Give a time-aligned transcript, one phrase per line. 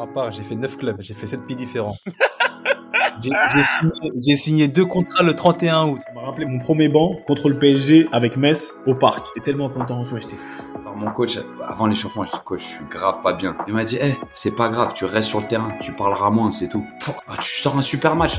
[0.00, 1.96] Moi, à part, j'ai fait 9 clubs, j'ai fait 7 pays différents.
[3.22, 6.00] J'ai signé, signé deux contrats le 31 août.
[6.06, 9.26] Ça m'a rappelé mon premier banc contre le PSG avec Metz au parc.
[9.26, 10.72] J'étais tellement content, tu vois, j'étais fou.
[10.80, 13.58] Alors, mon coach, avant l'échauffement, je dis coach, je suis grave pas bien.
[13.68, 16.50] Il m'a dit, eh, c'est pas grave, tu restes sur le terrain, tu parleras moins,
[16.50, 16.86] c'est tout.
[17.28, 18.38] Ah, tu sors un super match.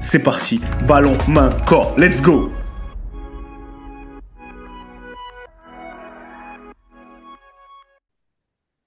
[0.00, 0.60] c'est parti.
[0.86, 1.94] Ballon, main, corps.
[1.98, 2.50] Let's go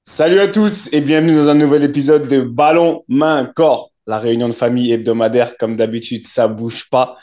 [0.05, 3.91] Salut à tous et bienvenue dans un nouvel épisode de Ballon, main, corps.
[4.05, 7.15] La réunion de famille hebdomadaire, comme d'habitude, ça bouge pas.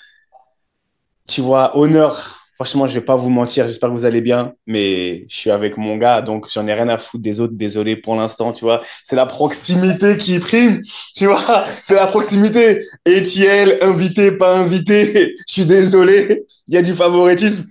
[1.29, 5.25] Tu vois, honneur Franchement, je vais pas vous mentir, j'espère que vous allez bien, mais
[5.31, 7.55] je suis avec mon gars, donc j'en ai rien à foutre des autres.
[7.57, 8.83] Désolé pour l'instant, tu vois.
[9.03, 10.83] C'est la proximité qui prime,
[11.17, 11.65] tu vois.
[11.83, 12.85] C'est la proximité.
[13.09, 15.35] Etiel, invité, pas invité.
[15.49, 16.45] Je suis désolé.
[16.69, 17.65] Il y a du favoritisme.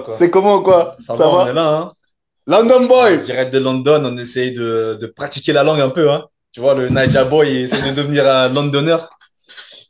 [0.00, 0.14] Quoi.
[0.14, 0.92] C'est comment, quoi?
[0.98, 1.92] Ça, va, on est là, hein.
[2.46, 3.18] London Boy.
[3.18, 6.24] Direct de London, on essaye de, de pratiquer la langue un peu, hein.
[6.52, 8.96] Tu vois, le Naija Boy il essaie de devenir un Londoner.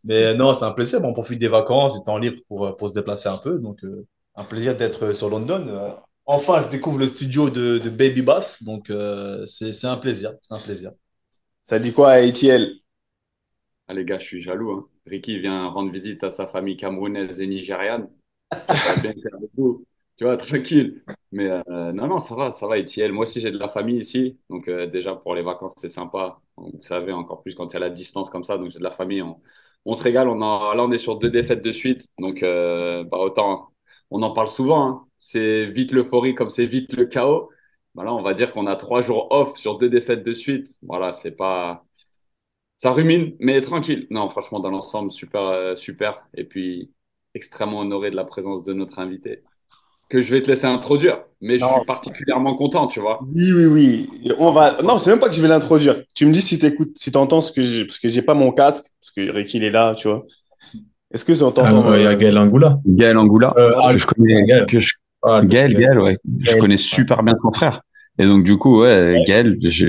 [0.05, 1.01] Mais non, c'est un plaisir.
[1.01, 3.59] Bon, on profite des vacances, du temps libre pour, pour se déplacer un peu.
[3.59, 5.65] Donc, euh, un plaisir d'être sur London.
[5.69, 5.91] Euh,
[6.27, 8.62] enfin, je découvre le studio de, de Baby Bass.
[8.62, 10.33] Donc, euh, c'est c'est un plaisir.
[10.42, 10.92] C'est un plaisir.
[11.62, 12.73] Ça dit quoi à Etiel
[13.89, 14.73] Ah, les gars, je suis jaloux.
[14.73, 14.89] Hein.
[15.07, 18.08] Ricky vient rendre visite à sa famille camerounaise et nigériane.
[20.20, 21.03] Tu vois, tranquille.
[21.33, 23.11] Mais euh, non, non, ça va, ça va, Etiel.
[23.11, 24.39] Moi aussi, j'ai de la famille ici.
[24.51, 26.39] Donc, euh, déjà, pour les vacances, c'est sympa.
[26.58, 28.58] Vous savez, encore plus quand il y a la distance comme ça.
[28.58, 29.23] Donc, j'ai de la famille.
[29.23, 29.41] On,
[29.85, 30.27] on se régale.
[30.29, 30.35] Là,
[30.85, 32.08] on est sur deux défaites de suite.
[32.18, 33.70] Donc, euh, bah, autant,
[34.11, 34.86] on en parle souvent.
[34.89, 35.07] hein.
[35.18, 37.51] C'est vite l'euphorie comme c'est vite le chaos.
[37.95, 40.68] Voilà, on va dire qu'on a trois jours off sur deux défaites de suite.
[40.83, 41.85] Voilà, c'est pas.
[42.77, 44.07] Ça rumine, mais tranquille.
[44.11, 46.27] Non, franchement, dans l'ensemble, super, euh, super.
[46.35, 46.92] Et puis,
[47.35, 49.45] extrêmement honoré de la présence de notre invité,
[50.11, 51.21] que je vais te laisser introduire.
[51.41, 53.21] Mais je suis particulièrement content, tu vois.
[53.35, 54.11] Oui, oui, oui.
[54.39, 54.77] On va.
[54.83, 56.03] Non, c'est même pas que je vais l'introduire.
[56.15, 58.53] Tu me dis si t'écoutes, si t'entends ce que j'ai, parce que j'ai pas mon
[58.53, 60.27] casque, parce que Ricky il est là, tu vois.
[61.13, 62.79] Est-ce que on Ah, ouais, il y a Gaël Angoula.
[62.87, 64.67] Gaël Angoula, Euh, ah, que je connais, Gaël.
[64.67, 66.19] que je, Ah, Gaël, Gaël, ouais.
[66.41, 66.59] Je Gaël.
[66.61, 67.81] connais super bien ton frère.
[68.19, 69.87] Et donc, du coup, ouais, Gaël, je, je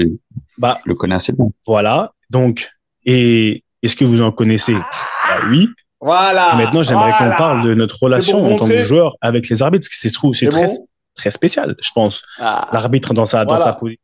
[0.57, 1.47] Bah, le connais assez bien.
[1.67, 2.13] voilà.
[2.29, 2.69] Donc,
[3.05, 4.73] et est-ce que vous en connaissez?
[4.73, 5.67] Bah Oui.
[6.01, 6.55] Voilà.
[6.55, 7.31] Maintenant, j'aimerais Voilà.
[7.33, 10.49] qu'on parle de notre relation en tant que joueur avec les arbitres, parce que c'est
[10.49, 12.23] très, bon très spécial, je pense.
[12.39, 13.63] Ah, L'arbitre dans sa, dans Voilà.
[13.65, 14.01] sa position.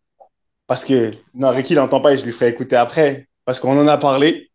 [0.68, 3.78] parce que non, Ricky il n'entend pas et je lui ferai écouter après, parce qu'on
[3.80, 4.52] en a parlé.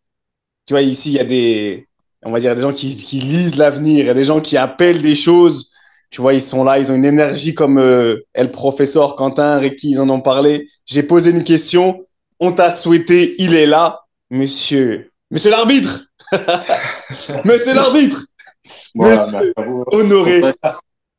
[0.65, 1.87] Tu vois, ici il y a des,
[2.23, 4.55] on va dire des gens qui, qui lisent l'avenir, il y a des gens qui
[4.55, 5.69] appellent des choses.
[6.11, 9.89] Tu vois, ils sont là, ils ont une énergie comme euh, El Professeur, Quentin, Ricky,
[9.91, 10.67] ils en ont parlé.
[10.85, 12.05] J'ai posé une question,
[12.39, 16.05] on t'a souhaité, il est là, monsieur, monsieur l'arbitre,
[17.45, 18.21] monsieur l'arbitre,
[18.95, 19.53] monsieur
[19.91, 20.41] honoré,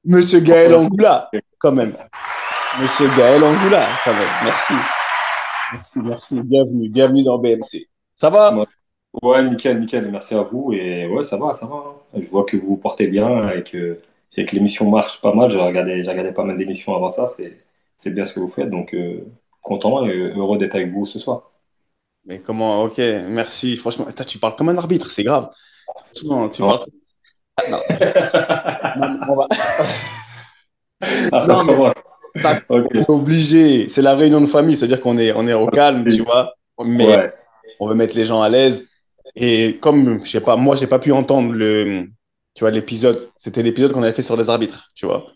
[0.04, 1.96] monsieur Gaël Angoula, quand même,
[2.80, 4.74] monsieur Gaël Angoula, quand même, merci,
[5.72, 7.88] merci, merci, bienvenue, bienvenue dans BMC.
[8.14, 8.54] Ça va?
[8.54, 8.66] Ouais.
[9.22, 10.10] Ouais, nickel, nickel.
[10.10, 10.72] Merci à vous.
[10.72, 12.04] Et ouais, ça va, ça va.
[12.16, 14.00] Je vois que vous vous portez bien et que,
[14.36, 15.50] et que l'émission marche pas mal.
[15.50, 17.26] J'ai regardé, j'ai regardé pas mal d'émissions avant ça.
[17.26, 17.64] C'est,
[17.96, 18.70] c'est bien ce que vous faites.
[18.70, 19.24] Donc, euh,
[19.62, 21.52] content et heureux d'être avec vous ce soir.
[22.26, 22.98] Mais comment, ok,
[23.28, 25.48] merci, franchement, tu parles comme un arbitre, c'est grave.
[26.14, 26.48] Tu Non.
[26.48, 26.86] parles.
[27.70, 27.78] Non.
[29.00, 29.46] Non, on va-
[31.32, 32.86] Ah, ça Non, mais- ça- Ok.
[32.94, 36.04] on est obligé, c'est la réunion de famille, c'est-à-dire qu'on est, on est au calme,
[36.04, 36.54] tu vois,
[36.84, 37.32] mais Ouais.
[37.80, 38.88] on veut mettre les gens à l'aise.
[39.36, 42.06] Et comme, je sais pas, moi, j'ai pas pu entendre le,
[42.54, 45.26] tu vois, l'épisode, c'était l'épisode qu'on avait fait sur les arbitres, tu vois.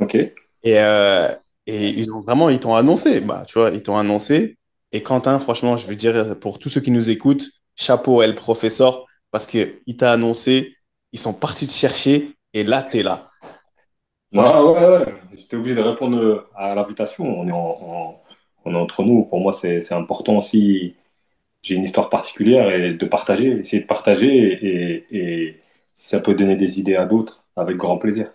[0.00, 0.14] Ok.
[0.14, 0.32] Et,
[0.78, 1.34] euh,
[1.66, 4.56] et ils ont vraiment, ils t'ont annoncé, bah, tu vois, ils t'ont annoncé.
[4.92, 7.44] Et Quentin, franchement, je veux dire, pour tous ceux qui nous écoutent,
[7.76, 10.76] chapeau à le professeur, parce que il t'a annoncé,
[11.12, 13.28] ils sont partis te chercher, et là, t'es là.
[14.34, 15.14] Ouais, ouais, ouais.
[15.36, 17.24] J'étais obligé de répondre à l'invitation.
[17.26, 18.22] On est, en- en-
[18.64, 19.24] on est entre nous.
[19.26, 20.96] Pour moi, c'est, c'est important aussi.
[21.62, 25.06] J'ai une histoire particulière et de partager, essayer de partager et,
[25.48, 25.60] et
[25.94, 28.32] si ça peut donner des idées à d'autres, avec grand plaisir.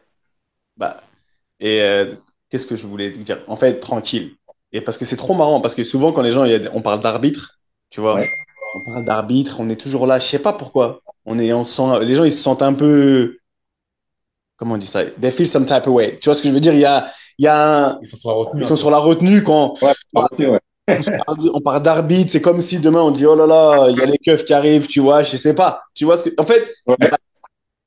[0.77, 0.97] Bah,
[1.59, 2.15] et euh,
[2.49, 3.43] qu'est-ce que je voulais te dire?
[3.47, 4.35] En fait, tranquille.
[4.77, 7.57] Et parce que c'est trop marrant, parce que souvent, quand les gens, on parle d'arbitre,
[7.89, 8.29] tu vois, Ouais.
[8.75, 11.01] on parle d'arbitre, on est toujours là, je sais pas pourquoi.
[11.25, 13.37] On est, on se sent, les gens, ils se sentent un peu,
[14.55, 15.03] comment on dit ça?
[15.05, 16.19] They feel some type of way.
[16.19, 16.73] Tu vois ce que je veux dire?
[16.75, 17.05] Il y a,
[17.39, 18.61] il y a un- Ils sont sur la retenue.
[18.61, 20.59] ils sont sur la retenue quand Ouais, ok, ouais.
[21.53, 24.05] on parle- d'arbitre, c'est comme si demain on dit, oh là là, il y a
[24.05, 25.81] les keufs qui arrivent, tu vois, je sais pas.
[25.95, 27.17] Tu vois ce que, en fait, il y a-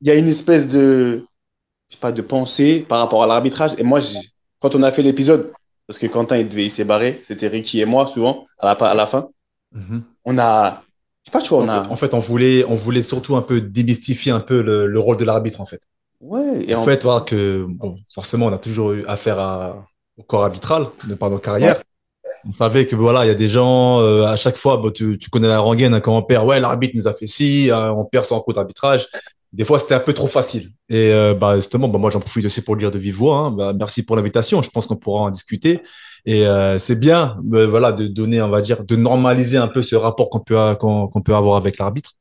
[0.03, 1.25] il y a une espèce de,
[1.89, 3.73] je sais pas, de pensée par rapport à l'arbitrage.
[3.79, 4.01] Et moi,
[4.61, 5.53] quand on a fait l'épisode,
[5.91, 8.73] parce que Quentin, il devait, il s'est barré, c'était Ricky et moi, souvent, à la,
[8.75, 9.29] à la fin,
[9.73, 10.05] Mhm.
[10.25, 10.83] on a,
[11.25, 13.03] je sais pas, tu vois, on En a, fait, en fait, on voulait, on voulait
[13.03, 15.81] surtout un peu démystifier un peu le, le rôle de l'arbitre, en fait.
[16.21, 19.87] ouais, et en en- fait, voir que, bon, forcément, on a toujours eu affaire à,
[20.17, 21.83] au corps arbitral de par nos carrières.
[22.49, 25.19] On savait que voilà, il y a des gens euh, à chaque fois, bah, tu,
[25.19, 27.93] tu connais la rengaine hein, quand on perd, ouais, l'arbitre nous a fait ci, hein,
[27.97, 29.07] on perd sans coup d'arbitrage.
[29.53, 30.71] Des fois, c'était un peu trop facile.
[30.89, 33.37] Et euh, bah, justement, bah, moi, j'en profite aussi pour le dire de vive voix.
[33.39, 33.51] hein.
[33.51, 34.63] Bah, merci pour l'invitation.
[34.63, 35.83] Je pense qu'on pourra en discuter.
[36.25, 39.83] Et euh, c'est bien, euh, voilà, de donner, on va dire, de normaliser un peu
[39.83, 42.13] ce rapport qu'on peut qu'on peut avoir avec l'arbitre.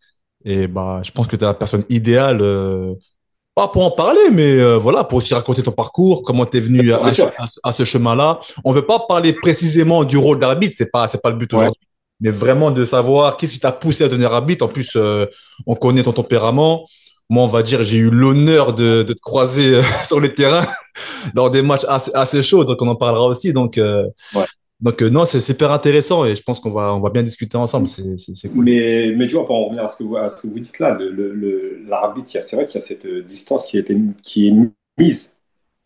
[0.45, 2.41] Et bah, je pense que tu es la personne idéale.
[3.59, 6.59] Pas pour en parler, mais euh, voilà, pour aussi raconter ton parcours, comment tu es
[6.61, 8.39] venu à, ce chemin-là.
[8.63, 11.59] On veut pas parler précisément du rôle d'arbitre, c'est pas c'est pas le but Ouais.
[11.59, 11.87] aujourd'hui,
[12.21, 14.63] mais vraiment de savoir qu'est-ce qui t'a poussé à devenir arbitre.
[14.63, 15.25] En plus, euh,
[15.67, 16.85] on connaît ton tempérament.
[17.29, 20.65] Moi, on va dire, j'ai eu l'honneur de, de te croiser sur le terrain
[21.35, 23.51] lors des matchs assez, assez chauds, donc on en parlera aussi.
[23.51, 24.45] Donc, euh, Ouais.
[24.81, 27.57] Donc euh, non, c'est super intéressant et je pense qu'on va on va bien discuter
[27.57, 27.89] ensemble.
[27.89, 28.65] C'est c'est c'est cool.
[28.65, 30.59] Mais, mais tu vois, pour en revenir à ce que vous, à ce que vous
[30.59, 33.77] dites là, le- le- le- l'arbitre, c'est vrai qu'il y a cette euh, distance qui,
[33.77, 34.53] a été, qui est
[34.97, 35.35] mise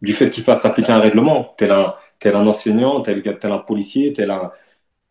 [0.01, 3.57] du fait qu'il fasse appliquer un règlement, tel un, tel un enseignant, tel, tel un
[3.59, 4.51] policier, tel un.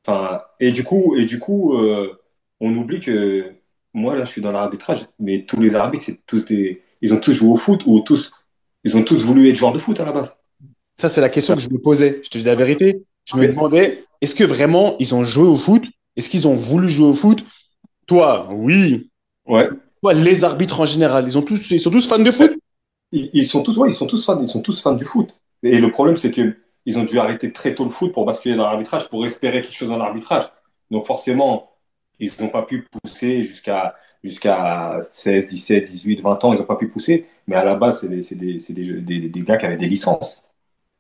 [0.07, 2.19] Enfin, et du coup, et du coup euh,
[2.61, 3.53] on oublie que
[3.95, 6.83] moi, là, je suis dans l'arbitrage, mais tous les arbitres, c'est tous des.
[7.03, 8.33] Ils ont tous joué au foot ou tous.
[8.85, 10.37] Ils ont tous voulu être joueurs de foot à la base.
[10.95, 12.21] ça, c'est la question que je me posais.
[12.25, 13.03] Je te dis la vérité.
[13.25, 15.85] Je me demandais, est-ce que vraiment ils ont joué au foot?
[16.17, 17.45] Est-ce qu'ils ont voulu jouer au foot?
[18.07, 19.11] Toi, oui.
[19.47, 19.69] Ouais.
[20.03, 22.53] Toi, les arbitres en général, ils ont tous, ils sont tous fans de foot?
[23.13, 25.29] Ils, ils sont tous, ouais, ils sont tous fans, ils sont tous fans du foot.
[25.63, 28.57] Et le problème, c'est que ils ont dû arrêter très tôt le foot pour basculer
[28.57, 30.45] dans l'arbitrage, pour espérer quelque chose dans l'arbitrage.
[30.91, 31.71] Donc forcément,
[32.19, 36.77] ils n'ont pas pu pousser jusqu'à jusqu'à 16, 17, 18, 20 ans, ils n'ont pas
[36.77, 37.27] pu pousser.
[37.47, 40.43] Mais à la base, c'est des, des, des, des gars qui avaient des licences.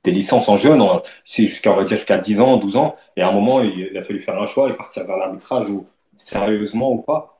[0.04, 0.84] Des licences en jeune,
[1.24, 2.96] c'est jusqu'à, jusqu'à 10 ans, 12 ans.
[3.16, 5.86] Et à un moment, il, a fallu faire un choix et partir vers l'arbitrage ou
[6.16, 7.38] sérieusement ou pas.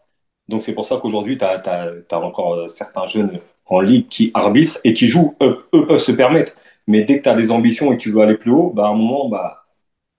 [0.49, 4.79] Donc c'est pour ça qu'aujourd'hui, tu as, encore euh, certains jeunes en ligue qui arbitrent
[4.85, 5.37] et qui jouent.
[5.43, 6.53] Eux, peuvent se permettre.
[6.87, 8.87] Mais dès que tu as des ambitions et que tu veux aller plus haut, bah,
[8.87, 9.65] à un moment, bah,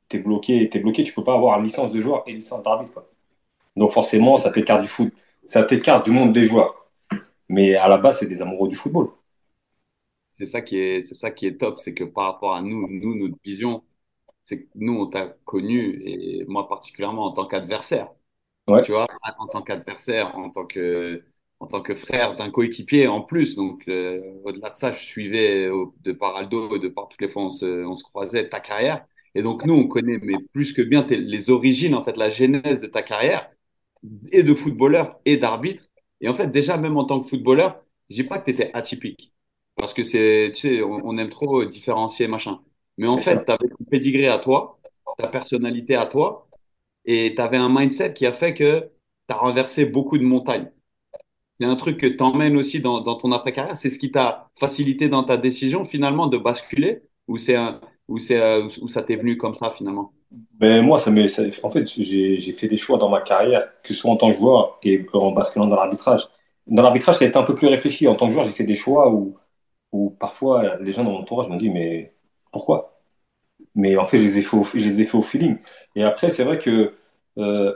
[0.10, 1.04] tu es bloqué, t'es bloqué.
[1.04, 3.04] Tu peux pas avoir licence de joueur et licence d'arbitre.
[3.76, 5.14] Donc forcément, ça t'écarte du foot.
[5.46, 6.88] Ça t'écarte du monde des joueurs.
[7.50, 9.10] Mais à la base, c'est des amoureux du football.
[10.36, 12.88] C'est ça qui est, c'est ça qui est top, c'est que par rapport à nous,
[12.90, 13.84] nous, notre vision,
[14.44, 18.12] c'est que nous, on t'a connu, et moi particulièrement en tant qu'adversaire.
[18.68, 18.84] Ouais.
[18.84, 19.08] Tu vois,
[19.40, 21.24] en tant qu'adversaire, en tant que,
[21.60, 23.56] en tant que frère d'un coéquipier en plus.
[23.56, 27.30] Donc, euh, au-delà de ça, je suivais au- de par Aldo, de par toutes les
[27.30, 29.06] fois on se, on se croisait ta carrière.
[29.36, 32.82] Et donc, nous, on connaît, mais plus que bien, les origines, en fait, la genèse
[32.82, 33.52] de ta carrière,
[34.32, 35.86] et de footballeur et d'arbitre.
[36.22, 38.72] Et en fait, déjà, même en tant que footballeur, je dis pas que tu étais
[38.76, 39.33] atypique.
[39.76, 42.62] Parce que c'est, tu sais, on, on aime trop différencier, machin.
[42.98, 44.80] Mais en fait, tu avais ton pédigré à toi,
[45.18, 46.48] ta personnalité à toi,
[47.06, 48.82] et tu avais un mindset qui a fait que
[49.30, 50.72] tu as renversé beaucoup de montagnes.
[51.56, 53.78] C'est un truc que tu emmènes aussi dans, dans ton après-carrière.
[53.78, 58.20] C'est ce qui t'a facilité dans ta décision, finalement, de basculer, ou c'est un, ou
[58.20, 60.14] c'est, euh, ou ça t'est venu comme ça, finalement?
[60.60, 63.70] Mais moi, ça me, ça- en fait, j'ai j'ai fait des choix dans ma carrière,
[63.84, 66.28] que ce soit en tant que joueur et en basculant dans l'arbitrage.
[66.68, 68.08] Dans l'arbitrage, ça a été un peu plus réfléchi.
[68.08, 69.36] En tant que joueur, j'ai fait des choix où,
[69.94, 72.16] où parfois les gens dans mon entourage m'ont dit, mais
[72.52, 73.00] pourquoi?
[73.76, 75.58] Mais en fait, je les ai fait au, je les ai au feeling.
[75.96, 76.96] Et après, c'est vrai que
[77.38, 77.74] euh,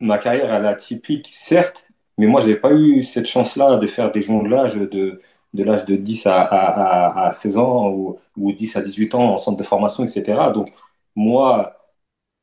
[0.00, 1.86] ma carrière, elle est atypique, certes,
[2.18, 5.20] mais moi, j'avais pas eu cette chance-là de faire des jonglages de,
[5.54, 9.14] de l'âge de 10 à, à, à, à 16 ans ou, ou 10 à 18
[9.14, 10.50] ans en centre de formation, etc.
[10.52, 10.72] Donc,
[11.16, 11.76] moi,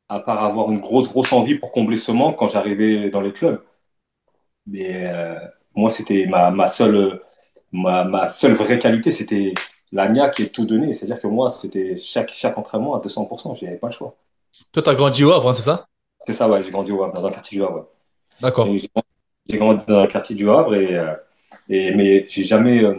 [0.10, 3.34] à part avoir une grosse, grosse envie pour combler ce manque quand j'arrivais dans les
[3.34, 3.62] clubs.
[4.67, 5.36] Mais euh,
[5.75, 7.22] moi, c'était ma, ma seule,
[7.72, 9.54] ma, ma seule vraie qualité, c'était
[9.92, 10.94] la niaque et tout donner.
[10.94, 14.16] C'est-à-dire que moi, c'était chaque, chaque entraînement à 200%, j'avais pas le choix.
[14.74, 15.86] Toi, t'as grandi au Havre, hein, c'est ça?
[16.20, 17.75] C'est ça, ouais, j'ai grandi au Havre, dans un quartier du Havre.
[17.75, 17.84] ouais.
[18.42, 18.68] D'accord.
[19.48, 21.13] J'ai grandi dans un quartier du Havre, et, euh,
[21.70, 22.96] et, mais j'ai jamais euh,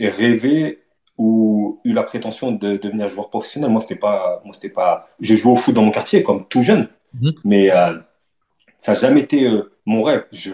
[0.00, 0.82] rêvé
[1.18, 3.70] ou eu la prétention de devenir joueur professionnel.
[3.70, 5.08] Moi, c'était pas, moi, c'était pas.
[5.20, 7.32] Je jouais au foot dans mon quartier, comme tout jeune, Mhm.
[7.44, 7.98] mais euh,
[8.78, 10.26] ça n'a jamais été euh, mon rêve.
[10.32, 10.52] Je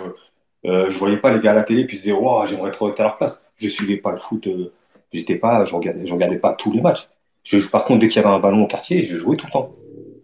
[0.67, 2.88] euh, je voyais pas les gars à la télé puis je disais, wow, j'aimerais trop
[2.91, 3.43] être à leur place.
[3.57, 4.73] Je suivais pas le foot, euh,
[5.12, 7.09] j'étais pas, je regardais, je regardais pas tous les matchs.
[7.45, 9.53] Je, par contre, dès qu'il y avait un ballon au quartier, je jouais tout le
[9.53, 9.73] temps.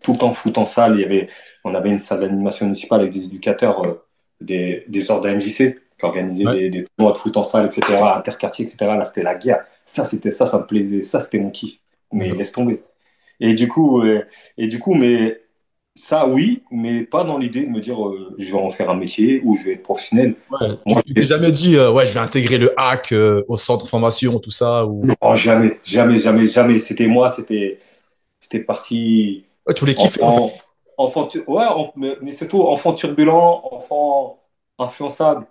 [0.03, 0.97] Tout le temps, foot en salle.
[0.99, 1.29] Il y avait,
[1.65, 4.05] on avait une salle d'animation municipale avec des éducateurs, euh,
[4.41, 6.59] des, des sortes de MJC qui organisaient Ouais.
[6.59, 8.79] des, des tournois de foot en salle, etc., interquartier, etc.
[8.99, 9.65] Là, c'était la guerre.
[9.85, 11.03] Ça, c'était ça, ça me plaisait.
[11.03, 11.79] Ça, c'était mon kiff.
[12.13, 12.83] Mais laisse tomber.
[13.41, 14.25] Et du coup, euh,
[14.59, 15.41] et du coup, mais
[15.95, 18.97] ça, oui, mais pas dans l'idée de me dire, euh, je vais en faire un
[18.97, 20.35] métier ou je vais être professionnel.
[20.51, 20.69] Ouais.
[20.87, 23.85] Moi, tu t'es jamais dit, euh, ouais, je vais intégrer le hack euh, au centre
[23.85, 24.87] de formation, tout ça.
[24.87, 25.05] Ou...
[25.07, 26.79] Non, jamais, jamais, jamais, jamais.
[26.79, 27.79] C'était moi, c'était,
[28.41, 30.23] c'était parti Ouais, tu voulais kiffer.
[30.23, 30.53] en enfant,
[30.99, 34.41] enfant, tu- ouais, en- mais, mais surtout enfant turbulent, enfant
[34.79, 35.47] influençable.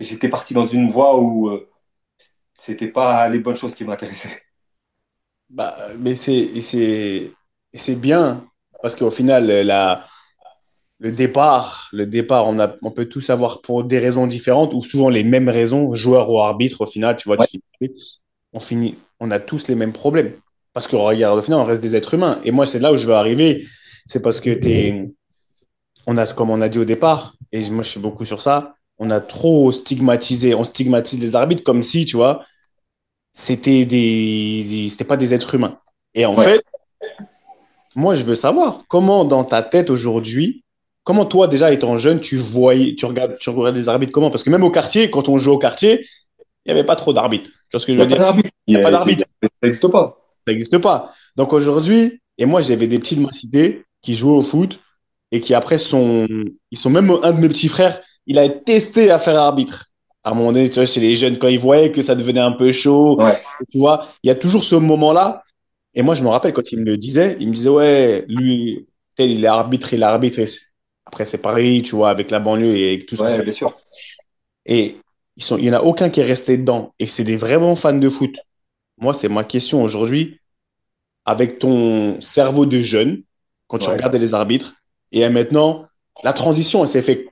[0.00, 1.68] J'étais parti dans une voie où euh,
[2.54, 4.42] c'était pas les bonnes choses qui m'intéressaient.
[5.48, 7.32] Bah, mais c'est et c'est
[7.72, 8.49] et c'est bien
[8.82, 10.04] parce qu'au final la
[10.98, 14.82] le départ le départ on a on peut tous avoir pour des raisons différentes ou
[14.82, 17.92] souvent les mêmes raisons joueur ou arbitre au final tu vois tu finis
[18.52, 20.32] on finit on a tous les mêmes problèmes
[20.72, 22.96] parce que regarde au final on reste des êtres humains et moi c'est là où
[22.96, 23.64] je veux arriver
[24.06, 25.10] c'est parce que t'es
[26.06, 28.74] on a comme on a dit au départ et moi je suis beaucoup sur ça
[28.98, 32.44] on a trop stigmatisé on stigmatise les arbitres comme si tu vois
[33.32, 35.78] c'était des, des- c'était pas des êtres humains.
[36.14, 36.44] Et en Ouais.
[36.44, 36.64] fait,
[37.96, 40.62] moi, je veux savoir comment dans ta tête aujourd'hui,
[41.04, 44.30] comment toi déjà étant jeune, tu voyais, tu regardes, tu regardes les arbitres comment?
[44.30, 46.06] Parce que même au quartier, quand on jouait au quartier,
[46.64, 47.50] il n'y avait pas trop d'arbitres.
[47.50, 48.42] Tu vois ce que je Il veux n'y a dire?
[48.66, 49.24] Il y a pas d'arbitre.
[49.42, 50.18] Ça n'existe pas.
[50.46, 51.12] Ça n'existe pas.
[51.36, 54.80] Donc aujourd'hui, et moi j'avais des petits de ma cité qui jouaient au foot
[55.32, 56.26] et qui après sont,
[56.70, 59.86] ils sont même un de mes petits frères, il a testé à faire arbitre.
[60.22, 62.40] À un moment donné, tu vois, chez les jeunes, quand ils voyaient que ça devenait
[62.40, 63.40] un peu chaud, Ouais.
[63.72, 65.42] tu vois, il y a toujours ce moment-là.
[65.94, 68.86] Et moi, je me rappelle quand il me le disait, il me disait, ouais, lui,
[69.16, 70.40] tel, il est arbitre, il est arbitre.
[71.06, 73.42] Après, c'est pareil, tu vois, avec la banlieue et avec tout ce que Ouais, ça
[73.42, 73.76] bien sûr.
[74.66, 74.96] et
[75.36, 76.94] ils sont, il n'y en a aucun qui est resté dedans.
[76.98, 78.38] Et c'est des vraiment fans de foot.
[78.98, 80.38] Moi, c'est ma question aujourd'hui.
[81.26, 83.22] Avec ton cerveau de jeune,
[83.68, 83.94] quand tu Ouais.
[83.94, 84.74] regardais les arbitres,
[85.12, 85.86] et maintenant,
[86.24, 87.26] la transition, elle s'est faite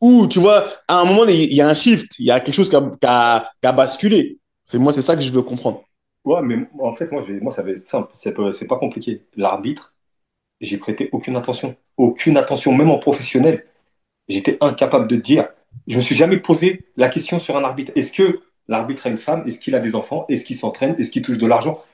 [0.00, 2.54] où, tu vois, à un moment, il y a un shift, il y a quelque
[2.56, 4.38] chose qui a, qui a- qui a basculé.
[4.64, 5.84] C'est moi, c'est ça que je veux comprendre.
[6.26, 8.10] Ouais, mais en fait, moi, moi ça va être simple.
[8.14, 9.24] C'est pas, c'est pas compliqué.
[9.36, 9.94] L'arbitre,
[10.60, 11.76] j'ai prêté aucune attention.
[11.98, 13.66] Aucune attention, même en professionnel.
[14.28, 15.48] J'étais incapable de dire.
[15.88, 17.92] Je me suis jamais posé la question sur un arbitre.
[17.96, 19.44] Est-ce que l'arbitre a une femme?
[19.46, 20.26] Est-ce qu'il a des enfants?
[20.28, 20.96] Est-ce qu'il s'entraîne?
[20.98, 21.84] Est-ce qu'il touche de l'argent?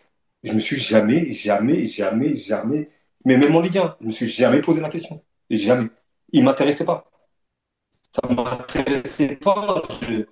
[0.44, 2.90] Je me suis jamais, jamais, jamais, jamais,
[3.24, 5.22] mais même en Ligue 1, je me suis jamais posé la question.
[5.50, 5.88] Jamais.
[6.32, 7.10] Il m'intéressait pas.
[8.12, 9.82] Ça m'intéressait pas.
[10.02, 10.24] Je,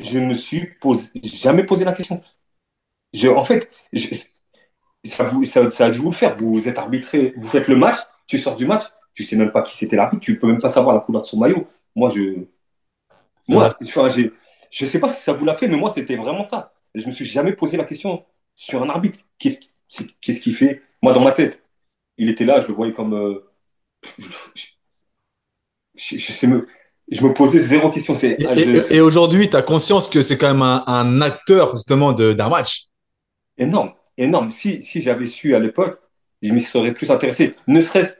[0.00, 2.22] je me suis posé, jamais posé la question.
[3.12, 4.14] Je, en fait, je-
[5.04, 6.36] ça, vous, ça, ça a dû vous le faire.
[6.36, 7.96] Vous êtes arbitré, vous faites le match,
[8.26, 8.84] tu sors du match,
[9.14, 11.26] tu sais même pas qui c'était l'arbitre, tu peux même pas savoir la couleur de
[11.26, 11.66] son maillot.
[11.96, 12.44] Moi, je,
[13.48, 14.08] moi, enfin,
[14.70, 16.72] je sais pas si ça vous l'a fait, mais moi, c'était vraiment ça.
[16.94, 18.24] Je me suis jamais posé la question
[18.56, 19.18] sur un arbitre.
[19.38, 20.82] Qu'est-ce, qu'il fait?
[21.02, 21.62] Moi, dans ma tête,
[22.18, 23.50] il était là, je le voyais comme, euh,
[24.54, 24.66] je,
[25.96, 26.66] je- je sais me,
[27.10, 28.14] je me posais zéro question.
[28.14, 31.74] Et, ah, et- et aujourd'hui, tu as conscience que c'est quand même un, un acteur
[31.74, 32.84] justement d'un match?
[33.58, 34.50] Énorme, énorme.
[34.50, 36.00] Si, si j'avais su à l'époque,
[36.42, 37.54] je m'y serais plus intéressé.
[37.66, 38.16] Ne serait-ce.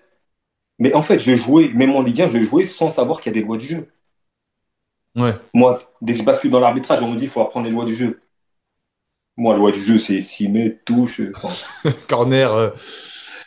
[0.81, 3.39] Mais en fait, je jouais, même en Ligue 1, je jouais sans savoir qu'il y
[3.39, 3.89] a des lois du jeu.
[5.17, 5.35] Ouais.
[5.55, 7.85] Moi, dès que je bascule dans l'arbitrage, on me dit qu'il faut apprendre les lois
[7.85, 8.21] du jeu.
[9.37, 11.21] Moi, la loi du jeu, c'est 6 mètres, touche.
[11.35, 12.53] enfin, Corner.
[12.53, 12.71] euh,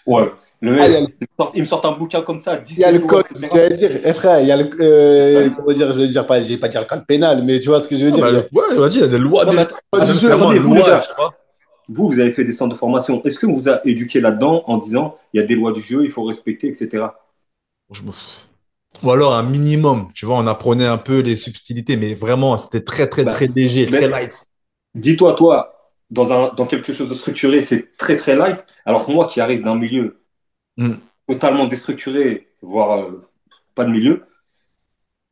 [0.07, 0.31] ouais.
[0.61, 2.73] Le mec, Ah, le- il, me sort, il me sort un bouquin comme ça, 10
[2.77, 5.71] Il y a le code, j'allais dire, eh frère, il y a le, euh, comment
[5.73, 7.79] dire, je vais dire pas, je vais pas dire le code pénal, mais tu vois
[7.81, 8.21] ce que je veux dire.
[8.23, 10.13] bah, a- ouais, on va dire, il y a des lois Non, du jeu, attendez,
[10.27, 11.33] Vraiment, vous, les loi, gars, je sais pas.
[11.91, 13.23] Vous, vous avez fait des centres de formation.
[13.25, 16.03] Est-ce qu'on vous a éduqué là-dedans en disant il y a des lois du jeu,
[16.05, 17.19] il faut respecter, etc.
[17.91, 18.45] Je me fous.
[19.03, 22.83] Ou alors un minimum, tu vois, on apprenait un peu les subtilités, mais vraiment, c'était
[22.83, 24.45] très, très, Bah, très léger, très light.
[24.95, 28.63] Dis-toi, toi, dans, un, dans quelque chose de structuré, c'est très très light.
[28.85, 30.17] Alors que moi qui arrive d'un milieu
[30.77, 31.01] Mm.
[31.27, 33.23] totalement déstructuré, voire euh,
[33.75, 34.23] pas de milieu,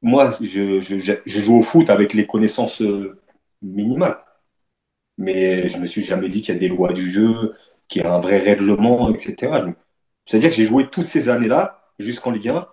[0.02, 3.20] moi je, je, je- je joue au foot avec les connaissances euh,
[3.62, 4.18] minimales.
[5.20, 7.54] Mais je me suis jamais dit qu'il y a des lois du jeu,
[7.90, 9.52] qu'il y a un vrai règlement, etc.
[10.26, 12.68] C'est-à-dire que j'ai joué toutes ces années-là jusqu'en Ligue 1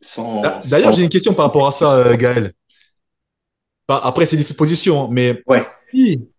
[0.00, 0.42] sans.
[0.66, 2.52] D'ailleurs, sans- j'ai une question par rapport à ça, euh, Gaël.
[3.88, 5.62] Bah, après, c'est des suppositions, hein, mais Ouais.
[5.90, 6.30] si,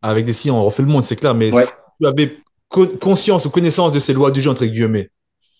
[0.00, 1.64] avec des si, on refait le monde, c'est clair, mais Ouais.
[1.66, 2.38] si tu avais
[2.68, 5.10] co- conscience ou connaissance de ces lois du jeu, entre guillemets,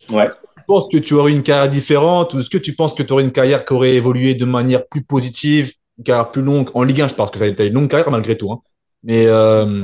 [0.08, 0.28] Ouais.
[0.28, 3.12] tu penses que tu aurais une carrière différente ou est-ce que tu penses que tu
[3.12, 7.00] aurais une carrière qui aurait évolué de manière plus positive, carrière plus longue en Ligue
[7.02, 8.50] 1, je pense que ça a été une longue carrière malgré tout.
[8.52, 8.60] hein.
[9.04, 9.82] Mais euh,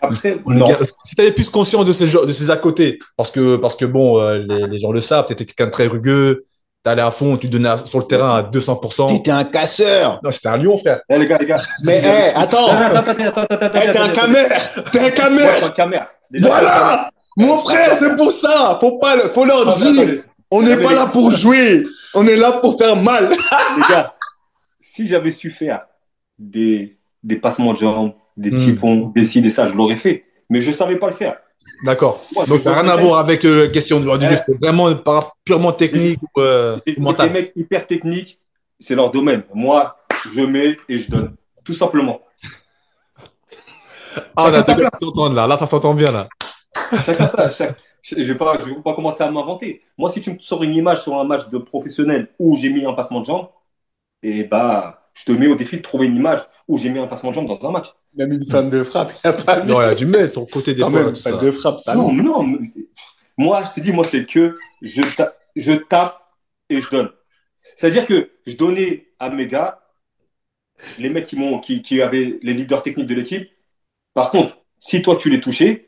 [0.00, 0.70] Après, en Ligue non.
[0.70, 3.76] 1, si tu avais plus conscience de ces, de ces à côté, parce que, parce
[3.76, 6.44] que bon, euh, les, les gens le savent, tu étais quelqu'un de très rugueux,
[6.86, 9.06] T'allais à fond, tu donnais à- sur le terrain à 200%.
[9.08, 10.20] T'étais un casseur.
[10.22, 11.00] Non, c'était un lion, frère.
[11.08, 11.56] Eh, les gars, les gars.
[11.82, 14.74] Mais hey, attends, Attends, attends, attends, attends, attends, Hey, t'es un attends, camère.
[14.92, 15.10] T'es un
[15.70, 16.06] camère.
[16.40, 17.10] Voilà.
[17.38, 18.76] Mon frère, c'est pour ça.
[18.82, 20.24] Faut pas, le- faut leur dire.
[20.50, 21.86] On n'est pas là pour jouer.
[22.12, 23.30] On est là pour faire mal.
[23.30, 24.13] Les gars,
[24.94, 25.86] si j'avais su faire
[26.38, 28.56] des, des passements de jambes, des Hmm.
[28.56, 30.24] petits ponts, des ci, des ça, je l'aurais fait.
[30.50, 31.36] Mais je savais pas le faire.
[31.86, 32.20] D'accord.
[32.48, 34.36] Donc, ça n'a rien à voir avec euh, question de, du jeu.
[34.36, 37.28] C'était vraiment par, purement technique ou, euh, mental.
[37.28, 38.38] les mecs hyper techniques,
[38.78, 39.42] c'est leur domaine.
[39.54, 39.96] Moi,
[40.34, 41.34] je mets et je donne.
[41.64, 42.20] Tout simplement.
[44.36, 45.46] Ah, on a Chacun sa deux gars qui s'entendent là.
[45.46, 46.28] Là, ça s'entend bien, là.
[47.04, 47.50] Chacun ça.
[47.50, 49.82] chaque- Je ne vais, pas- je vais pas commencer à m'inventer.
[49.96, 52.84] Moi, si tu me sors une image sur un match de professionnel où j'ai mis
[52.84, 53.48] un passement de jambes,
[54.24, 57.06] et bah, je te mets au défi de trouver une image où j'ai mis un
[57.06, 57.88] passement de jambes dans un match.
[58.16, 59.70] Même une fan de frappe, il a pas mis.
[59.70, 61.04] Non, il a du mettre le côté des Quand fois.
[61.04, 61.44] même, tout fan ça.
[61.44, 62.22] de frappe, t'as Non, mis.
[62.22, 62.42] non.
[62.42, 62.58] mais-
[63.36, 66.20] Moi, je te dis, moi, c'est que je, ta- je tape
[66.70, 67.10] et je donne.
[67.76, 69.80] C'est-à-dire que je donnais à mes gars,
[70.98, 73.48] les mecs qui, m'ont, qui, qui avaient les leaders techniques de l'équipe.
[74.14, 75.86] Par contre, si toi, tu les touchais,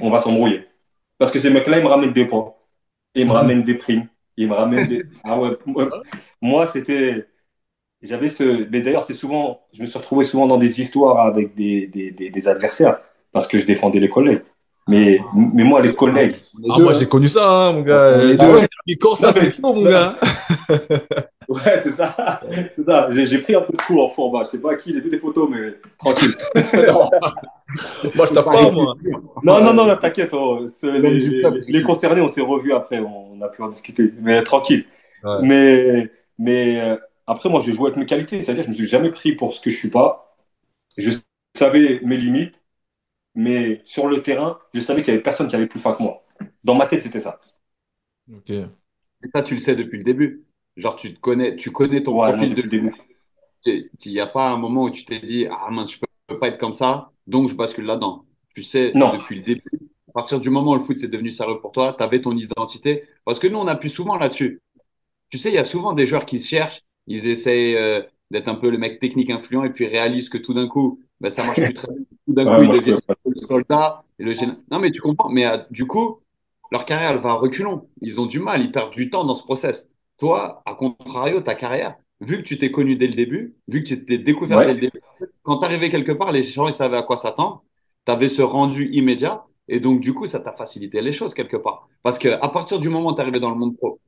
[0.00, 0.64] on va s'embrouiller.
[1.18, 2.54] Parce que ces mecs-là, ils me ramènent des points.
[3.14, 4.06] Ils me ramènent des primes.
[4.36, 5.02] Ils me ramènent des.
[5.24, 5.50] Ah ouais.
[6.40, 7.26] Moi, c'était.
[8.02, 8.66] J'avais ce.
[8.70, 9.60] Mais d'ailleurs, c'est souvent.
[9.72, 13.00] Je me suis retrouvé souvent dans des histoires avec des, des, des, des adversaires
[13.32, 14.42] parce que je défendais les collègues.
[14.90, 18.22] Mais, mais moi, les collègues, Les Ah, deux, moi, j'ai connu ça, hein, mon gars.
[18.22, 18.54] Est Ah deux.
[18.60, 20.16] ouais, il corps, ça, c'était chaud, mon gars.
[21.48, 22.40] Ouais, c'est ça.
[22.76, 23.08] C'est ça.
[23.10, 24.44] J'ai j'ai pris un peu de coup en format.
[24.44, 26.30] Je sais pas à qui, j'ai vu des photos, mais tranquille.
[28.14, 28.92] Moi, je tape pas, moi.
[29.42, 30.30] Non, non, non, non, t'inquiète.
[30.32, 32.98] oh, ce- les, les- les concernés, on s'est revus après.
[33.00, 34.12] On a pu en discuter.
[34.20, 34.84] Mais tranquille.
[35.24, 35.38] Ouais.
[35.42, 36.96] Mais, mais euh,
[37.28, 38.42] après, moi, j'ai joué avec mes qualités.
[38.42, 40.36] C'est-à-dire, je me suis jamais pris pour ce que je suis pas.
[40.98, 41.10] Je
[41.56, 42.60] savais mes limites.
[43.36, 46.02] Mais sur le terrain, je savais qu'il y avait personne qui avait plus fin que
[46.02, 46.24] moi.
[46.64, 47.40] Dans ma tête, c'était ça.
[48.32, 48.50] Ok.
[49.22, 50.44] Et ça, tu le sais depuis le début.
[50.76, 52.94] Genre, tu te connais, tu connais ton Ouais, profil non, de depuis le début.
[53.66, 56.38] Il n'y a pas un moment où tu t'es dit, ah mince, je peux, peux
[56.38, 58.24] pas être comme ça, donc je bascule là-dedans.
[58.54, 59.12] Tu sais, Non.
[59.12, 59.62] depuis le début,
[60.08, 62.36] à partir du moment où le foot c'est devenu sérieux pour toi, tu avais ton
[62.36, 63.04] identité.
[63.24, 64.60] Parce que nous, on appuie souvent là-dessus.
[65.30, 68.48] Tu sais, il y a souvent des joueurs qui se cherchent, ils essayent euh, d'être
[68.48, 71.44] un peu le mec technique influent et puis réalisent que tout d'un coup, ben, ça
[71.44, 72.04] marche plus très bien.
[72.26, 74.60] Tout d'un Ouais, coup, ils deviennent le soldat et le général.
[74.70, 75.30] Non, mais tu comprends.
[75.30, 76.20] Mais euh, du coup,
[76.70, 77.88] leur carrière, elle va à reculons.
[78.02, 79.88] Ils ont du mal, ils perdent du temps dans ce process.
[80.18, 83.88] Toi, à contrario, ta carrière, vu que tu t'es connu dès le début, vu que
[83.88, 84.64] tu t'es découvert Ouais.
[84.64, 85.00] dès le début,
[85.42, 87.64] quand tu arrivais quelque part, les gens ils savaient à quoi s'attendre.
[88.06, 89.44] Tu avais ce rendu immédiat.
[89.68, 91.88] Et donc, du coup, ça t'a facilité les choses quelque part.
[92.02, 94.00] Parce que à partir du moment où tu arrivé dans le monde pro,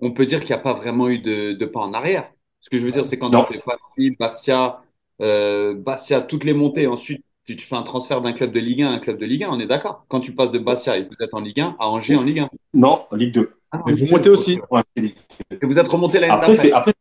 [0.00, 2.30] on peut dire qu'il n'y a pas vraiment eu de, de pas en arrière.
[2.60, 3.44] Ce que je veux dire, c'est quand Non.
[3.50, 4.82] tu fais Bastia,
[5.22, 8.82] euh, Bastia, toutes les montées, ensuite tu, tu fais un transfert d'un club de Ligue
[8.82, 10.04] 1 à un club de Ligue 1, on est d'accord.
[10.08, 12.22] Quand tu passes de Bastia et que vous êtes en Ligue 1 à Angers en
[12.22, 12.50] Ligue 1.
[12.74, 13.52] Non, Ligue 2.
[13.70, 14.58] Ah, Mais vous montez aussi.
[14.96, 16.90] Et vous êtes remonté l'année Après, c'est d'après.
[16.90, 16.92] après,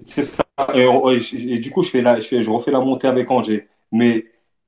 [0.00, 0.44] c'est ça.
[0.74, 0.84] Et,
[1.20, 3.68] je- et du coup, je fais la, je fais, je refais la montée avec Angers.
[3.92, 4.26] Mais,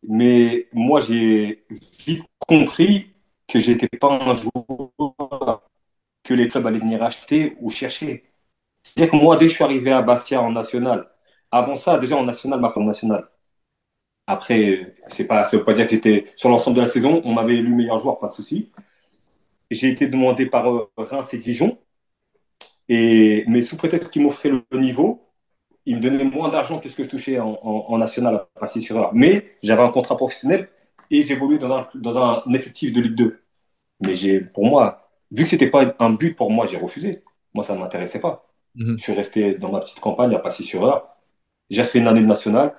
[0.09, 1.65] mais moi, j'ai
[2.07, 3.07] vite compris
[3.49, 5.63] que j'étais pas un joueur
[6.31, 8.25] que les clubs allaient venir acheter ou chercher.
[8.85, 11.11] C'est-à-dire que moi, dès que je suis arrivé à Bastia en national,
[11.51, 13.29] avant ça, déjà en national, ma en national.
[14.29, 17.33] Après, c'est pas, ça veut pas dire que j'étais sur l'ensemble de la saison, on
[17.35, 18.71] m'avait élu meilleur joueur, pas de souci.
[19.71, 21.79] J'ai été demandé par euh, Reims et Dijon.
[22.89, 25.29] Et, mais sous prétexte qu'ils m'offraient le niveau,
[25.87, 28.97] ils me donnaient moins d'argent que ce que je touchais en, national à passer sur
[28.99, 29.13] heure.
[29.15, 30.69] Mais j'avais un contrat professionnel
[31.11, 33.43] et j'évoluais dans un, dans un effectif de Ligue 2.
[34.07, 37.23] Mais j'ai, pour moi, vu que c'était pas un but pour moi, j'ai refusé.
[37.55, 38.47] Moi, ça ne m'intéressait pas.
[38.75, 38.99] Mhm.
[38.99, 41.17] Je suis resté dans ma petite campagne à passer sur heure.
[41.71, 42.75] J'ai fait une année de nationale.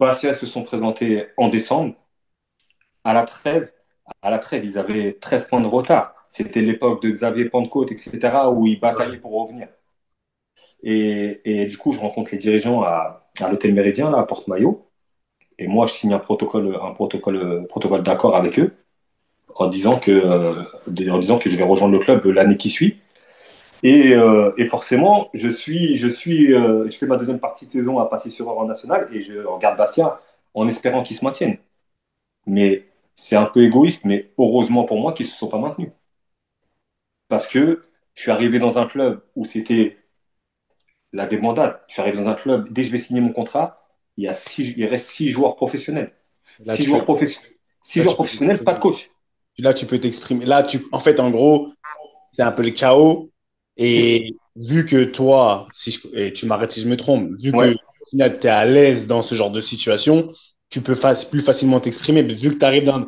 [0.00, 1.94] Bastia se sont présentés en décembre.
[3.04, 3.70] À la trêve,
[4.22, 6.14] à la trêve, ils avaient 13 points de retard.
[6.30, 9.68] C'était l'époque de Xavier Pentecôte, etc., où ils bataillaient pour revenir.
[10.82, 14.86] Et, et du coup, je rencontre les dirigeants à, à l'hôtel Méridien, là, à Porte-Maillot.
[15.58, 18.74] Et moi, je signe un protocole, un protocole, protocole d'accord avec eux,
[19.56, 20.62] en disant que, euh,
[21.10, 22.98] en disant que je vais rejoindre le club l'année qui suit.
[23.82, 27.70] Et, euh, et forcément, je suis, je suis, euh, je fais ma deuxième partie de
[27.70, 30.20] saison à passer sur en national et je regarde Bastia
[30.54, 31.58] en espérant qu'ils se maintiennent.
[32.46, 35.90] Mais c'est un peu égoïste, mais heureusement pour moi qu'ils se sont pas maintenus.
[37.28, 37.84] Parce que
[38.14, 39.96] je suis arrivé dans un club où c'était
[41.12, 41.80] la débandade.
[41.88, 43.78] Je suis arrivé dans un club, dès que je vais signer mon contrat,
[44.16, 46.12] il, y a six, il reste six joueurs professionnels.
[46.64, 47.50] Là, six joueurs, peux- professionnels.
[47.82, 49.10] six là, joueurs professionnels, pas de coach.
[49.60, 50.44] Là, tu peux t'exprimer.
[50.46, 51.68] Là, tu, en fait, en gros,
[52.32, 53.30] c'est un peu le chaos.
[53.76, 57.74] Et vu que toi, si je- et tu m'arrêtes si je me trompe, vu Ouais.
[57.74, 60.32] que tu es à l'aise dans ce genre de situation,
[60.68, 62.22] tu peux fa- plus facilement t'exprimer.
[62.22, 63.06] Vu que tu arrives d'un,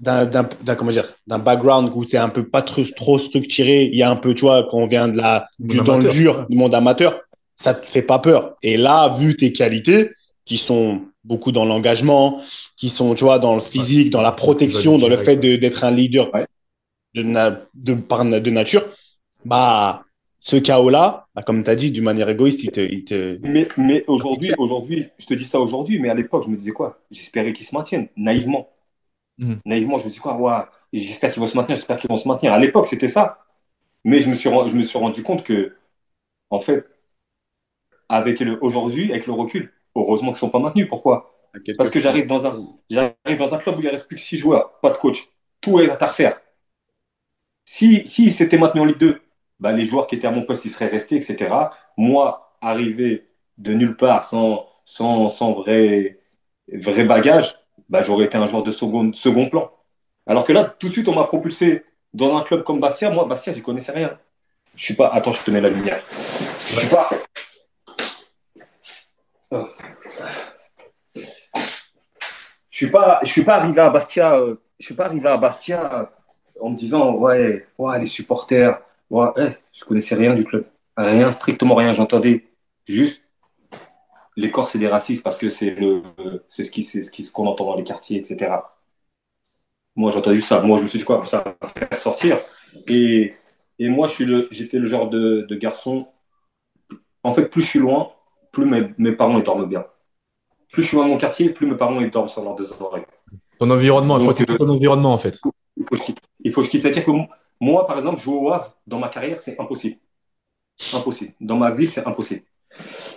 [0.00, 3.96] d'un, comment dire, d'un background où tu es un peu pas trop, trop structuré, il
[3.96, 6.12] y a un peu, tu vois, quand on vient de la, du, dans le amateur.
[6.12, 7.20] dur, du monde amateur,
[7.54, 8.54] ça te fait pas peur.
[8.62, 10.10] Et là, vu tes qualités,
[10.44, 12.40] qui sont beaucoup dans l'engagement,
[12.76, 15.90] qui sont, tu vois, dans le physique, dans la protection, dans le fait d'être un
[15.90, 16.46] leader Ouais.
[17.14, 18.84] de, na- de, par na- de nature,
[19.44, 20.02] bah,
[20.40, 23.68] ce chaos-là, bah, comme tu as dit, d'une manière égoïste, il te, il te, Mais,
[23.76, 27.00] mais aujourd'hui, aujourd'hui, je te dis ça aujourd'hui, mais à l'époque, je me disais quoi?
[27.10, 28.68] J'espérais qu'ils se maintiennent, naïvement.
[29.38, 29.60] Mhm.
[29.64, 30.36] Naïvement, je me disais quoi?
[30.36, 32.52] Ouais, J'espère qu'ils vont se maintenir, j'espère qu'ils vont se maintenir.
[32.52, 33.38] À l'époque, c'était ça.
[34.04, 35.76] Mais je me, suis, je me suis rendu compte que,
[36.50, 36.86] en fait,
[38.08, 40.88] avec le, aujourd'hui, avec le recul, heureusement qu'ils ne sont pas maintenus.
[40.88, 41.30] Pourquoi?
[41.76, 44.22] Parce que j'arrive dans un, j'arrive dans un club où il ne reste plus que
[44.22, 45.28] 6 joueurs, pas de coach.
[45.60, 46.40] Tout est à refaire.
[47.64, 49.20] Si, si c'était maintenu en Ligue 2,
[49.60, 51.54] bah, les joueurs qui étaient à mon poste, ils seraient restés, etc.
[51.96, 56.18] Moi, arrivé de nulle part, sans, sans, sans vrai,
[56.72, 57.56] vrai bagage,
[57.88, 59.70] bah, j'aurais été un joueur de second, second plan.
[60.26, 63.10] Alors que là, tout de suite, on m'a propulsé dans un club comme Bastia.
[63.10, 64.18] Moi, Bastia, j'y connaissais rien.
[64.74, 65.08] Je suis pas.
[65.08, 66.02] Attends, je te mets la lumière.
[66.10, 67.10] Je suis pas.
[69.52, 69.66] Je
[72.70, 73.20] suis pas.
[73.22, 74.34] Je suis pas arrivé à Bastia.
[74.36, 76.04] euh, Je suis pas arrivé à Bastia euh,
[76.60, 78.80] en me disant ouais, ouais, les supporters.
[79.10, 80.66] Ouais, eh, je connaissais rien du club.
[80.96, 81.92] Rien, strictement rien.
[81.92, 82.44] J'entendais
[82.86, 83.22] juste
[84.36, 86.02] les Corses et des racistes parce que c'est le,
[86.48, 88.74] c'est ce qui, c'est ce qu'on entend dans les quartiers, etc.
[89.96, 90.60] Moi, j'ai entendu ça.
[90.60, 92.38] Moi, je me suis dit quoi, ça va faire sortir.
[92.88, 93.34] Et,
[93.78, 96.08] et moi, je suis j'étais le genre de garçon.
[97.22, 98.12] En fait, plus je suis loin,
[98.52, 99.84] plus mes, mes parents ils dorment bien.
[100.72, 103.04] Plus je suis de mon quartier, plus mes parents ils dorment sur leurs deux oreilles.
[103.58, 105.40] Ton environnement, il faut tu ton environnement, en fait.
[105.76, 106.20] Il faut que je quitte.
[106.40, 106.82] Il faut que je quitte.
[106.82, 107.10] C'est-à-dire que
[107.60, 109.96] moi, par exemple, jouer au Havre dans ma carrière, c'est impossible.
[110.94, 111.32] Impossible.
[111.40, 112.42] Dans ma ville, c'est impossible.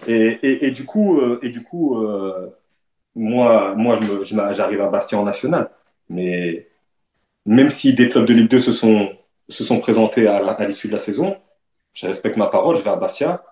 [0.08, 2.50] Et, et, et du coup, euh, et du coup euh,
[3.16, 4.00] moi, moi
[4.34, 5.70] m'a- j'arrive à Bastia en national.
[6.10, 6.68] Mais
[7.46, 9.10] même si des clubs de Ligue 2 se sont,
[9.50, 11.38] se sont présentés à, à l'issue de la saison,
[11.94, 13.44] je respecte ma parole, je vais à Bastia.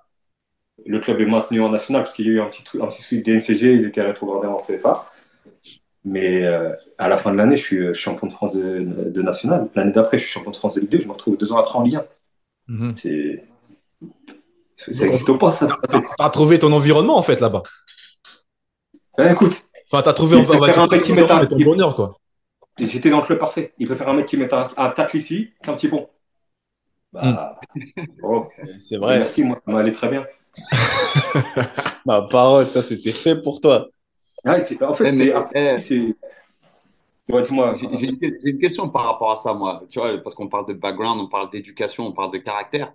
[0.85, 2.87] Le club est maintenu en national parce qu'il y a eu un petit, truc- un
[2.87, 5.05] petit suite DNCG, ils étaient rétrogradés en CFA.
[6.03, 8.79] Mais euh, à la fin de l'année, je suis euh, champion de France de,
[9.09, 9.69] de national.
[9.75, 10.99] L'année d'après, je suis champion de France de Ligue 2.
[11.01, 12.05] Je me retrouve deux ans après en Ligue 1.
[12.67, 12.95] Mhm.
[14.77, 15.67] Ça n'existe pas, ça.
[16.17, 17.61] T'as trouvé ton environnement, en fait, là-bas.
[19.17, 21.31] Ben, écoute, Enfin, t'as trouvé, Il on va préfère dire, un mec qui ton met
[21.31, 22.15] un- ton bonheur, quoi.
[22.79, 23.73] j'étais dans le club parfait.
[23.77, 26.09] Il préfère un mec qui met un, un tacle ici qu'un petit pont.
[27.13, 27.59] Bah,
[28.23, 28.47] oh,
[28.79, 29.19] c'est vrai.
[29.19, 30.25] Merci, moi, ça m'allait très bien.
[32.05, 33.87] Ma parole, ça c'était fait pour toi.
[34.45, 35.33] Ouais, c'est- en fait, Eh, c'est...
[35.55, 36.15] eh, c'est...
[37.29, 37.73] Ouais, dis-moi.
[37.75, 39.83] J'ai j'ai une, j'ai une question par rapport à ça, moi.
[39.89, 42.93] Tu vois, parce qu'on parle de background, on parle d'éducation, on parle de caractère.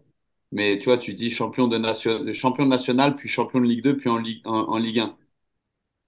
[0.53, 3.97] Mais tu vois, tu dis champion de nation, champion national, puis champion de Ligue 2,
[3.97, 5.16] puis en Ligue, en, en Ligue 1.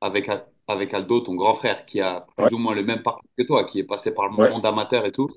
[0.02, 0.30] Avec,
[0.68, 2.50] avec Aldo, ton grand frère, qui a plus Ouais.
[2.54, 4.48] ou moins le même parcours que toi, qui est passé par le Ouais.
[4.48, 5.28] monde amateur et tout.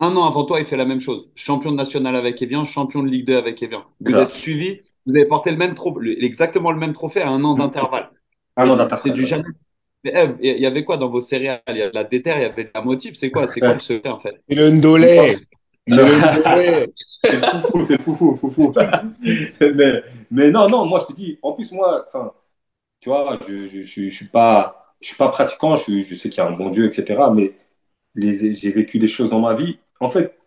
[0.00, 1.30] Un an avant toi, il fait la même chose.
[1.36, 3.84] Champion de national avec Evian, champion de Ligue 2 avec Evian.
[4.00, 7.42] Vous êtes suivis, vous avez porté le même trophée, exactement le même trophée à un
[7.44, 8.10] an d'intervalle.
[8.56, 9.12] Un an C'est d'intervalle.
[9.12, 9.44] du jamais.
[10.04, 11.62] Mais Eve, il y avait quoi dans vos céréales?
[11.68, 13.14] Il y a de la déterre, il y avait de la motive.
[13.14, 13.46] C'est quoi?
[13.48, 14.42] C'est quoi le secret en fait?
[14.48, 15.38] C'est le ndolé.
[15.88, 16.92] C'est le ndolé.
[17.22, 18.72] C'est le foufou, c'est le foufou, foufou.
[19.60, 22.32] mais, mais non, non, moi je te dis, en plus moi, enfin,
[23.00, 26.30] tu vois, je, je, je, je suis pas, je suis pas pratiquant, je, je sais
[26.30, 27.32] qu'il y a un bon Dieu, etc.
[27.34, 27.54] Mais
[28.16, 29.78] les, j'ai vécu des choses dans ma vie.
[30.00, 30.38] En fait,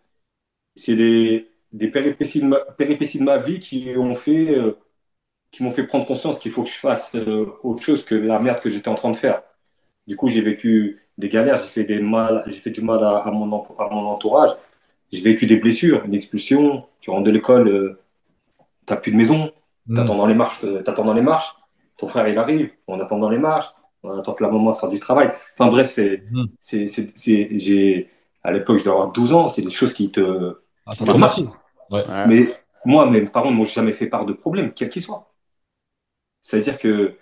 [0.76, 4.78] c'est des, des péripéties de ma, péripéties de ma vie qui ont fait, euh,
[5.52, 8.38] qui m'ont fait prendre conscience qu'il faut que je fasse euh, autre chose que la
[8.40, 9.42] merde que j'étais en train de faire.
[10.06, 13.18] Du coup, j'ai vécu des galères, j'ai fait des mal, j'ai fait du mal à,
[13.18, 14.50] à mon, à mon entourage.
[15.12, 16.80] J'ai vécu des blessures, une expulsion.
[17.00, 18.00] Tu rentres de l'école, euh,
[18.86, 19.52] t'as plus de maison,
[19.86, 19.96] Mm.
[19.96, 21.54] t'attends dans les marches, euh, t'attends dans les marches.
[21.96, 23.68] Ton frère il arrive, on attend dans les marches,
[24.02, 25.32] on attend que la maman sorte du travail.
[25.58, 26.48] Enfin bref, c'est, Mm.
[26.60, 28.10] c'est, c'est, c'est- j'ai,
[28.42, 30.56] à l'époque, je devais avoir 12 ans, c'est des choses qui te,
[30.86, 31.48] Ah, ça te traumatise.
[31.94, 32.04] Ouais.
[32.24, 32.46] mais
[32.84, 35.32] moi, mes parents ne m'ont jamais fait part de problème, quel qu'il soit.
[36.42, 37.18] C'est-à-dire que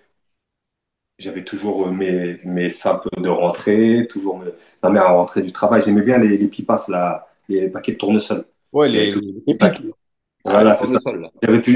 [1.18, 4.50] j'avais toujours euh, mes, mes sapes de rentrée, toujours mes-
[4.82, 5.82] ma mère à rentrer du travail.
[5.82, 8.44] J'aimais bien les, les pipas, là, les paquets de tournesol.
[8.72, 9.84] Ouais, les, les pépites.
[10.44, 10.98] Voilà, Ah, c'est ça.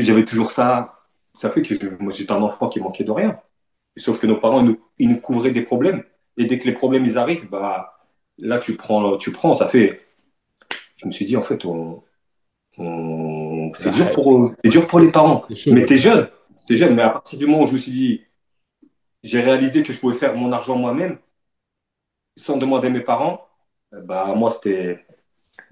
[0.02, 0.94] j'avais toujours ça.
[1.34, 3.38] Ça fait que je- moi, j'étais un enfant qui manquait de rien.
[3.96, 6.04] Sauf que nos parents, ils nous, ils nous couvraient des problèmes.
[6.38, 7.98] Et dès que les problèmes, ils arrivent, bah,
[8.38, 10.02] là, tu prends, tu prends, ça fait.
[10.96, 12.02] Je me suis dit, en fait, on,
[12.78, 15.44] on- c'est dur, pour, dur pour les parents.
[15.74, 16.28] Mais t'es jeune,
[16.68, 16.94] t'es jeune.
[16.94, 18.22] Mais à partir du moment où je me suis dit,
[19.22, 21.18] j'ai réalisé que je pouvais faire mon argent moi-même,
[22.36, 23.40] sans demander à mes parents,
[23.94, 25.04] euh, bah, moi, c'était,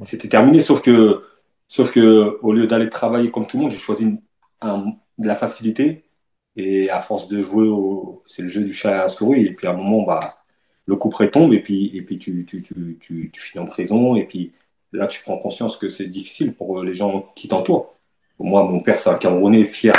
[0.02, 0.60] c'était terminé.
[0.60, 1.24] Sauf que,
[1.68, 4.20] sauf que, au lieu d'aller travailler comme tout le monde, j'ai choisi une-
[4.60, 4.86] un-
[5.18, 6.04] de la facilité.
[6.56, 9.46] Et à force de jouer au, c'est le jeu du chat à la souris.
[9.46, 10.20] Et puis à un moment, bah,
[10.86, 13.66] le coup près tombe et puis, et puis tu, tu, tu, tu, tu finis en
[13.66, 14.14] prison.
[14.16, 14.52] Et puis
[14.94, 17.94] là, tu prends conscience que c'est difficile pour les gens qui t'entourent.
[18.38, 19.92] Moi, mon père, c'est un Camerounais fier,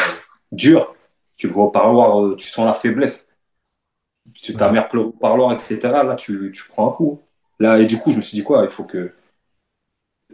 [0.51, 0.95] dur.
[1.37, 3.27] Tu le vois au parloir, euh, tu sens la faiblesse.
[4.33, 5.79] Tu, ta mère pleure au parloir, etc.
[5.83, 7.21] Là, tu, tu prends un coup.
[7.59, 9.13] Là, et du coup, je me suis dit quoi Il faut que.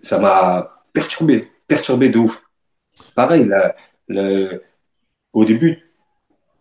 [0.01, 2.43] Ça m'a perturbé, perturbé de ouf.
[3.15, 3.51] Pareil,
[5.33, 5.83] au début,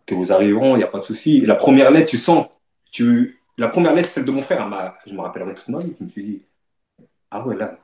[0.05, 1.41] tu aux arrivants, il n'y a pas de souci.
[1.41, 2.47] La première lettre, tu sens.
[2.91, 3.39] Tu...
[3.57, 4.67] La première lettre, celle de mon frère,
[5.05, 5.93] je me rappellerai toute ma vie.
[5.97, 6.41] Je me suis dit,
[7.31, 7.77] ah ouais, là,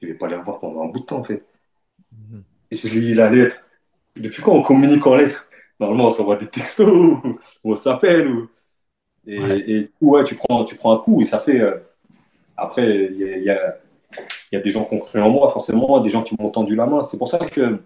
[0.00, 1.44] je ne vais pas les revoir pendant un bout de temps, en fait.
[2.12, 2.42] Mhm.
[2.70, 3.56] Et je lis la lettre.
[4.16, 5.46] Depuis quand on communique en lettres?
[5.80, 6.88] Normalement, on s'envoie des textos,
[7.24, 8.28] ou on s'appelle.
[8.28, 8.48] Ou...
[9.26, 9.70] Et, ouais.
[9.70, 11.60] et, ouais, tu prends, tu prends un coup et ça fait.
[11.60, 11.78] Euh,
[12.56, 13.78] Après, il y a, y, a,
[14.52, 16.74] y a, des gens qui ont cru en moi, forcément, des gens qui m'ont tendu
[16.74, 17.02] la main.
[17.02, 17.80] C'est pour ça que,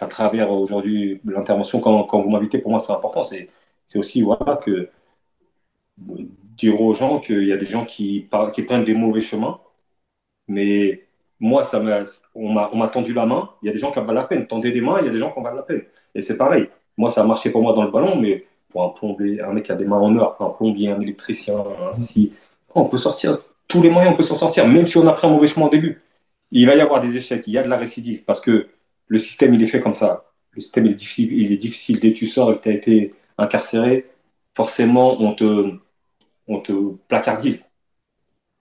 [0.00, 3.22] à travers aujourd'hui l'intervention, quand, quand, vous m'invitez, pour moi, c'est important.
[3.24, 3.48] C'est
[3.96, 4.90] aussi voilà, que
[5.96, 9.60] dire aux gens qu'il y a des gens qui, qui prennent des mauvais chemins,
[10.48, 11.07] mais
[11.40, 11.80] moi, ça
[12.34, 13.50] on m'a tendu la main.
[13.62, 14.46] Il y a des gens qui en valent la peine.
[14.46, 15.82] Tendez des mains, il y a des gens qui en valent la peine.
[16.14, 16.68] Et c'est pareil.
[16.96, 19.64] Moi, ça a marché pour moi dans le ballon, mais pour un plombier, un mec
[19.64, 22.32] qui a des mains en or, un plombier, un électricien, si,
[22.74, 25.26] on peut sortir tous les moyens, on peut s'en sortir, même si on a pris
[25.26, 26.02] un mauvais chemin au début.
[26.50, 28.68] Il va y avoir des échecs, il y a de la récidive, parce que
[29.06, 30.24] le système, il est fait comme ça.
[30.52, 32.00] Le système, il est difficile, il est difficile.
[32.00, 34.06] Dès que tu sors et que tu as été incarcéré,
[34.54, 35.72] forcément, on te,
[36.48, 36.72] on te
[37.06, 37.67] placardise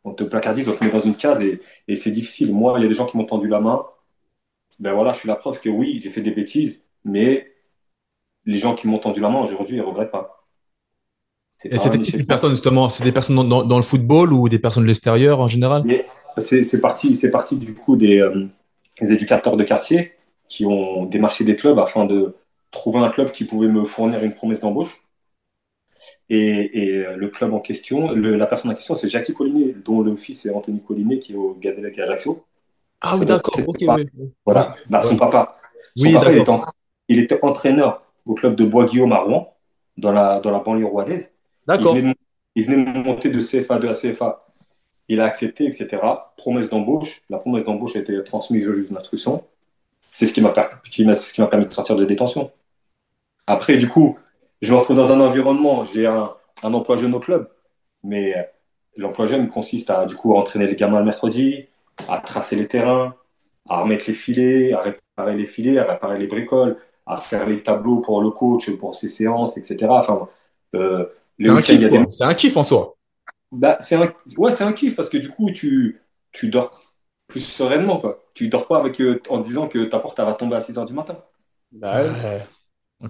[0.08, 2.54] on te placardise, on te met dans une case et, et c'est difficile.
[2.54, 3.86] Moi, il y a des gens qui m'ont tendu la main.
[4.80, 7.52] Ben voilà, je suis la preuve que oui, j'ai fait des bêtises, mais
[8.46, 10.46] les gens qui m'ont tendu la main aujourd'hui, ils ne regrettent pas.
[11.65, 12.89] Et c'était qui ces personnes justement?
[12.89, 15.84] C'est des personnes dans, dans, le football ou des personnes de l'extérieur en général?
[16.38, 18.46] C'est parti, parti du coup des, euh,
[19.02, 20.13] des, éducateurs de quartier
[20.48, 22.36] qui ont démarché des clubs afin de
[22.70, 25.02] trouver un club qui pouvait me fournir une promesse d'embauche.
[26.30, 30.02] Et, et, le club en question, le, la personne en question, c'est Jackie Collinet, dont
[30.02, 32.43] le fils est Anthony Collinet, qui est au Gazélec et Ajaccio.
[33.02, 33.58] Ah oui, d'accord.
[33.65, 33.78] ok.
[33.80, 34.10] oui.
[34.46, 35.58] Voilà, bah, son papa.
[35.96, 36.52] Son oui, papa il, était,
[37.10, 39.54] il, était, entraîneur au club de Bois-Guillaume à Rouen,
[39.98, 41.32] dans la, dans la banlieue rouennaise.
[41.65, 41.96] D'accord.
[41.98, 42.13] Il,
[42.56, 44.48] il, venait de monter de CFA2 à CFA.
[45.10, 45.98] Il a accepté, etc.
[46.36, 47.22] Promesse d'embauche.
[47.30, 49.43] La promesse d'embauche a été transmise au juge d'instruction.
[50.12, 52.52] C'est ce qui m'a permis de sortir de détention.
[53.46, 54.17] Après, du coup,
[54.62, 57.50] je me retrouve dans un environnement, j'ai un, un, emploi jeune au club,
[58.04, 58.43] mais euh,
[58.96, 61.67] l'emploi jeune consiste à du coup entraîner les gamins le mercredi,
[62.08, 63.15] à tracer les terrains,
[63.70, 67.63] à remettre les filets, à réparer les filets, à réparer les bricoles, à faire les
[67.63, 69.88] tableaux pour le coach, pour ses séances, etc.
[69.89, 70.28] Enfin,
[70.76, 71.06] euh,
[71.39, 72.04] c'est un, kiff, des...
[72.22, 72.96] un kiff en soi.
[73.52, 74.12] Bah, c'est un...
[74.38, 76.93] Ouais, c'est un kiff parce que du coup, tu, tu dors
[77.28, 78.00] plus sereinement.
[78.00, 78.24] Quoi.
[78.34, 80.86] Tu dors pas avec, euh, en disant que ta porte va tomber à 6 h
[80.86, 81.17] du matin.
[81.72, 82.41] Bah, ouais.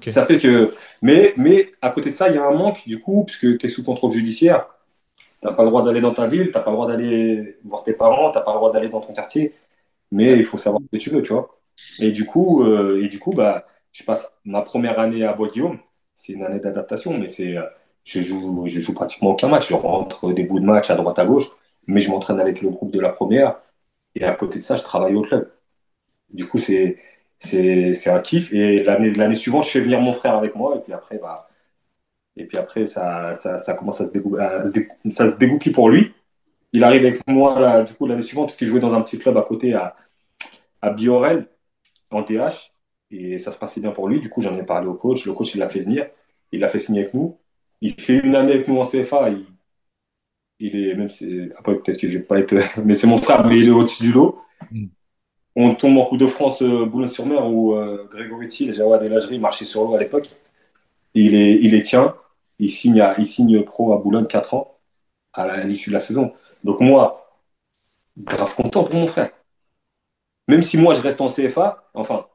[0.02, 0.74] Ça fait que.
[1.02, 3.66] Mais, mais à côté de ça, il y a un manque, du coup, puisque tu
[3.66, 4.68] es sous contrôle judiciaire.
[5.42, 7.58] Tu n'as pas le droit d'aller dans ta ville, tu n'as pas le droit d'aller
[7.64, 9.54] voir tes parents, tu n'as pas le droit d'aller dans ton quartier.
[10.12, 11.60] Mais il faut savoir ce que tu veux, tu vois.
[12.02, 15.80] Et du coup, euh, et du coup bah, je passe ma première année à Bois-Guillaume.
[16.16, 17.56] C'est une année d'adaptation, mais c'est,
[18.04, 19.70] je, joue, je joue pratiquement aucun match.
[19.70, 21.46] Je rentre des bouts de match à droite à gauche,
[21.88, 23.60] mais je m'entraîne avec le groupe de la première.
[24.16, 25.52] Et à côté de ça, je travaille au club.
[26.32, 26.98] Du coup, c'est
[27.40, 28.54] c'est un kiff.
[28.54, 30.76] Et l'année suivante, je fais venir mon frère avec moi.
[30.78, 31.48] Et puis après, bah,
[32.38, 36.14] et puis après ça, ça, ça commence à se, se ça se pour lui.
[36.74, 39.20] Il arrive avec moi là, du coup l'année suivante parce qu'il jouait dans un petit
[39.20, 39.96] club à côté à,
[40.82, 41.48] à Biorel
[42.12, 42.74] en DH.
[43.12, 44.20] Et ça se passait bien pour lui.
[44.20, 45.26] Du coup, j'en ai parlé au coach.
[45.26, 46.08] Le coach, il l'a fait venir.
[46.52, 47.40] Il l'a fait signer avec nous.
[47.82, 49.30] Il fait une année avec nous en CFA.
[49.30, 49.46] Il,
[50.60, 51.10] il est, même
[51.58, 54.04] après, peut-être que je vais pas être, mais c'est mon frère, mais il est au-dessus
[54.04, 54.40] du lot.
[55.60, 59.66] On tombe en Coupe de France euh, Boulogne-sur-Mer où euh, Grégory Thiel, Jawad El marchaient
[59.66, 60.30] sur l'eau à l'époque.
[61.16, 62.16] Il est, il est tient,
[62.60, 64.78] il signe, il signe pro à Boulogne 4 ans
[65.34, 66.32] à l'issue de la saison.
[66.64, 67.42] Donc moi,
[68.18, 69.32] grave content pour mon frère.
[70.48, 72.28] Même si moi je reste en CFA, enfin,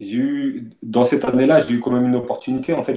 [0.00, 2.72] j'ai eu, dans cette année-là, j'ai eu quand même une opportunité.
[2.72, 2.96] En fait,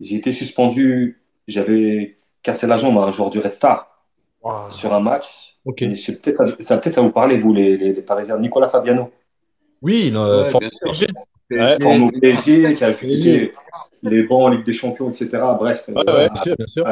[0.00, 4.06] j'ai été suspendu, j'avais cassé la jambe à un joueur du Red Star
[4.40, 4.70] wow.
[4.70, 5.55] sur un match.
[5.66, 5.78] Ok.
[5.78, 8.38] Peut-être ça, ça, peut ça vous parler, vous, les, les, les, Parisiens.
[8.38, 9.10] Nicolas Fabiano.
[9.82, 11.06] Oui, le ouais, PSG.
[11.50, 13.52] Ouais, Forme PSG, qui a fait
[14.02, 15.28] les bancs en Ligue des Champions, etc.
[15.58, 15.88] Bref.
[15.88, 16.86] Ouais, euh, bien sûr, bien sûr.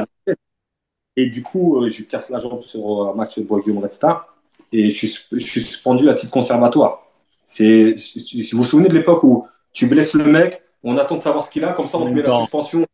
[1.17, 4.35] Et du coup, euh, je casse la jambe sur un match de Bois-Guillaume Red Star
[4.73, 7.07] et je suis, je suis suspendu à titre conservatoire.
[7.45, 11.21] C'est, si vous vous souvenez de l'époque où tu blesses le mec, on attend de
[11.21, 12.85] savoir ce qu'il a, comme ça on lui met la suspension.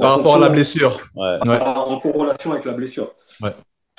[0.00, 1.00] Par rapport à la blessure.
[1.14, 1.38] Ouais.
[1.48, 3.14] En corrélation avec la blessure.
[3.40, 3.50] Ouais.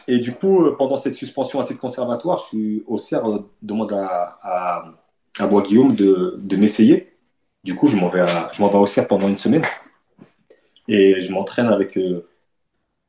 [0.08, 3.40] Et du coup, euh, pendant cette suspension à titre conservatoire, je suis au CER, euh,
[3.62, 4.86] demande à, à,
[5.40, 7.14] à Bois-Guillaume de, de m'essayer.
[7.64, 9.64] Du coup, je m'en vais, à, je m'en vais au CER pendant une semaine.
[10.88, 12.28] Et je m'entraîne avec, euh,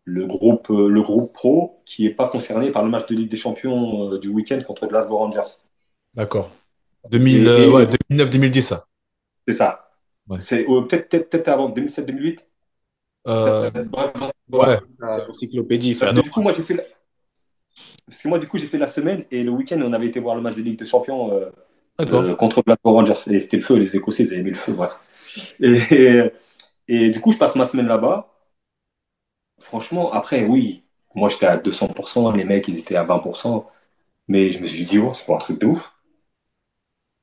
[0.05, 3.31] le groupe, euh, le groupe pro qui n'est pas concerné par le match de Ligue
[3.31, 5.59] des Champions euh, du week-end contre Glasgow Rangers.
[6.15, 6.51] D'accord.
[7.11, 8.87] 2000, Et- euh, ouais, 2009-2010, ça.
[9.47, 9.91] C'est ça.
[10.29, 10.41] Ouais.
[10.41, 12.39] C'est peut-être peut-être peut-être avant 2007-2008.
[13.29, 14.13] Euh, Bref,
[14.53, 14.79] ouais.
[15.09, 16.15] C'est l'encyclopédie, Parce frère.
[16.15, 16.83] que du coup, moi, j'ai fait la...
[18.07, 20.21] Parce que moi, du coup, j'ai fait la semaine et le week-end, on avait été
[20.21, 21.51] voir le match de Ligue des Champions euh,
[22.01, 23.15] euh, contre Glasgow Rangers.
[23.31, 24.93] Et c'était le feu, les Écossais, ils avaient mis le feu, bref.
[25.61, 26.33] Et, et,
[26.89, 28.29] et du coup, je passe ma semaine là-bas.
[29.61, 33.67] Franchement, après, oui, moi, j'étais à 200%, les mecs, ils étaient à 20%.
[34.29, 35.95] Mais je me suis dit, oh, c'est pas un truc de ouf.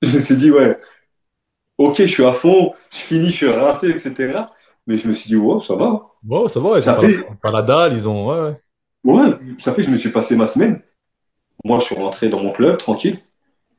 [0.01, 0.77] Je me suis dit, ouais,
[1.77, 4.53] ok, je suis à fond, je finis, je suis rincé, etc.
[4.89, 6.07] Mais je me suis dit, ça va.
[6.47, 8.27] Ça va, ils Ça sont fait- pas, pas la dalle, ils ont.
[8.27, 8.55] Ouais,
[9.03, 9.13] ouais.
[9.13, 10.81] Ouais, ça fait que je me suis passé ma semaine.
[11.63, 13.19] Moi, je suis rentré dans mon club, tranquille.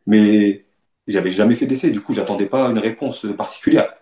[0.06, 0.64] Mais
[1.08, 1.90] j'avais jamais fait d'essai.
[1.90, 3.92] Du coup, j'attendais pas une réponse particulière.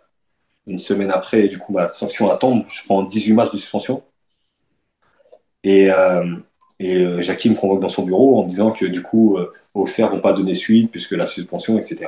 [0.67, 2.63] Une semaine après, du coup, ma sanction attend.
[2.69, 4.03] Je prends 18 matchs de suspension.
[5.65, 6.37] Et, euh,
[6.79, 9.51] et euh, Jackie me convoque dans son bureau en me disant que du coup, euh,
[9.73, 12.07] Auxerre vont pas donner suite puisque la suspension, etc.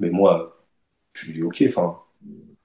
[0.00, 0.58] Mais moi,
[1.14, 1.96] je lui dis ok, enfin,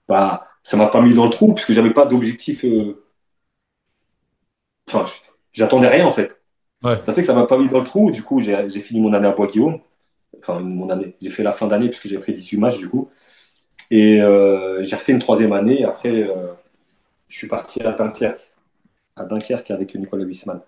[0.07, 2.65] bah, ça m'a pas mis dans le trou puisque j'avais pas d'objectif.
[2.65, 3.03] euh,
[4.89, 5.05] Enfin,
[5.53, 6.35] j'attendais rien en fait.
[6.83, 7.01] Ouais.
[7.01, 8.11] Ça fait que ça m'a pas mis dans le trou.
[8.11, 9.79] Du coup, j'ai fini mon année à Bois-Guillaume.
[10.39, 11.15] Enfin, mon année.
[11.21, 13.09] J'ai fait la fin d'année puisque j'ai pris 18 matchs du coup.
[13.91, 15.85] Et euh, j'ai refait une troisième année.
[15.85, 16.53] Après, euh,
[17.29, 18.51] je suis parti à Dunkerque.
[19.15, 20.61] À Dunkerque avec Nicolas Wiesmann.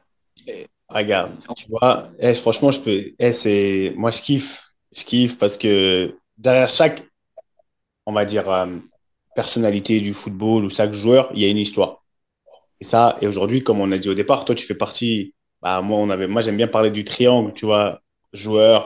[0.89, 3.03] Regarde, tu vois, eh, franchement, je peux.
[3.19, 3.93] eh, c'est...
[3.95, 4.63] Moi, je kiffe.
[4.95, 7.03] Je kiffe parce que derrière chaque,
[8.05, 8.65] on va dire, euh,
[9.41, 12.03] personnalité du football ou chaque joueur, il y a une histoire.
[12.81, 15.33] Et ça, et aujourd'hui, comme on a dit au départ, toi, tu fais partie.
[15.61, 18.01] Bah, moi, on avait, moi, j'aime bien parler du triangle, tu vois,
[18.33, 18.79] joueur,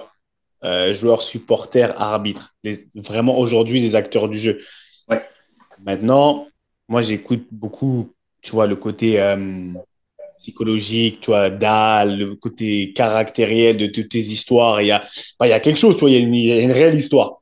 [0.64, 2.56] euh, joueur, supporter, arbitre.
[2.64, 4.56] Les- vraiment, aujourd'hui, les acteurs du jeu.
[5.10, 5.22] Ouais.
[5.84, 6.48] Maintenant,
[6.88, 8.12] moi, j'écoute beaucoup,
[8.42, 9.20] tu vois, le côté.
[9.20, 9.74] euh,
[10.40, 14.82] psychologique, tu vois, dalle, le côté caractériel de toutes tes histoires.
[14.82, 15.00] Il y a,
[15.40, 16.60] bah, il y a quelque chose, tu vois, il y a une, il y a
[16.62, 17.42] une réelle histoire.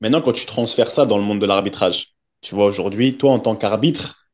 [0.00, 3.38] Maintenant, quand tu transfères ça dans le monde de l'arbitrage, tu vois, aujourd'hui, toi, en
[3.38, 4.28] tant qu'arbitre,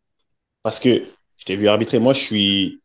[0.63, 1.03] parce que
[1.37, 2.81] je t'ai vu arbitrer, moi, je suis,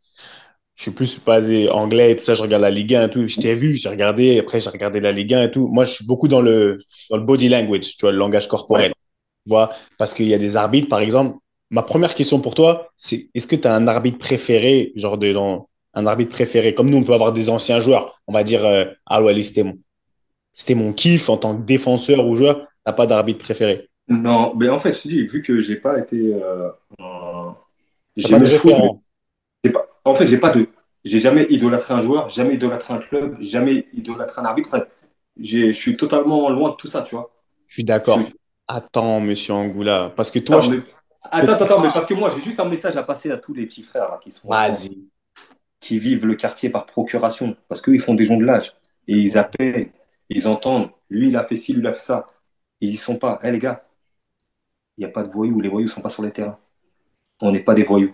[0.76, 3.28] je suis plus basé anglais et tout ça, je regarde la Ligue 1 et tout.
[3.28, 5.68] Je t'ai vu, j'ai regardé, après, j'ai regardé la Ligue 1 et tout.
[5.68, 6.78] Moi, je suis beaucoup dans le,
[7.10, 8.94] dans le body language, tu vois, le langage corporel.
[9.46, 11.38] Tu vois, parce qu'il y a des arbitres, par exemple,
[11.70, 15.34] Ma première question pour toi, c'est est-ce que tu as un arbitre préféré, genre de,
[15.34, 16.74] dans, un arbitre préféré?
[16.74, 18.22] Comme nous, on peut avoir des anciens joueurs.
[18.28, 19.78] On va dire, euh, ah ouais, c'était mon,
[20.54, 22.66] c'était mon kiff en tant que défenseur ou joueur.
[22.86, 23.90] T'as pas d'arbitre préféré.
[24.10, 26.34] Non, mais en fait, je te dis, vu que j'ai pas été.
[26.34, 27.56] Euh, un-
[28.22, 29.04] T'as j'ai pas de le foot, référent.
[29.64, 30.68] mais j'ai pas- En fait, j'ai pas de.
[31.04, 34.88] J'ai jamais idolâtré un joueur, jamais idolâtré un club, jamais idolâtré un arbitre.
[35.38, 37.32] J'ai- je suis totalement loin de tout ça, tu vois.
[37.68, 38.20] Je suis d'accord.
[38.68, 40.12] Attends, monsieur Angoula.
[40.16, 40.84] Parce que toi, Attends, je- mais-
[41.24, 43.54] attends, attends, attends, mais parce que moi, j'ai juste un message à passer à tous
[43.54, 44.98] les petits frères là, qui sont ensemble, vas-y.
[45.80, 48.74] qui vivent le quartier par procuration, parce qu'eux, ils font des jonglage
[49.08, 49.90] et ils appellent,
[50.30, 50.90] ils entendent.
[51.10, 52.30] Lui, il a fait ci, lui, il a fait ça.
[52.82, 53.40] Ils y sont pas.
[53.44, 53.87] Eh les gars,
[54.98, 55.60] il n'y a pas de voyous.
[55.62, 56.58] Les voyous sont pas sur les terrains.
[57.42, 58.14] On n'est pas des voyous.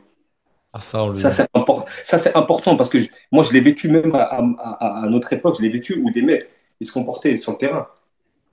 [0.74, 3.62] Ah, ça, le- Ça, c'est impor- ça, c'est important parce que je- moi, je l'ai
[3.62, 4.42] vécu même à, à-
[4.80, 7.58] à- à notre époque, je l'ai vécu où des mecs, ils se comportaient sur le
[7.58, 7.88] terrain.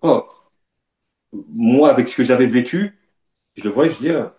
[0.02, 0.26] Oh,
[1.48, 2.98] moi, avec ce que j'avais vécu,
[3.56, 4.32] je le voyais, je disais, ah,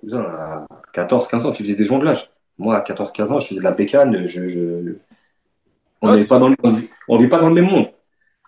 [0.00, 2.30] cousin, à 14, 15 ans, tu faisais des jonglages.
[2.58, 4.26] Moi, à 14, 15 ans, je faisais de la bécane.
[4.26, 4.96] Je, je-
[6.02, 6.56] On n'est c'est- pas dans le,
[7.08, 7.90] on vit pas dans le même monde.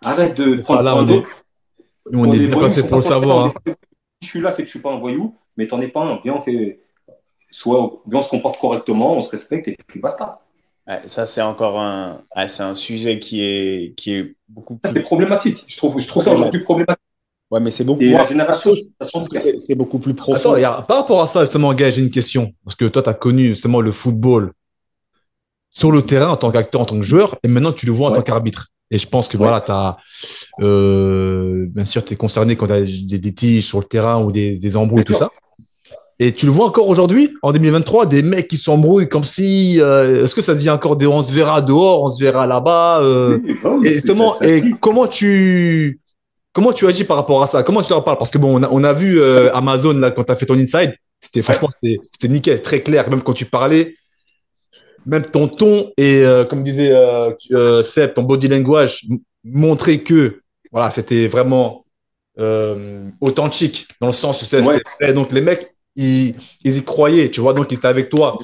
[0.04, 1.22] Arrête de prendre Ah, là, on est-
[2.06, 3.46] on Pour est bien sont pour le savoir.
[3.46, 3.52] hein.
[4.22, 6.20] Je suis là, c'est que je suis pas un voyou, mais t'en es pas un.
[6.24, 6.80] Viens, on fait.
[7.50, 10.40] Soit, viens, on se comporte correctement, on se respecte et puis basta.
[10.88, 14.90] Ouais, ça, c'est encore un, ouais, c'est un sujet qui est, qui est beaucoup plus.
[14.92, 15.62] c'est problématique.
[15.66, 16.98] Je trouve, je trouve ça aujourd'hui problématique.
[17.50, 19.98] Ouais, mais c'est beaucoup, Et la génération, ça je trouve change que c'est c'est beaucoup
[19.98, 20.54] plus profond.
[20.54, 22.54] Attends, par rapport à ça, justement, Gaël, j'ai une question.
[22.64, 24.52] Parce que toi, tu as connu justement le football
[25.68, 28.08] sur le terrain en tant qu'acteur, en tant que joueur, et maintenant tu le vois
[28.08, 28.16] en Ouais.
[28.16, 28.68] tant qu'arbitre.
[28.94, 29.42] Et je pense que Ouais.
[29.48, 29.96] voilà, tu as.
[31.76, 34.58] bien sûr, tu es concerné quand tu as des litiges sur le terrain ou des,
[34.58, 35.30] des embrouilles, tout ça.
[36.18, 39.80] Et tu le vois encore aujourd'hui, en 2023, des mecs qui s'embrouillent comme si.
[39.80, 42.46] euh, Est-ce que ça se dit encore des on se verra dehors, on se verra
[42.46, 44.74] là-bas euh, bah Et justement, ça- ça se et dit.
[44.80, 46.00] comment tu
[46.52, 47.62] comment tu agis par rapport à ça?
[47.62, 48.18] Comment tu leur parles?
[48.18, 50.46] Parce que bon, on a, on a vu euh, Amazon là quand tu as fait
[50.46, 53.08] ton inside, c'était franchement c'était nickel, très clair.
[53.10, 53.96] Même quand tu parlais,
[55.06, 59.06] même ton ton et euh, comme disait euh, euh, Seb, ton body language
[59.44, 60.40] montrait que
[60.70, 61.84] voilà, c'était vraiment
[62.38, 65.12] euh, authentique dans le sens où c'était Ouais.
[65.12, 66.34] Donc les mecs, ils,
[66.64, 68.38] ils y croyaient, tu vois, donc ils étaient avec toi.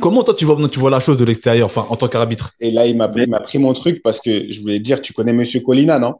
[0.00, 2.52] Comment toi tu vois tu vois la chose de l'extérieur, enfin en tant qu'arbitre?
[2.60, 3.08] Et là, il m'a
[3.40, 6.16] pris mon truc parce que je voulais dire, tu connais Monsieur Colina, non?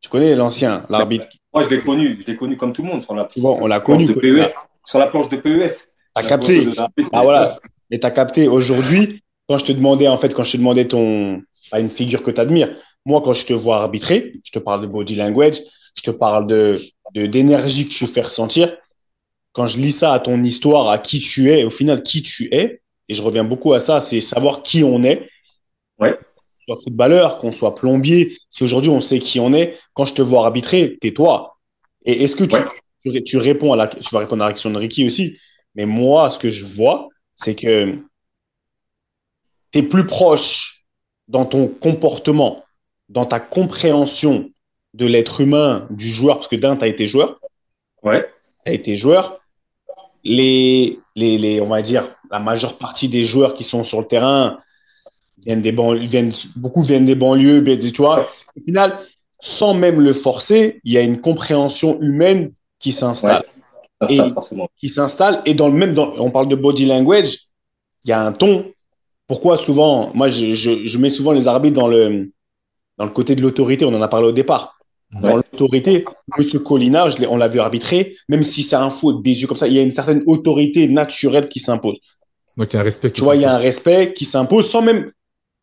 [0.00, 1.26] Tu connais l'ancien, l'arbitre?
[1.52, 2.18] Moi, je l'ai connu.
[2.20, 4.14] Je l'ai connu comme tout le monde sur la Bon, on l'a planche connu.
[4.14, 4.20] de.
[4.20, 4.52] PES.
[4.84, 5.88] Sur la planche de PES.
[6.14, 6.68] T'as capté.
[7.12, 7.58] Ah voilà.
[7.90, 10.86] Mais tu as capté aujourd'hui, quand je te demandais, en fait, quand je te demandais
[10.86, 12.70] ton, à une figure que tu admires,
[13.04, 15.58] moi, quand je te vois arbitrer, je te parle de body language,
[15.96, 16.76] je te parle de,
[17.14, 18.76] de, d'énergie que tu fais ressentir.
[19.52, 22.52] Quand je lis ça à ton histoire, à qui tu es, au final, qui tu
[22.52, 25.28] es, et je reviens beaucoup à ça, c'est savoir qui on est.
[25.98, 26.18] Ouais.
[26.66, 28.36] Qu'on soit footballeur, qu'on soit plombier.
[28.50, 31.56] Si aujourd'hui on sait qui on est, quand je te vois arbitrer, t'es toi.
[32.04, 32.56] Et est-ce que tu,
[33.04, 35.38] tu, tu réponds à la, tu vas répondre à la question de Ricky aussi.
[35.76, 37.96] Mais moi, ce que je vois, c'est que
[39.70, 40.84] tu es plus proche
[41.28, 42.64] dans ton comportement,
[43.08, 44.50] dans ta compréhension
[44.94, 47.38] de l'être humain, du joueur, parce que d'un, tu as été joueur.
[48.02, 48.28] Ouais.
[48.64, 49.40] Tu as été joueur.
[50.24, 54.06] Les, les, les, on va dire, la majeure partie des joueurs qui sont sur le
[54.06, 54.58] terrain
[55.44, 58.28] viennent des banlieues, viennent, beaucoup viennent des banlieues, tu vois.
[58.56, 58.98] Au final,
[59.38, 63.44] sans même le forcer, il y a une compréhension humaine qui s'installe.
[64.08, 64.20] Et-
[64.78, 65.42] qui s'installe.
[65.46, 67.38] Et dans le même, dans, on parle de body language,
[68.04, 68.66] il y a un ton.
[69.26, 72.30] Pourquoi souvent, moi, je, je, je mets souvent les arbitres dans le,
[72.98, 73.84] dans le côté de l'autorité.
[73.84, 74.78] On en a parlé au départ.
[75.12, 76.04] Dans l'autorité,
[76.36, 79.46] Monsieur Colina, je on l'a vu arbitrer, même si c'est un fou avec des yeux
[79.46, 81.96] comme ça, il y a une certaine autorité naturelle qui s'impose.
[82.56, 83.10] Donc, il y a un respect.
[83.12, 85.12] Tu vois, il y a un respect qui s'impose sans même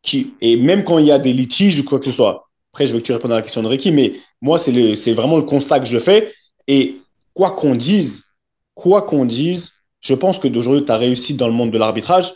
[0.02, 2.50] qui et même quand il y a des litiges ou quoi que ce soit.
[2.72, 4.96] Après, je veux que tu répondes à la question de Ricky, mais moi, c'est le,
[4.96, 6.32] c'est vraiment le constat que je fais.
[6.68, 6.98] Et
[7.34, 8.34] quoi qu'on dise,
[8.76, 12.34] quoi qu'on dise, je pense que d'aujourd'hui, ta réussite dans le monde de l'arbitrage,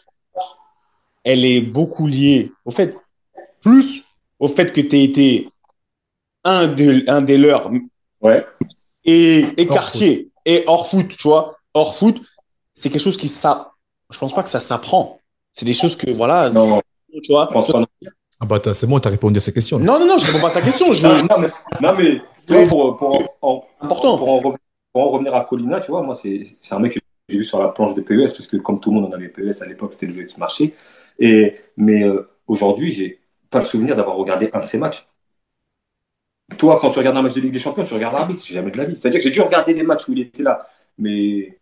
[1.24, 2.96] elle est beaucoup liée au fait,
[3.62, 4.04] plus
[4.40, 5.50] au fait que tu aies été
[6.44, 7.70] un, de, un des leurs
[8.22, 8.46] Ouais.
[9.04, 11.56] et, et quartier et hors foot, tu vois.
[11.74, 12.20] Hors foot,
[12.74, 13.72] c'est quelque chose qui ça.
[14.10, 15.20] Je pense pas que ça s'apprend.
[15.54, 16.82] C'est des choses que voilà, Non,
[17.12, 17.48] c'est- tu vois.
[17.50, 17.80] je pense pas.
[17.80, 17.88] Non,
[18.40, 19.78] Ah bah, t'as- c'est bon, t'as répondu à ces questions.
[19.80, 19.84] là.
[19.86, 20.94] Non, non, non, je réponds pas à sa question.
[20.94, 21.50] Je, non, mais,
[21.82, 24.18] non, mais tu vois, pour, pour, en- important.
[24.18, 24.58] pour en, revenir-
[24.94, 27.60] pour en revenir à Colina, tu vois, moi, c'est un mec que j'ai vu sur
[27.62, 29.94] la planche de PES, parce que comme tout le monde, on avait PES à l'époque,
[29.94, 30.74] c'était le jeu qui marchait.
[31.20, 33.20] Et, mais euh, aujourd'hui, j'ai
[33.50, 35.08] pas le souvenir d'avoir regardé un de ses matchs.
[36.58, 38.72] Toi, quand tu regardes un match de Ligue des Champions, tu regardes l'arbitre, j'ai jamais
[38.72, 38.96] de la vie.
[38.96, 40.68] C'est-à-dire que j'ai dû regarder des matchs où il était là,
[40.98, 41.58] mais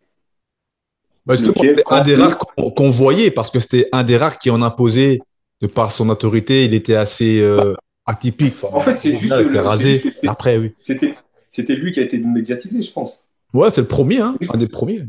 [1.25, 4.61] Bah, c'était un des rares qu'on voyait parce que c'était un des rares qui en
[4.61, 5.19] imposait
[5.61, 6.65] de par son autorité.
[6.65, 7.73] Il était assez euh,
[8.05, 8.53] atypique.
[8.61, 10.03] Enfin, En fait, c'est juste le- rasé.
[10.27, 10.73] Après, oui.
[10.79, 11.15] c'était
[11.55, 13.23] c'était lui qui a été médiatisé, je pense.
[13.53, 15.05] Ouais, c'est le premier, hein, un des premiers.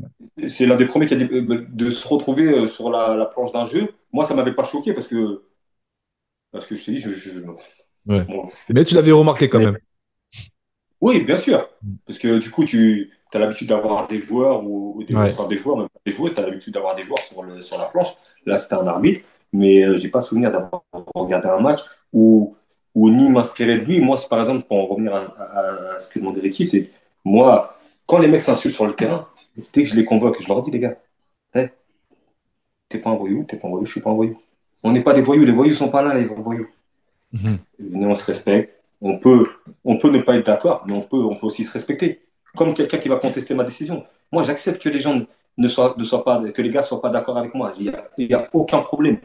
[0.49, 3.27] C'est l'un des premiers qui a dit euh, de se retrouver euh, sur la, la
[3.27, 3.89] planche d'un jeu.
[4.13, 5.43] Moi, ça m'avait pas choqué parce que
[6.53, 7.31] parce que je te dis, je, je-
[8.09, 8.23] Ouais.
[8.25, 9.79] bon, Mais tu l'avais remarqué quand Mais- même.
[11.01, 11.69] oui, bien sûr,
[12.07, 15.31] parce que du coup, tu as l'habitude d'avoir des joueurs ou, des, Ouais.
[15.31, 17.61] enfin, des joueurs, même pas des joueuses, tu as l'habitude d'avoir des joueurs sur, le,
[17.61, 18.15] sur la planche.
[18.47, 19.21] Là, c'était un arbitre,
[19.53, 20.85] mais euh, j'ai pas souvenir d'avoir
[21.15, 21.81] regardé un match
[22.13, 22.55] où,
[22.97, 24.01] où ni m'inspirer de lui.
[24.01, 26.91] Moi, par exemple, pour en revenir à, à- à ce que demandait Ricky, c'est
[27.25, 27.51] moi,
[28.07, 29.29] quand les mecs s'insultent sur le terrain,
[29.73, 30.97] dès que je les convoque, je leur dis, les gars,
[31.55, 31.71] hey,
[32.89, 34.39] t'es pas un voyou, t'es pas un voyou, je suis pas un voyou.
[34.83, 36.69] On n'est pas des voyous, les voyous sont pas là, les voyous.
[37.33, 37.59] Mhm.
[37.79, 38.73] Venez, on se respecte.
[39.01, 39.47] On peut,
[39.85, 42.23] on peut ne pas être d'accord, mais on peut, on peut aussi se respecter.
[42.57, 44.05] Comme quelqu'un qui va contester ma décision.
[44.33, 45.21] Moi, j'accepte que les gens
[45.59, 47.75] ne soient, ne soient pas, que les gars soient pas d'accord avec moi.
[47.79, 49.19] Il n'y a, a aucun problème.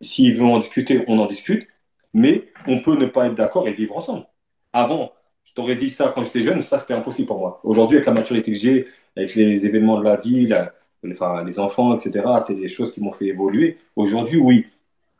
[0.00, 1.68] S'ils veulent en discuter, on en discute,
[2.16, 4.26] mais on peut ne pas être d'accord et vivre ensemble.
[4.72, 5.12] Avant,
[5.44, 7.60] je t'aurais dit ça quand j'étais jeune, ça c'était impossible pour moi.
[7.64, 8.86] Aujourd'hui, avec la maturité que j'ai,
[9.16, 10.72] avec les événements de la vie, la-
[11.12, 13.78] enfin, les enfants, etc., c'est des choses qui m'ont fait évoluer.
[13.96, 14.66] Aujourd'hui, oui.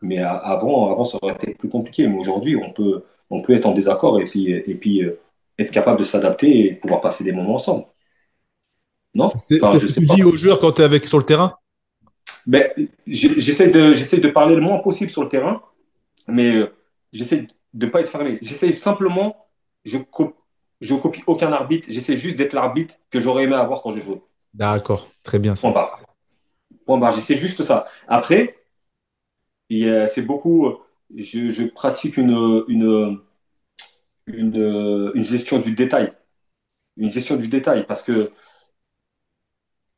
[0.02, 2.06] Mais avant, avant, ça aurait été plus compliqué.
[2.08, 5.18] Mais aujourd'hui, on peut, on peut être en désaccord et puis, et puis euh,
[5.58, 7.86] être capable de s'adapter et pouvoir passer des moments ensemble.
[9.14, 9.28] Non?
[9.28, 11.56] C'est Enfin, ce que tu dis aux joueurs quand tu es avec sur le terrain?
[12.46, 12.70] Ben,
[13.06, 15.62] j'essaie de, de parler le moins possible sur le terrain,
[16.28, 16.75] mais euh,
[17.16, 18.38] j'essaie de ne pas être fermé.
[18.42, 19.48] J'essaie simplement,
[19.84, 20.36] je, co-
[20.80, 24.20] je copie aucun arbitre, j'essaie juste d'être l'arbitre que j'aurais aimé avoir quand je jouais.
[24.54, 25.62] D'accord, très bien ça.
[25.62, 26.00] Point barre.
[26.84, 27.86] Point barre, j'essaie juste ça.
[28.08, 28.54] Après,
[29.70, 30.76] c'est beaucoup,
[31.14, 33.20] je, je pratique une, une,
[34.26, 36.12] une, une gestion du détail.
[36.96, 38.30] Une gestion du détail parce que,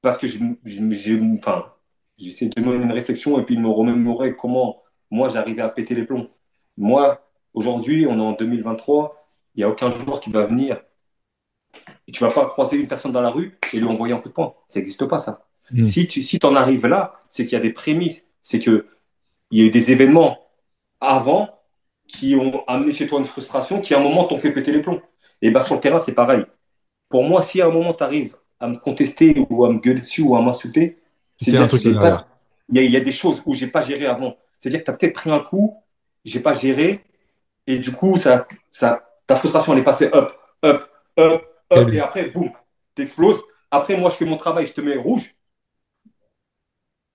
[0.01, 0.39] parce que je,
[1.39, 1.73] enfin,
[2.16, 5.95] j'essaie de mener une réflexion et puis de me remémorer comment moi j'arrivais à péter
[5.95, 6.29] les plombs.
[6.79, 7.20] Moi,
[7.55, 9.18] aujourd'hui, on est en 2023,
[9.55, 10.81] il n'y a aucun joueur qui va venir.
[12.07, 14.29] Et tu vas pas croiser une personne dans la rue et lui envoyer un coup
[14.29, 14.55] de poing.
[14.68, 15.45] Ça n'existe pas, ça.
[15.72, 15.83] Mm.
[15.83, 18.85] Si tu si en arrives là, c'est qu'il y a des prémices, c'est qu'il
[19.51, 20.39] y a eu des événements
[21.01, 21.51] avant
[22.07, 24.81] qui ont amené chez toi une frustration qui à un moment t'ont fait péter les
[24.81, 25.01] plombs.
[25.43, 26.45] Et bien sur le terrain, c'est pareil.
[27.09, 30.01] Pour moi, si à un moment tu arrives à me contester ou à me gueuler
[30.01, 30.99] dessus ou à m'insulter,
[31.37, 31.91] c'est un truc y,
[32.70, 34.37] il y a des choses où j'ai pas géré avant.
[34.59, 35.76] C'est-à-dire que tu as peut-être pris un coup,
[36.29, 37.05] j'ai pas géré,
[37.66, 40.33] et du coup, ça, ça, ta frustration, elle est passée up,
[40.64, 41.95] up, up, up, bien.
[41.95, 42.51] et après, boum,
[42.95, 43.43] t'exploses.
[43.70, 45.35] Après, moi, je fais mon travail, je te mets rouge.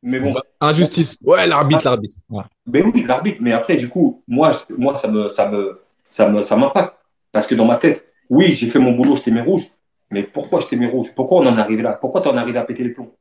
[0.03, 1.19] Mais bon, Injustice.
[1.23, 2.17] Ouais, l'arbitre, l'arbitre.
[2.29, 2.43] Ouais.
[2.65, 3.37] ben oui, l'arbitre.
[3.41, 6.95] Mais après, du coup, moi, moi ça me, ça me, ça me, ça m'impacte.
[7.31, 9.63] Parce que dans ma tête, oui, j'ai fait mon boulot, je t'ai mis rouge.
[10.11, 11.07] Mais pourquoi je t'ai mis rouge?
[11.15, 11.93] Pourquoi on en est arrivé là?
[11.93, 13.15] Pourquoi t'en es arrivé à péter les plombs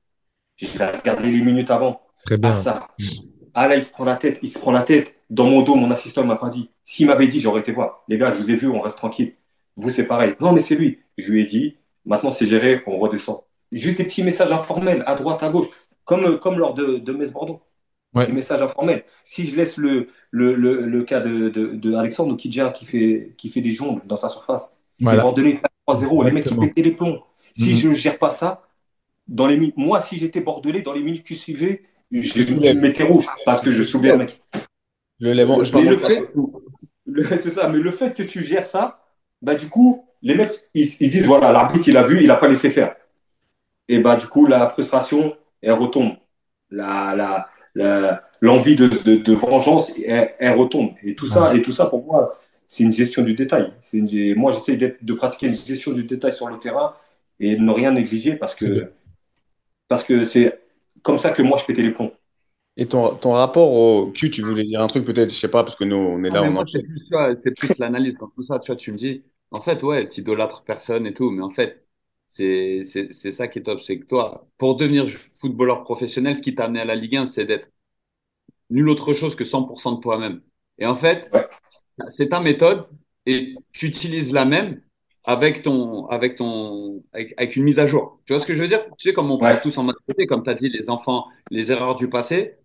[0.56, 2.02] J'ai regardé les minutes avant.
[2.26, 2.50] Très bien.
[2.50, 2.88] Ah, ça.
[3.54, 5.14] Ah là, il se prend la tête, il se prend la tête.
[5.32, 6.70] Dans mon dos, mon assistant ne m'a pas dit.
[6.84, 8.04] S'il m'avait dit, j'aurais été voir.
[8.08, 9.34] Les gars, je vous ai vu, on reste tranquille.
[9.76, 10.34] Vous, c'est pareil.
[10.40, 11.00] Non, mais c'est lui.
[11.18, 13.40] Je lui ai dit, maintenant c'est géré, on redescend.
[13.72, 15.68] Juste des petits messages informels, à droite, à gauche,
[16.04, 17.60] comme, comme lors de, de Metz-Bordeaux.
[18.14, 18.26] Ouais.
[18.26, 19.04] Des messages informels.
[19.24, 23.32] Si je laisse le, le, le, le cas de, de, de Alexandre Okidja qui fait,
[23.38, 25.18] qui fait des jongles dans sa surface, Voilà.
[25.18, 27.22] les Bordelais 3-0, les mecs qui pétaient les plombs.
[27.54, 27.76] Si Mhm.
[27.78, 28.62] je ne gère pas ça,
[29.28, 33.04] dans les moi, si j'étais Bordelais, dans les minutes qui suivaient, je, je me mettais
[33.04, 34.42] rouge parce que je soulevais le mec.
[35.22, 36.30] Je le lève en- je Mais le fait,
[37.42, 39.02] c'est ça, mais le fait que tu gères ça,
[39.42, 42.36] bah du coup, les mecs, ils, ils disent voilà, l'arbitre, il a vu, il n'a
[42.36, 42.96] pas laissé faire.
[43.88, 46.14] Et bah du coup, la frustration, elle retombe.
[46.70, 50.92] La, la, la- l'envie de, de, de vengeance, elle, elle retombe.
[51.04, 53.72] Et tout ça, et tout ça, pour moi, c'est une gestion du détail.
[53.80, 56.94] C'est une- moi, j'essaie de pratiquer une gestion du détail sur le terrain
[57.40, 58.92] et de ne rien négliger parce que,
[59.88, 60.60] parce que c'est
[61.02, 62.12] comme ça que moi, je pétais les plombs.
[62.76, 65.62] Et ton, ton rapport au Q, tu voulais dire un truc peut-être, je sais pas,
[65.64, 68.28] parce que nous, on est Non, là, mais on en c'est plus, plus l'analyse dans
[68.28, 68.58] tout ça.
[68.58, 71.86] Tu vois, tu me dis, en fait, ouais, t'idolâtres personne et tout, mais en fait,
[72.26, 73.80] c'est, ça qui est top.
[73.80, 75.06] C'est que toi, pour devenir
[75.40, 77.68] footballeur professionnel, ce qui t'a amené à la Ligue 1, c'est d'être
[78.70, 80.42] nul autre chose que 100% de toi-même.
[80.78, 81.46] Et en fait, Ouais.
[82.08, 82.88] c'est ta méthode
[83.26, 84.82] et tu utilises la même
[85.24, 88.20] avec ton, avec ton, avec, avec une mise à jour.
[88.26, 88.84] Tu vois ce que je veux dire?
[88.98, 89.56] Tu sais, comme on Ouais.
[89.56, 92.56] parle tous en maturité, comme tu as dit, les enfants, les erreurs du passé,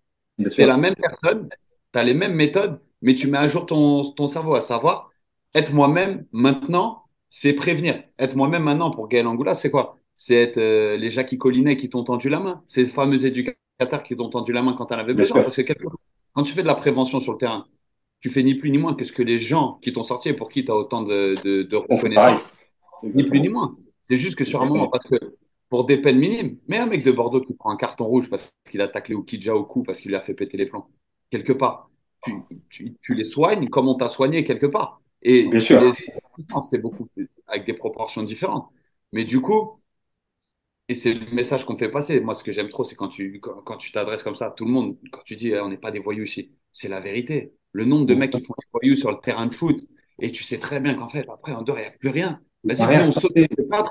[0.48, 1.48] c'est la même personne,
[1.92, 5.10] tu as les mêmes méthodes, mais tu mets à jour ton, ton cerveau, à savoir,
[5.54, 8.02] être moi-même maintenant, c'est prévenir.
[8.18, 9.98] Être moi-même maintenant pour Gaël Angoula, c'est quoi?
[10.14, 14.16] C'est être euh, les Jackie Collinet qui t'ont tendu la main, ces fameux éducateurs qui
[14.16, 15.42] t'ont tendu la main quand tu en avais besoin.
[15.42, 15.72] Parce que
[16.32, 17.66] quand tu fais de la prévention sur le terrain,
[18.20, 20.32] tu fais ni plus ni moins que ce que les gens qui t'ont sorti et
[20.32, 22.42] pour qui tu as autant de, de, reconnaissance,
[23.02, 23.76] ni plus ni moins.
[24.02, 25.16] C'est juste que sur un moment, parce que
[25.68, 28.52] pour des peines minimes, mais un mec de Bordeaux qui prend un carton rouge parce
[28.70, 30.86] qu'il a taclé Oukidja au cou parce qu'il lui a fait péter les plombs,
[31.30, 31.90] quelque part,
[32.22, 32.32] tu,
[32.70, 35.00] tu, tu les soignes comme on t'a soigné quelque part.
[35.22, 35.82] Et Bien sûr.
[36.62, 37.08] c'est beaucoup
[37.46, 38.68] avec des proportions différentes.
[39.12, 39.80] Mais du coup,
[40.88, 42.20] et c'est le message qu'on fait passer.
[42.20, 44.50] Moi, ce que j'aime trop, c'est quand tu quand, quand tu t'adresses comme ça à
[44.50, 47.00] tout le monde, quand tu dis eh, on n'est pas des voyous ici, c'est la
[47.00, 47.52] vérité.
[47.72, 49.80] Le nombre de mecs qui font des voyous sur le terrain de foot,
[50.18, 52.40] et tu sais très bien qu'en fait, après, en dehors, il n'y a plus rien.
[52.64, 53.86] Vas-y, venez, on c'est saute cette étape,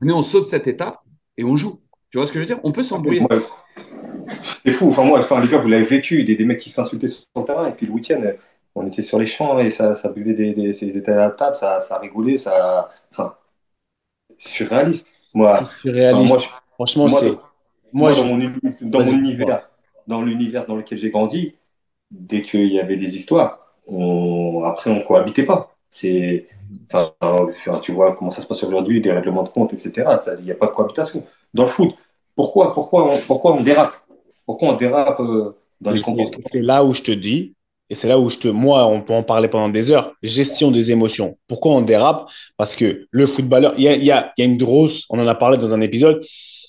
[0.00, 1.00] venez, on saute cette étape
[1.36, 1.80] et on joue.
[2.10, 2.60] Tu vois ce que je veux dire?
[2.64, 3.22] On peut s'embrouiller.
[4.64, 4.88] C'est fou.
[4.88, 7.44] Enfin, moi, enfin, les gars, vous l'avez vécu, des, des mecs qui s'insultaient sur le
[7.44, 7.68] terrain.
[7.68, 8.20] Et puis le week-end,
[8.74, 11.30] on était sur les champs et ça, ça buvait des, des, ils étaient à la
[11.30, 12.90] table, ça, ça rigolait, ça.
[13.12, 13.34] Enfin,
[14.38, 15.06] surréaliste.
[15.34, 16.14] Moi, C'est surréaliste.
[16.14, 17.30] enfin, moi, je- Franchement, moi, c'est.
[17.30, 17.40] dans-
[17.92, 18.22] Moi, moi, je.
[18.22, 18.38] dans mon,
[18.90, 19.70] dans mon univers,
[20.06, 21.54] dans l'univers dans lequel j'ai grandi,
[22.10, 25.73] dès qu'il y avait des histoires, on, après, on cohabitait pas.
[25.96, 26.48] C'est,
[26.92, 27.12] enfin,
[27.80, 29.92] tu vois comment ça se passe aujourd'hui, des règlements de compte, etc.
[30.40, 31.24] Il n'y a pas de cohabitation.
[31.52, 31.94] Dans le foot,
[32.34, 33.94] pourquoi, pourquoi, on, pourquoi on dérape?
[34.44, 36.42] Pourquoi on dérape euh, dans les comportements?
[36.44, 37.54] C'est là où je te dis,
[37.88, 40.72] et c'est là où je te, moi, on peut en parler pendant des heures, gestion
[40.72, 41.38] des émotions.
[41.46, 42.28] Pourquoi on dérape?
[42.56, 45.28] Parce que le footballeur, il y a, y, a, y a une grosse, on en
[45.28, 46.24] a parlé dans un épisode,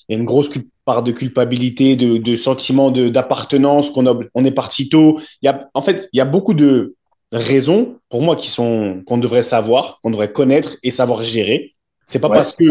[0.07, 0.51] il y a une grosse
[0.85, 4.05] part de culpabilité, de, de sentiment de- d'appartenance, qu'on
[4.35, 5.17] on est parti tôt.
[5.41, 6.93] Y a, en fait, il y a beaucoup de
[7.35, 11.75] raisons pour moi qui sont qu'on devrait savoir, qu'on devrait connaître et savoir gérer.
[12.05, 12.35] C'est pas Ouais.
[12.35, 12.65] parce que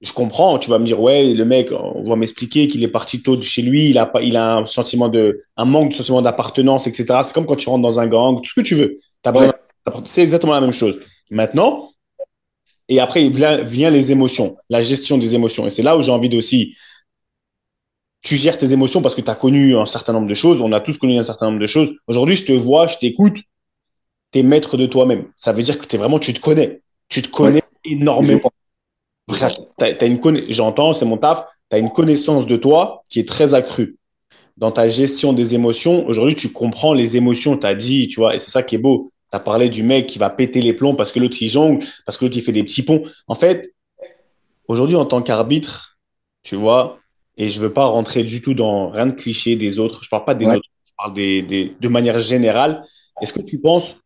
[0.00, 3.22] je comprends, tu vas me dire, ouais, le mec, on va m'expliquer qu'il est parti
[3.22, 5.94] tôt de chez lui, il a, pas, il a un sentiment de, un manque de
[5.94, 7.20] sentiment d'appartenance, etc.
[7.22, 8.96] C'est comme quand tu rentres dans un gang, tout ce que tu veux.
[9.26, 9.50] Ouais.
[10.06, 11.00] C'est exactement la même chose.
[11.30, 11.92] Maintenant,
[12.88, 15.66] et après, il vient, vient les émotions, la gestion des émotions.
[15.66, 16.74] Et c'est là où j'ai envie d'aussi,
[18.22, 20.60] tu gères tes émotions parce que tu as connu un certain nombre de choses.
[20.60, 21.92] On a tous connu un certain nombre de choses.
[22.06, 23.36] Aujourd'hui, je te vois, je t'écoute,
[24.32, 25.26] tu es maître de toi-même.
[25.36, 26.80] Ça veut dire que es vraiment, tu te connais.
[27.08, 28.50] Tu te connais énormément.
[29.28, 31.44] Une conna- J'entends, c'est mon taf.
[31.70, 33.96] Tu as une connaissance de toi qui est très accrue.
[34.56, 37.56] Dans ta gestion des émotions, aujourd'hui, tu comprends les émotions.
[37.56, 39.10] Tu as dit, tu vois, et c'est ça qui est beau.
[39.30, 41.84] Tu as parlé du mec qui va péter les plombs parce que l'autre, il jongle,
[42.04, 43.02] parce que l'autre, il fait des petits ponts.
[43.28, 43.72] En fait,
[44.68, 45.98] aujourd'hui, en tant qu'arbitre,
[46.42, 46.98] tu vois,
[47.36, 50.02] et je veux pas rentrer du tout dans rien de cliché des autres.
[50.04, 50.56] Je parle pas des Ouais.
[50.56, 50.68] autres.
[50.86, 52.82] Je parle des, des, de manière générale.
[53.22, 53.96] Est-ce que tu penses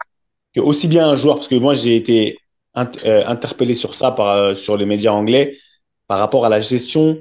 [0.54, 2.38] que aussi bien un joueur, parce que moi, j'ai été
[2.76, 5.56] euh, interpellé sur ça par, euh, sur les médias anglais
[6.06, 7.18] par rapport à la gestion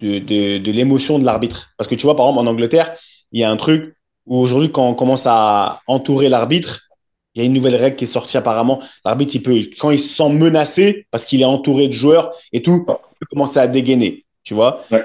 [0.00, 1.70] de, de, de l'émotion de l'arbitre.
[1.76, 2.94] Parce que tu vois, par exemple, en Angleterre,
[3.32, 3.94] il y a un truc
[4.26, 6.88] où aujourd'hui, quand on commence à entourer l'arbitre,
[7.34, 8.80] il y a une nouvelle règle qui est sortie apparemment.
[9.04, 12.62] L'arbitre, il peut, quand il se sent menacé parce qu'il est entouré de joueurs et
[12.62, 14.24] tout, il peut commencer à dégainer.
[14.42, 15.04] Tu vois Ouais.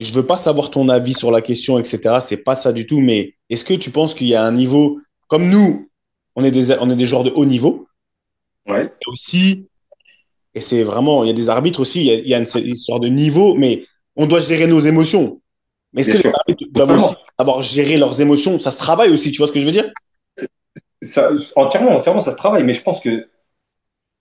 [0.00, 2.16] je veux pas savoir ton avis sur la question, etc.
[2.20, 3.00] C'est pas ça du tout.
[3.00, 5.88] Mais est-ce que tu penses qu'il y a un niveau comme nous,
[6.34, 7.88] on est des, on est des joueurs de haut niveau.
[8.66, 8.86] Ouais.
[8.86, 9.68] Et aussi,
[10.54, 12.38] et c'est vraiment, il y a des arbitres aussi, il y a, il y a
[12.38, 13.84] une, histoire de niveau, mais
[14.16, 15.40] on doit gérer nos émotions.
[15.92, 18.58] Mais est-ce que les arbitres doivent aussi avoir géré leurs émotions?
[18.58, 19.90] Ça se travaille aussi, tu vois ce que je veux dire?
[21.00, 23.28] Ça, entièrement, entièrement, ça se travaille, mais je pense que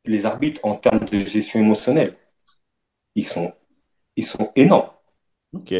[0.06, 2.16] les arbitres, en termes de gestion émotionnelle,
[3.16, 3.52] ils sont,
[4.16, 4.90] ils sont énormes.
[5.54, 5.74] Ok.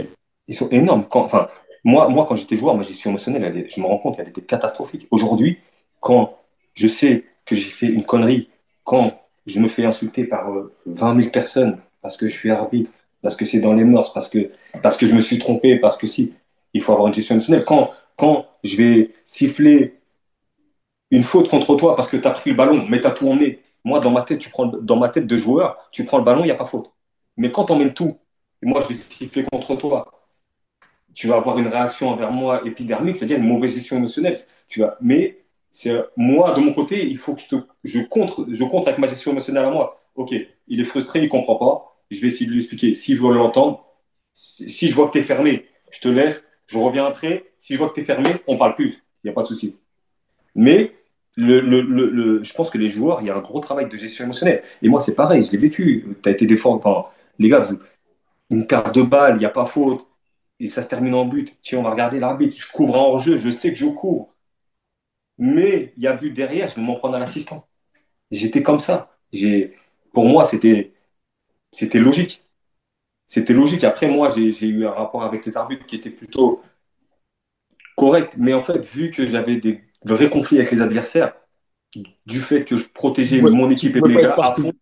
[0.48, 1.08] Ils sont énormes.
[1.08, 1.48] Quand, enfin,
[1.84, 5.08] moi, moi, quand j'étais joueur, ma gestion émotionnelle, je me rends compte qu'elle était catastrophique.
[5.12, 5.60] Aujourd'hui,
[6.00, 6.38] quand
[6.74, 8.50] je sais que j'ai fait une connerie,
[8.84, 12.92] quand je me fais insulter par euh, 20 000 personnes parce que je suis arbitre,
[13.22, 14.52] parce que c'est dans les mœurs, parce que,
[14.84, 16.34] parce que je me suis trompé, parce que si,
[16.74, 17.66] il faut avoir une gestion émotionnelle.
[17.66, 20.00] Quand, quand je vais siffler
[21.12, 23.62] une faute contre toi parce que tu as pris le ballon, mais tu as tourné.
[23.84, 26.42] Moi, dans ma tête, tu prends dans ma tête de joueur, tu prends le ballon,
[26.42, 26.92] il n'y a pas faute.
[27.38, 28.18] Mais quand met le tout,
[28.62, 30.06] et moi, je vais siffler contre toi,
[31.18, 34.38] tu vas avoir une réaction envers moi épidermique, c'est-à-dire une mauvaise gestion émotionnelle.
[34.68, 35.40] Tu vas, mais
[35.72, 39.08] c'est moi, de mon côté, il faut que je, te, contre, je contre avec ma
[39.08, 40.00] gestion émotionnelle à moi.
[40.14, 40.36] Ok,
[40.68, 41.98] il est frustré, il comprend pas.
[42.12, 42.94] Je vais essayer de lui expliquer.
[42.94, 43.84] S'il veut l'entendre,
[44.36, 47.46] si, je vois que tu es fermé, je te laisse, je reviens après.
[47.58, 49.04] Si je vois que tu es fermé, on parle plus.
[49.24, 49.76] Il n'y a pas de souci.
[50.54, 50.92] Mais
[51.36, 53.98] le, le, le, je pense que les joueurs, il y a un gros travail de
[53.98, 54.62] gestion émotionnelle.
[54.84, 56.06] Et moi, c'est pareil, je l'ai vécu.
[56.22, 56.84] Tu as été défendu.
[57.40, 57.64] Les gars,
[58.52, 60.06] une perte de balle, il n'y a pas faute.
[60.60, 61.58] Et ça se termine en but.
[61.64, 62.56] Tiens, on va regarder l'arbitre.
[62.60, 64.36] Je couvre un hors-jeu, je sais que je couvre.
[65.38, 67.68] Mais il y a but derrière, je vais m'en prendre à l'assistant.
[68.32, 69.18] J'étais comme ça.
[69.34, 69.76] J'ai,
[70.14, 70.94] pour moi, c'était,
[71.72, 72.44] c'était logique.
[73.28, 73.84] C'était logique.
[73.86, 76.64] Après, moi, j'ai j'ai eu un rapport avec les arbitres qui était plutôt
[77.96, 78.36] correct.
[78.38, 81.34] Mais en fait, vu que j'avais des vrais conflits avec les adversaires,
[82.26, 84.62] du fait que je protégeais Ouais, mon équipe et mes gars à partout.
[84.62, 84.74] fond,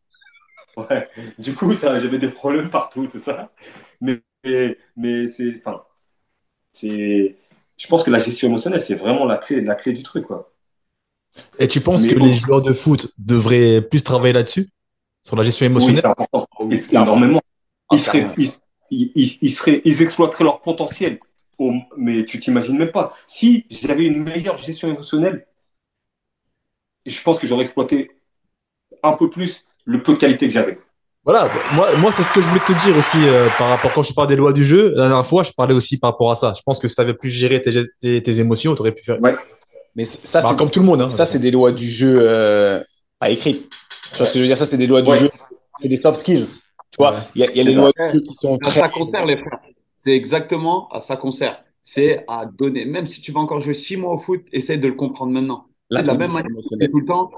[0.78, 1.10] ouais,
[1.40, 3.52] du coup, ça, j'avais des problèmes partout, c'est ça.
[4.02, 5.84] Mais, mais, mais c'est, enfin,
[6.72, 7.38] c'est,
[7.78, 10.54] je pense que la gestion émotionnelle, c'est vraiment la clé, la clé du truc, quoi.
[11.60, 12.26] Et tu penses Mais que bon.
[12.26, 14.70] les joueurs de foot devraient plus travailler là-dessus?
[15.24, 16.46] Sur la gestion Oui, émotionnelle c'est important.
[16.60, 17.42] Oui, énormément.
[17.90, 18.50] Ah, Ils, seraient, ils,
[18.92, 21.20] ils, ils- ils seraient, ils exploiteraient leur potentiel.
[21.58, 23.14] Au- mais tu t'imagines même pas.
[23.28, 25.46] Si j'avais une meilleure gestion émotionnelle,
[27.06, 28.12] je pense que j'aurais exploité
[29.04, 30.80] un peu plus le peu de qualité que j'avais.
[31.26, 34.04] Voilà, moi, moi c'est ce que je voulais te dire aussi euh, par rapport quand
[34.04, 34.94] je parle des lois du jeu.
[34.96, 36.54] La dernière fois, je parlais aussi par rapport à ça.
[36.56, 39.04] Je pense que si tu avais plus géré tes, tes, tes émotions, tu aurais pu
[39.04, 39.20] faire.
[39.22, 39.36] Ouais.
[39.96, 41.02] Mais ça, Bah, c'est comme tout le monde.
[41.02, 41.10] Hein.
[41.10, 42.80] Ça, c'est des lois du jeu euh,
[43.20, 43.70] pas écrites.
[44.12, 44.58] Tu vois ce que je veux dire?
[44.58, 45.30] Ça, c'est des lois du jeu.
[45.82, 46.46] C'est des soft skills.
[46.92, 47.18] Tu vois, Ouais.
[47.34, 48.82] il y a, y a les lois du jeu qui sont À très.
[48.82, 49.60] ça concert, les frères.
[49.96, 51.62] C'est exactement à ça concert.
[51.82, 54.88] C'est à donner, même si tu vas encore jouer six mois au foot, essaye de
[54.88, 55.66] le comprendre maintenant.
[55.92, 56.50] C'est de la même manière
[56.92, 57.32] tout le temps,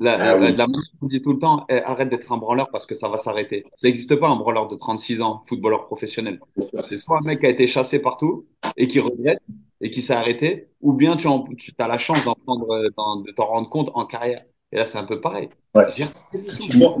[0.00, 0.54] la, Ah oui.
[0.56, 3.18] la- qu'on dit tout le temps, eh, arrête d'être un branleur parce que ça va
[3.18, 3.64] s'arrêter.
[3.76, 6.40] Ça n'existe pas un branleur de 36 ans, footballeur professionnel.
[6.88, 8.46] C'est soit un mec qui a été chassé partout
[8.76, 9.38] et qui regrette
[9.80, 12.88] et qui s'est arrêté, ou bien tu, en- tu as la chance d'en prendre, euh,
[12.96, 14.42] d'en- de t'en rendre compte en carrière.
[14.72, 15.48] Et là, c'est un peu pareil.
[15.74, 15.84] Ouais.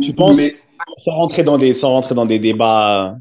[0.00, 0.52] Tu, penses, Mais-
[0.98, 3.16] sans rentrer dans des, sans rentrer dans des débats,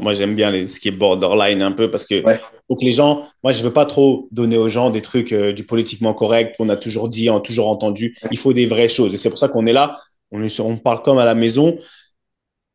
[0.00, 2.40] moi j'aime bien les, ce qui est borderline un peu parce que Ouais.
[2.68, 5.64] que les gens, moi je veux pas trop donner aux gens des trucs euh, du
[5.64, 8.16] politiquement correct qu'on a toujours dit, on a toujours entendu.
[8.30, 9.94] Il faut des vraies choses et c'est pour ça qu'on est là.
[10.32, 11.78] On, parle comme à la maison.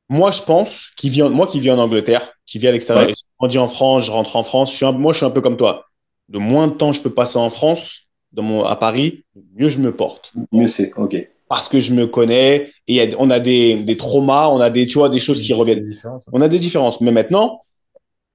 [0.10, 3.06] Moi je pense qui vit, en- moi qui vis en Angleterre, qui vis à l'extérieur,
[3.08, 3.14] Ouais.
[3.14, 4.72] j'ai grandi en France, je rentre en France.
[4.72, 5.86] Je suis un- moi je suis un peu comme toi.
[6.30, 9.24] Le moins de temps je peux passer en France, dans mon, à Paris,
[9.56, 11.16] mieux je me porte Mieux c'est, ok.
[11.50, 14.62] Parce que je me connais et il y a- on a des, des traumas, on
[14.62, 15.84] a des, tu vois, des choses qui reviennent.
[16.32, 17.02] On a des différences.
[17.02, 17.64] Mais maintenant,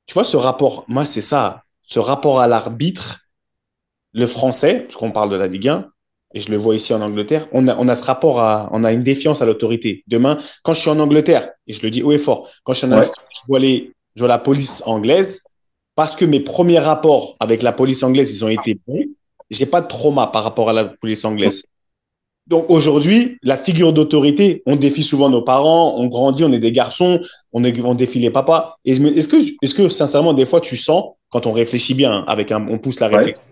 [0.06, 3.20] tu vois, ce rapport, moi, c'est ça, ce rapport à l'arbitre,
[4.12, 5.86] le français, parce qu'on parle de la Ligue 1,
[6.34, 8.84] et je le vois ici en Angleterre, on a, on a ce rapport à, on
[8.84, 10.02] a une défiance à l'autorité.
[10.08, 12.78] Demain, quand je suis en Angleterre, et je le dis haut et fort, quand je
[12.78, 12.96] suis en Ouais.
[12.98, 15.42] Angleterre, je vois les, je vois la police anglaise,
[15.94, 19.04] parce que mes premiers rapports avec la police anglaise, ils ont été bons,
[19.50, 21.64] j'ai pas de trauma par rapport à la police anglaise.
[22.46, 26.72] Donc aujourd'hui, la figure d'autorité, on défie souvent nos parents, on grandit, on est des
[26.72, 27.20] garçons,
[27.52, 28.76] on, est, on défie les papas.
[28.84, 32.52] Est-ce que, est-ce que sincèrement, des fois, tu sens, quand on réfléchit bien, hein, avec
[32.52, 33.16] un, on pousse la Ouais.
[33.16, 33.44] réflexion,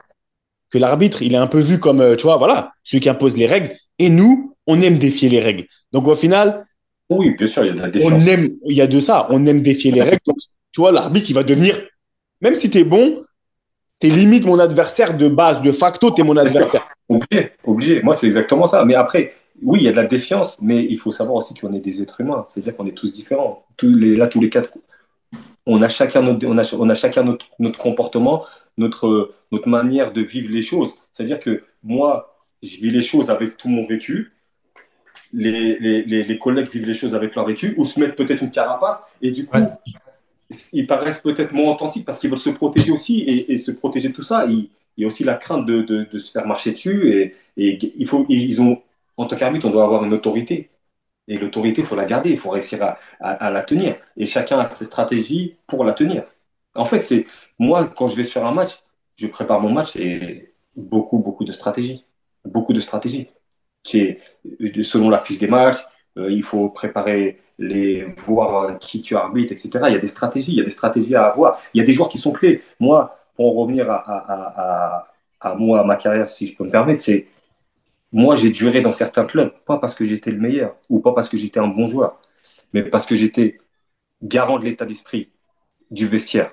[0.71, 3.37] que l'arbitre, il est un peu vu comme, euh, tu vois, voilà, celui qui impose
[3.37, 3.73] les règles.
[3.99, 5.67] Et nous, on aime défier les règles.
[5.93, 6.65] Donc au final,
[7.11, 8.13] Oui, bien sûr, il y a de la défiance.
[8.13, 10.21] on aime, il y a de ça, on aime défier les règles.
[10.27, 10.37] Donc,
[10.71, 11.81] tu vois, l'arbitre, il va devenir,
[12.43, 13.23] même si tu es bon,
[14.01, 16.87] tu es limite mon adversaire de base, de facto, tu es mon adversaire.
[17.17, 18.03] Obligé, obligé.
[18.03, 18.85] Moi, c'est exactement ça.
[18.85, 21.73] Mais après, oui, il y a de la défiance, mais il faut savoir aussi qu'on
[21.73, 22.45] est des êtres humains.
[22.49, 23.65] C'est-à-dire qu'on est tous différents.
[23.77, 24.71] Tous les, là, tous les quatre,
[25.67, 28.45] on a chacun notre, on a, on a chacun notre, notre comportement,
[28.79, 30.91] notre, notre manière de vivre les choses.
[31.13, 34.33] C'est-à-dire que moi, je vis les choses avec tout mon vécu.
[35.33, 38.43] Les, les, les, les collègues vivent les choses avec leur vécu ou se mettent peut-être
[38.43, 39.01] une carapace.
[39.23, 39.69] Et du coup, Ouais.
[40.73, 44.09] ils paraissent peut-être moins authentiques parce qu'ils veulent se protéger aussi et, et se protéger
[44.09, 44.47] de tout ça.
[44.97, 48.63] Il y a aussi la crainte de, se faire marcher dessus et, il faut, ils
[48.63, 48.83] ont,
[49.17, 50.71] en tant qu'arbitre, on doit avoir une autorité.
[51.29, 53.97] Et l'autorité, il faut la garder, il faut réussir à, la tenir.
[54.17, 56.25] Et chacun a ses stratégies pour la tenir.
[56.75, 57.27] En fait, c'est
[57.59, 58.83] moi, quand je vais sur un match,
[59.17, 62.05] je prépare mon match, c'est beaucoup, beaucoup de stratégies.
[62.45, 63.29] Beaucoup de stratégies.
[63.85, 64.19] C'est
[64.83, 65.79] selon la fiche des matchs,
[66.19, 69.71] euh, il faut préparer les voir qui tu arbitres, etc.
[69.89, 71.59] Il y a des stratégies, il y a des stratégies à avoir.
[71.75, 72.63] Il y a des joueurs qui sont clés.
[72.81, 77.27] Moi, pour en revenir à moi, à ma carrière, si je peux me permettre, c'est
[78.13, 81.29] moi, j'ai duré dans certains clubs, pas parce que j'étais le meilleur ou pas parce
[81.29, 82.21] que j'étais un bon joueur,
[82.75, 83.59] mais parce que j'étais
[84.23, 85.33] garant de l'état d'esprit
[85.91, 86.53] du vestiaire.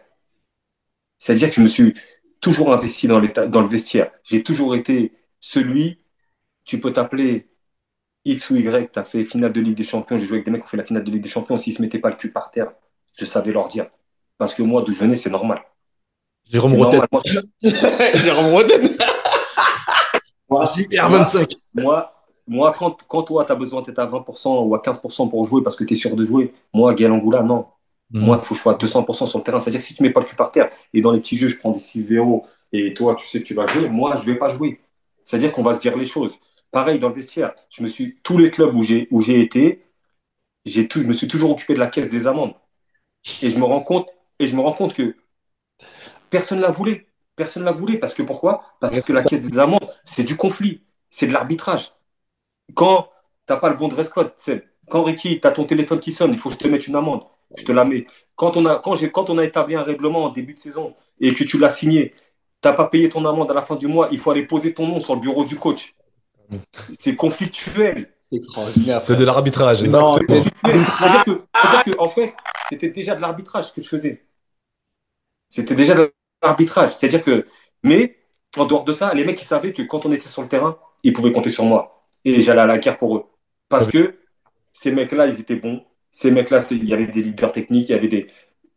[1.18, 1.94] C'est-à-dire que je me suis
[2.42, 4.12] toujours investi dans, dans le vestiaire.
[4.24, 6.00] J'ai toujours été celui,
[6.66, 7.50] tu peux t'appeler
[8.26, 10.52] X ou Y, tu as fait finale de Ligue des Champions, j'ai joué avec des
[10.52, 12.10] mecs qui ont fait la finale de Ligue des Champions, s'ils ne se mettaient pas
[12.12, 12.74] le cul par terre,
[13.18, 13.90] je savais leur dire.
[14.38, 15.62] Parce que moi, d'où je venais, c'est normal.
[16.50, 17.02] Jérôme Roten.
[18.16, 18.82] Jérôme Roten.
[20.50, 21.56] moi, R25.
[21.76, 22.14] Moi,
[22.48, 25.62] moi quand, quand toi, tu as besoin d'être à 20% ou à 15% pour jouer
[25.64, 27.68] parce que tu es sûr de jouer, moi, Gaël Angoula, non.
[28.12, 28.26] Mhm.
[28.26, 29.60] Moi, il faut que je sois à 200% sur le terrain.
[29.60, 31.48] C'est-à-dire que si tu mets pas le cul par terre et dans les petits jeux,
[31.48, 34.36] je prends des 6-0 et toi, tu sais que tu vas jouer, moi, je vais
[34.36, 34.80] pas jouer.
[35.24, 36.40] C'est-à-dire qu'on va se dire les choses.
[36.72, 37.54] Pareil dans le vestiaire.
[37.70, 39.86] Je me suis, tous les clubs où j'ai, où j'ai été,
[40.66, 42.54] j'ai tout, je me suis toujours occupé de la caisse des amendes.
[43.42, 45.16] Et je me rends compte, et je me rends compte que
[46.30, 47.08] personne ne la voulait.
[47.36, 47.98] Personne ne la voulait.
[47.98, 48.64] Parce que pourquoi?
[48.80, 50.84] Parce que la caisse des amendes, c'est du conflit.
[51.10, 51.94] C'est de l'arbitrage.
[52.76, 53.10] Quand
[53.48, 56.12] tu n'as pas le bon dress code, c'est quand Ricky, tu as ton téléphone qui
[56.12, 57.24] sonne, il faut que je te mette une amende.
[57.58, 58.06] Je te la mets.
[58.36, 60.96] Quand on a, quand j'ai, quand on a établi un règlement en début de saison
[61.20, 62.14] et que tu l'as signé,
[62.62, 64.74] tu n'as pas payé ton amende à la fin du mois, il faut aller poser
[64.74, 65.96] ton nom sur le bureau du coach.
[67.00, 68.14] C'est conflictuel.
[68.32, 69.02] Extraordinaire.
[69.02, 69.84] C'est de l'arbitrage.
[69.84, 70.86] Non, C'est conflictuel.
[70.86, 72.36] C'est-à-dire que, c'est-à-dire que, en fait,
[72.70, 74.26] c'était déjà de l'arbitrage ce que je faisais.
[75.48, 76.14] C'était déjà de
[76.44, 76.96] l'arbitrage.
[76.96, 77.46] C'est-à-dire que,
[77.84, 78.18] mais
[78.58, 80.78] en dehors de ça, les mecs, ils savaient que quand on était sur le terrain,
[81.04, 82.06] ils pouvaient compter sur moi.
[82.26, 83.26] Et j'allais à la guerre pour eux.
[83.70, 84.20] Parce que
[84.74, 85.84] ces mecs-là, ils étaient bons.
[86.12, 88.28] Ces mecs-là, il y avait des leaders techniques, il y avait des.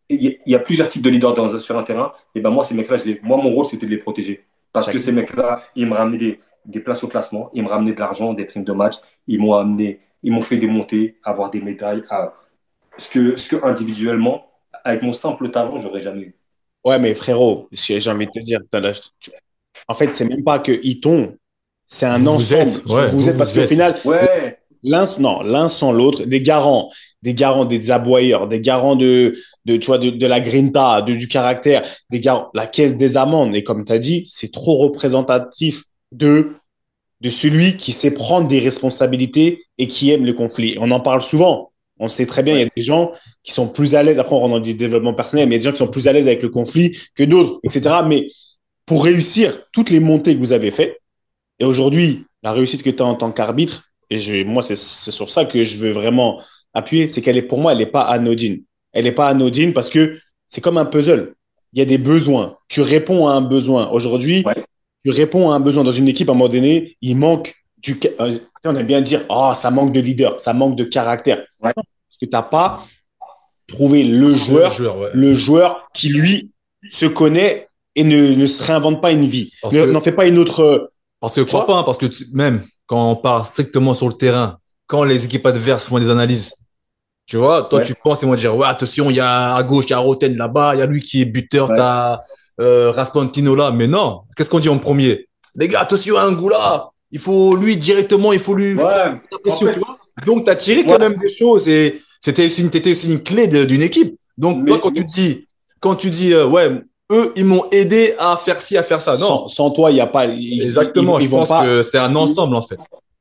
[0.08, 2.12] Il y a- il y a plusieurs types de leaders dans, sur un terrain.
[2.34, 4.46] Et ben moi, ces mecs-là, je les- moi, mon rôle, c'était de les protéger.
[4.72, 7.94] Parce que ces mecs-là, ils me ramenaient des, des places au classement, ils me ramenaient
[7.94, 8.96] de l'argent, des primes de match,
[9.26, 12.34] ils m'ont amené, ils m'ont fait démonter, avoir des médailles, à...
[12.98, 14.46] ce, que, ce que individuellement,
[14.84, 16.36] avec mon simple talent, j'aurais jamais eu.
[16.84, 19.30] Ouais, mais frérot, j'ai envie de te dire, putain, là, je- tu-
[19.88, 21.34] en fait, c'est même pas que Iton,
[21.86, 22.60] c'est un Vous ensemble.
[22.60, 26.40] êtes, ouais, vous vous, êtes, parce qu'au final, Ouais, l'un, non, l'un sans l'autre, des
[26.40, 26.88] garants,
[27.22, 29.32] des garants des aboyeurs, des garants de,
[29.64, 33.16] de, tu vois, de, de la grinta, de, du caractère, des garants, la caisse des
[33.16, 33.54] amendes.
[33.54, 36.52] Et comme tu as dit, c'est trop représentatif de,
[37.20, 40.76] de celui qui sait prendre des responsabilités et qui aime le conflit.
[40.80, 41.71] On en parle souvent.
[42.02, 43.12] On sait très bien, il y a des gens
[43.44, 45.60] qui sont plus à l'aise, après on rentre dans du développement personnel, mais il y
[45.60, 47.96] a des gens qui sont plus à l'aise avec le conflit que d'autres, etc.
[48.08, 48.28] Mais
[48.86, 50.98] pour réussir toutes les montées que vous avez faites,
[51.60, 55.12] et aujourd'hui, la réussite que tu as en tant qu'arbitre, et je, moi, c'est c'est
[55.12, 56.40] sur ça que je veux vraiment
[56.74, 58.62] appuyer, c'est qu'elle est, pour moi, elle n'est pas anodine.
[58.92, 61.34] Elle n'est pas anodine parce que c'est comme un puzzle.
[61.72, 62.56] Il y a des besoins.
[62.68, 63.88] Tu réponds à un besoin.
[63.90, 64.54] Aujourd'hui, Ouais.
[65.04, 67.98] tu réponds à un besoin dans une équipe, à un moment donné, il manque du.
[68.66, 70.84] Euh, tu sais, On aime bien dire, oh, ça manque de leader, ça manque de
[70.84, 71.38] caractère.
[71.60, 71.72] Ouais.
[71.76, 72.84] Non, Parce que tu n'as pas
[73.68, 75.10] trouvé le joueur, Le joueur, ouais.
[75.14, 76.50] le joueur qui, lui,
[76.90, 79.52] se connaît et ne, ne se réinvente pas une vie.
[79.72, 80.90] N'en fait pas une autre.
[81.20, 84.14] Parce que crois pas, hein, parce que tu- même quand on part strictement sur le
[84.14, 84.56] terrain,
[84.88, 86.54] quand les équipes adverses font des analyses,
[87.26, 87.84] tu vois, toi Ouais.
[87.84, 89.98] tu penses, ils vont dire, ouais, attention, il y a à gauche, il y a
[89.98, 92.18] Roten là-bas, il y a lui qui est buteur, t'as
[92.60, 93.70] euh, Raspantino là.
[93.70, 95.28] Mais non, qu'est-ce qu'on dit en premier?
[95.54, 98.82] Les gars, attention à Angoula, il faut lui directement, il faut lui ouais.
[98.82, 99.98] faire En pression, fait, tu vois.
[100.26, 100.98] Donc, tu as tiré quand Ouais.
[100.98, 104.16] même des choses et c'était aussi une, une clé d'une équipe.
[104.38, 105.46] Donc, Mais- toi, quand mais- tu dis,
[105.80, 106.70] quand tu dis, euh, ouais,
[107.12, 109.12] eux, ils m'ont aidé à faire ci, à faire ça.
[109.12, 110.24] Non, Sans, sans toi, il n'y a pas.
[110.26, 111.18] ils- exactement.
[111.18, 112.78] ils- ils je pense pas- que c'est un ensemble, en fait.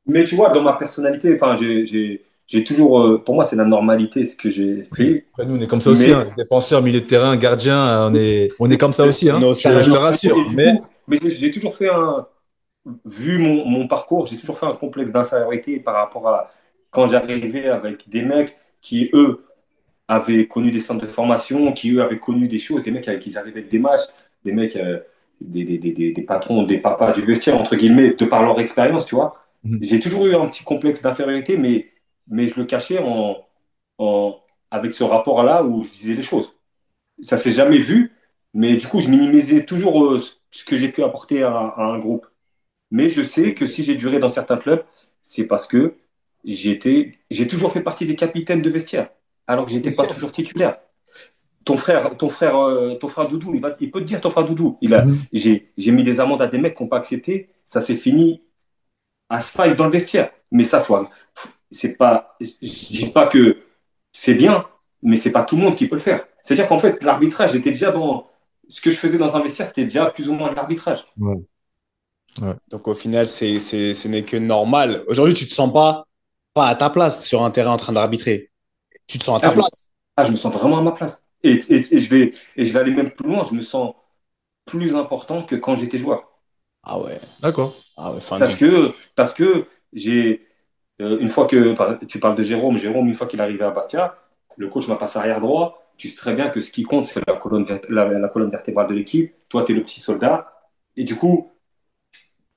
[0.08, 3.56] Mais tu vois, dans ma personnalité, enfin, j'ai, j'ai, j'ai toujours, euh, pour moi, c'est
[3.56, 5.26] la normalité ce que j'ai fait.
[5.34, 6.12] Après, nous, on est comme ça aussi.
[6.12, 6.26] Hein.
[6.38, 9.30] Défenseurs, milieu de terrain, gardien, on est, on est comme ça aussi.
[9.30, 9.40] Hein.
[9.42, 10.38] Je, je te rassure.
[10.54, 10.74] Mais
[11.08, 12.26] mais j'ai, j'ai toujours fait un,
[13.06, 16.50] vu mon, mon parcours, j'ai toujours fait un complexe d'infériorité par rapport à
[16.90, 19.46] quand j'arrivais avec des mecs qui, eux,
[20.08, 23.22] avaient connu des centres de formation, qui, eux, avaient connu des choses, des mecs avec
[23.22, 24.04] qui ils arrivaient avec des matchs,
[24.44, 25.00] des mecs, euh,
[25.42, 29.06] des, des, des, des, patrons, des papas du vestiaire, entre guillemets, de par leur expérience,
[29.06, 29.38] tu vois.
[29.64, 29.80] Mhm.
[29.82, 31.88] J'ai toujours eu un petit complexe d'infériorité, mais,
[32.28, 33.38] mais je le cachais en,
[34.00, 34.36] en,
[34.72, 36.54] avec ce rapport-là où je disais les choses.
[37.22, 38.14] Ça s'est jamais vu,
[38.54, 41.84] mais du coup, je minimisais toujours euh, ce- ce que j'ai pu apporter à, à
[41.84, 42.28] un groupe.
[42.92, 44.84] Mais je sais que si j'ai duré dans certains clubs,
[45.22, 45.96] c'est parce que
[46.44, 49.10] j'étais, j'ai toujours fait partie des capitaines de vestiaire,
[49.48, 50.78] alors que j'étais pas toujours titulaire.
[51.64, 54.32] ton frère, ton frère, euh, ton frère Doudou, il, va, il peut te dire, ton
[54.32, 55.20] frère Doudou, il a, Mhm.
[55.32, 58.42] j'ai, j'ai mis des amendes à des mecs qui n'ont pas accepté, ça s'est fini
[59.30, 60.32] à spike dans le vestiaire.
[60.52, 60.98] Mais ça, faut,
[61.70, 63.60] c'est pas, je dis pas que
[64.12, 64.66] c'est bien,
[65.04, 66.26] mais c'est pas tout le monde qui peut le faire.
[66.42, 68.28] C'est-à-dire qu'en fait, l'arbitrage était déjà dans,
[68.68, 70.56] ce que je faisais dans un vestiaire, c'était déjà plus ou moins de
[72.70, 75.04] Donc au final, c'est, c'est, ce n'est que normal.
[75.08, 76.06] Aujourd'hui, tu te sens pas,
[76.54, 78.52] pas à ta place sur un terrain en train d'arbitrer.
[79.08, 79.90] Tu te sens à ta Ah, je me place.
[80.16, 81.24] Ah, je me sens vraiment à ma place.
[81.44, 83.96] Et, et, et je vais, et je vais aller même plus loin, je me sens
[84.66, 86.32] plus important que quand j'étais joueur.
[86.84, 87.20] Ah ouais.
[87.42, 87.76] D'accord.
[87.98, 90.48] Ah ouais, Parce que, parce que j'ai,
[91.02, 91.76] euh, une fois que,
[92.06, 94.16] tu parles de Jérôme, Jérôme, une fois qu'il est arrivé à Bastia,
[94.58, 95.84] le coach m'a passé arrière droit.
[95.98, 98.88] Tu sais très bien que ce qui compte, c'est la colonne, la, la colonne vertébrale
[98.88, 99.34] de l'équipe.
[99.50, 100.52] Toi, tu es le petit soldat.
[100.98, 101.51] Et du coup,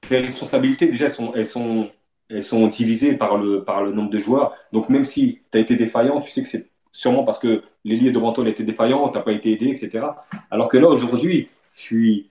[0.08, 1.90] tes responsabilités, déjà, elles sont, elles sont,
[2.28, 4.54] elles sont divisées par le, par le nombre de joueurs.
[4.72, 8.12] Donc, même si tu as été défaillant, tu sais que c'est sûrement parce que l'ailier
[8.12, 10.06] devant toi il a été défaillant, tu n'as pas été aidé, etc.
[10.50, 12.30] Alors que là, aujourd'hui, je suis,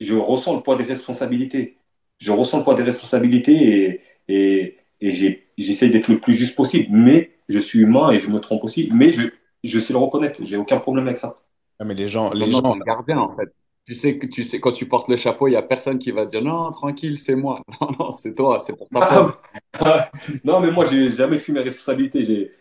[0.00, 1.76] je ressens le poids des responsabilités.
[2.18, 5.10] Je ressens le poids des responsabilités et, et, et
[5.58, 6.88] j'essaie d'être le plus juste possible.
[6.90, 8.88] Mais je suis humain et je me trompe aussi.
[8.92, 9.28] Mais je,
[9.62, 10.40] je sais le reconnaître.
[10.44, 11.40] J'ai aucun problème avec ça.
[11.78, 13.52] Ah, mais les gens, les gens, t'es le gardien, en fait.
[13.86, 16.10] Tu sais que tu sais, quand tu portes le chapeau, il n'y a personne qui
[16.10, 17.62] va te dire non, tranquille, c'est moi.
[17.80, 19.34] Non, non, c'est toi, c'est pour ta peau.
[19.78, 20.10] Ah,
[20.44, 22.24] non, mais moi, j'ai jamais fui mes responsabilités.
[22.24, 22.52] J'ai...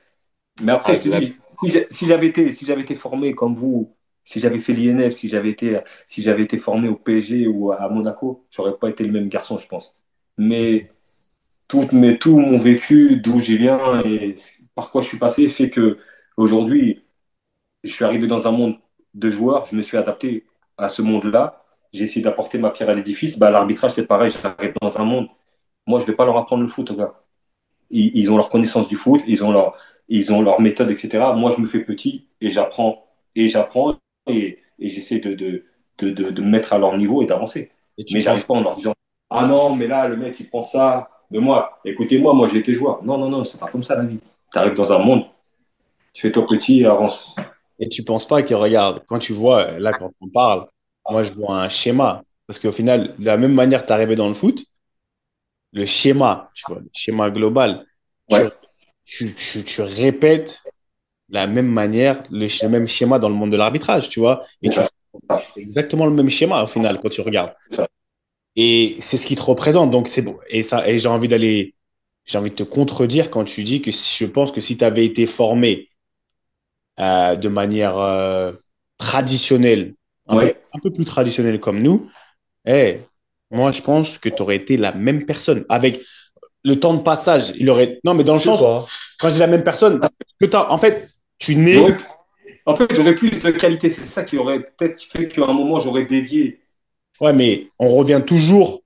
[0.62, 3.36] Mais après, Ah, je te dis, si j'ai- si j'avais été, si j'avais été formé
[3.36, 7.48] comme vous, si j'avais fait l'INF, si j'avais été, si j'avais été formé au PSG
[7.48, 9.96] ou à Monaco, j'aurais pas été le même garçon, je pense.
[10.38, 10.92] Mais
[11.68, 14.36] tout, mais tout mon vécu, d'où j'y viens et
[14.76, 16.00] par quoi je suis passé, fait que
[16.38, 17.06] aujourd'hui,
[17.84, 18.78] je suis arrivé dans un monde
[19.14, 20.46] de joueurs, je me suis adapté
[20.78, 21.64] à ce monde-là.
[21.94, 23.38] J'ai essayé d'apporter ma pierre à l'édifice.
[23.38, 25.28] Bah, l'arbitrage, c'est pareil, j'arrive dans un monde.
[25.88, 27.14] Moi, je vais pas leur apprendre le foot, gars.
[27.90, 29.78] Ils, ils ont leur connaissance du foot, ils ont leur,
[30.10, 31.34] ils ont leur méthode, etc.
[31.36, 33.04] Moi, je me fais petit et j'apprends
[33.36, 33.98] et j'apprends
[34.28, 35.66] et, et j'essaie de, de,
[36.00, 37.72] de, de, de me mettre à leur niveau et d'avancer.
[37.98, 38.94] et Mais j'arrive pas en leur disant
[39.30, 41.10] Ah non, mais là, le mec, il pense ça.
[41.32, 43.04] Mais moi, écoutez-moi, moi, j'ai été joueur.
[43.04, 44.20] Non, non, non, c'est pas comme ça la vie.
[44.52, 45.26] Tu arrives dans un monde,
[46.14, 47.36] tu fais toi petit et avance.
[47.80, 50.68] Et tu penses pas que, regarde, quand tu vois, là, quand on parle,
[51.10, 52.24] moi, je vois un schéma.
[52.48, 54.66] Parce qu'au final, de la même manière que tu arrivé dans le foot,
[55.72, 57.86] le schéma, tu vois, le schéma global,
[58.28, 58.50] tu- Ouais.
[59.06, 60.62] tu, tu, tu répètes
[61.30, 64.42] la même manière, le, même schéma dans le monde de l'arbitrage, tu vois.
[64.62, 64.80] Et tu
[65.58, 67.54] exactement le même schéma au final quand tu regardes.
[68.56, 69.92] Et c'est ce qui te représente.
[69.92, 70.38] Donc, c'est bon.
[70.50, 71.74] Et ça, et j'ai envie d'aller,
[72.26, 74.84] j'ai envie de te contredire quand tu dis que si- je pense que si tu
[74.86, 75.90] avais été formé
[77.00, 78.54] euh, de manière euh,
[78.98, 79.96] traditionnelle,
[80.28, 80.54] un, Ouais.
[80.54, 82.10] peu, un peu plus traditionnelle comme nous,
[82.68, 83.02] eh,
[83.52, 85.66] moi, je pense que tu aurais été la même personne.
[85.70, 86.02] Avec
[86.64, 88.00] le temps de passage, il aurait.
[88.04, 88.62] Non, mais dans le Je sens,
[89.20, 90.02] quand je dis la même personne,
[90.41, 91.76] que en fait, tu nais.
[91.76, 91.98] J'aurais-
[92.66, 93.89] En fait, j'aurais plus de qualité.
[93.89, 96.62] C'est ça qui aurait peut-être fait qu'à un moment, j'aurais dévié.
[97.20, 98.84] Ouais, mais on revient toujours.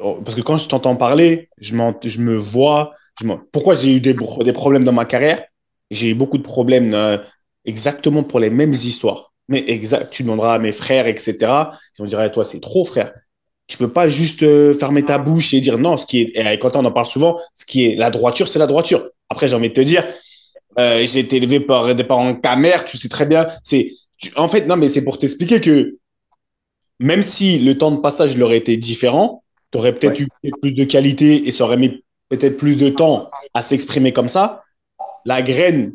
[0.00, 2.94] oh, Parce que quand je t'entends parler, je, je me vois.
[3.20, 4.14] Je Pourquoi j'ai eu des,
[4.44, 5.44] des problèmes dans ma carrière?
[5.90, 7.18] J'ai eu beaucoup de problèmes euh,
[7.64, 9.32] exactement pour les mêmes histoires.
[9.48, 11.36] Mais exact, tu demanderas à mes frères, etc.
[11.42, 13.12] Ils vont dire, Eh, toi, c'est trop, frère.
[13.66, 15.96] Tu peux pas juste euh, fermer ta bouche et dire non.
[15.96, 17.38] Ce qui est, et Quentin, on en parle souvent.
[17.54, 19.08] Ce qui est la droiture, c'est la droiture.
[19.28, 20.04] Après, j'ai envie de te dire,
[20.78, 23.46] euh, j'ai été élevé par des parents camères, tu sais très bien.
[23.62, 23.90] C'est,
[24.36, 25.98] en fait, non, mais c'est pour t'expliquer que
[26.98, 30.28] même si le temps de passage leur été différent, tu aurais peut-être eu
[30.60, 34.63] plus de qualité et ça aurait mis peut-être plus de temps à s'exprimer comme ça.
[35.24, 35.94] La graine,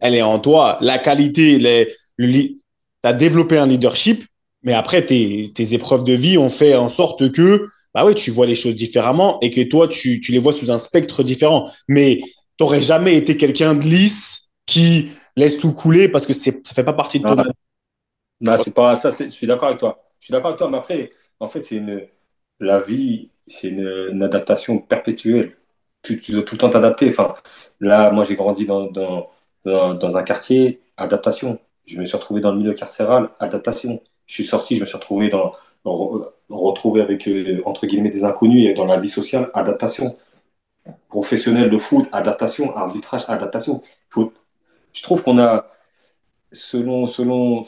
[0.00, 0.78] elle est en toi.
[0.80, 2.60] La qualité, les, tu
[3.04, 4.24] as développé un leadership,
[4.62, 8.30] mais après, tes, tes épreuves de vie ont fait en sorte que bah ouais, tu
[8.30, 11.70] vois les choses différemment et que toi, tu, tu les vois sous un spectre différent.
[11.88, 12.28] Mais tu
[12.60, 16.92] n'aurais jamais été quelqu'un de lisse qui laisse tout couler parce que ça fait pas
[16.92, 17.44] partie de ton Non.
[18.40, 19.10] Non, c'est pas ça.
[19.10, 20.02] Je suis d'accord avec toi.
[20.20, 20.70] Je suis d'accord avec toi.
[20.70, 22.06] Mais après, en fait, c'est une
[22.60, 25.56] la vie, c'est une, une adaptation perpétuelle.
[26.14, 27.08] Tu, dois tout le temps t'adapter.
[27.08, 27.34] Enfin,
[27.80, 29.30] là, moi, j'ai grandi dans, dans,
[29.64, 31.58] dans, un quartier, adaptation.
[31.86, 34.00] Je me suis retrouvé dans le milieu carcéral, adaptation.
[34.26, 35.52] Je suis sorti, je me suis retrouvé dans
[35.84, 40.16] re- retrouvé avec euh, entre guillemets des inconnus et dans la vie sociale, adaptation.
[41.08, 42.76] Professionnel de foot, adaptation.
[42.76, 43.82] Arbitrage, adaptation.
[44.92, 45.68] Je trouve qu'on a
[46.52, 47.66] selon, selon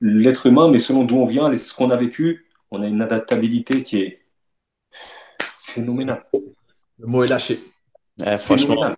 [0.00, 3.82] l'être humain, mais selon d'où on vient, ce qu'on a vécu, on a une adaptabilité
[3.82, 4.20] qui est
[5.60, 6.24] phénoménale.
[6.98, 7.60] Le mot est lâché.
[8.20, 8.94] Ouais, franchement.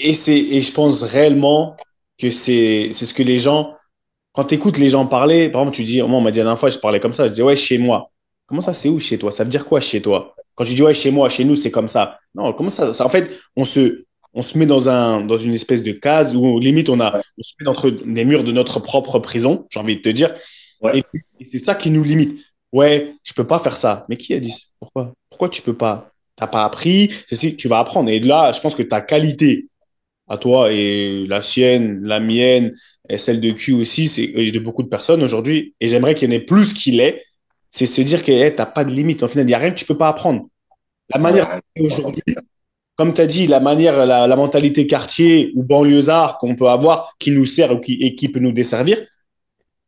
[0.00, 1.76] Et, c'est, et je pense réellement
[2.18, 3.74] que c'est, c'est ce que les gens,
[4.32, 6.44] quand tu écoutes les gens parler, par exemple, tu dis, moi, on m'a dit la
[6.44, 8.10] dernière fois, je parlais comme ça, je dis, ouais, chez moi.
[8.46, 9.32] Comment ça, c'est où chez toi?
[9.32, 10.34] Ça veut dire quoi chez toi?
[10.54, 12.18] Quand tu dis, ouais, chez moi, chez nous, c'est comme ça.
[12.34, 15.54] Non, comment ça, ça En fait, on se, on se met dans, un, dans une
[15.54, 18.80] espèce de case où limite on, a, on se met entre les murs de notre
[18.80, 20.32] propre prison, j'ai envie de te dire.
[20.80, 20.98] Ouais.
[20.98, 21.04] Et,
[21.40, 22.40] et c'est ça qui nous limite.
[22.72, 24.04] Ouais, je peux pas faire ça.
[24.08, 25.12] Mais qui a dit Pourquoi?
[25.30, 26.10] Pourquoi tu peux pas?
[26.36, 28.10] T'as pas appris, c'est si tu vas apprendre.
[28.10, 29.66] Et là, je pense que ta qualité
[30.28, 32.72] à toi et la sienne, la mienne,
[33.08, 35.74] et celle de Q aussi, c'est de beaucoup de personnes aujourd'hui.
[35.80, 37.24] Et j'aimerais qu'il y en ait plus qu'il est.
[37.70, 39.22] C'est se dire que hey, t'as pas de limite.
[39.22, 40.48] Au final, il n'y a rien que tu peux pas apprendre.
[41.12, 42.22] La manière aujourd'hui,
[42.96, 47.30] comme tu as dit, la manière, la, mentalité quartier ou banlieusard qu'on peut avoir qui
[47.30, 49.00] nous sert ou et qui peut nous desservir,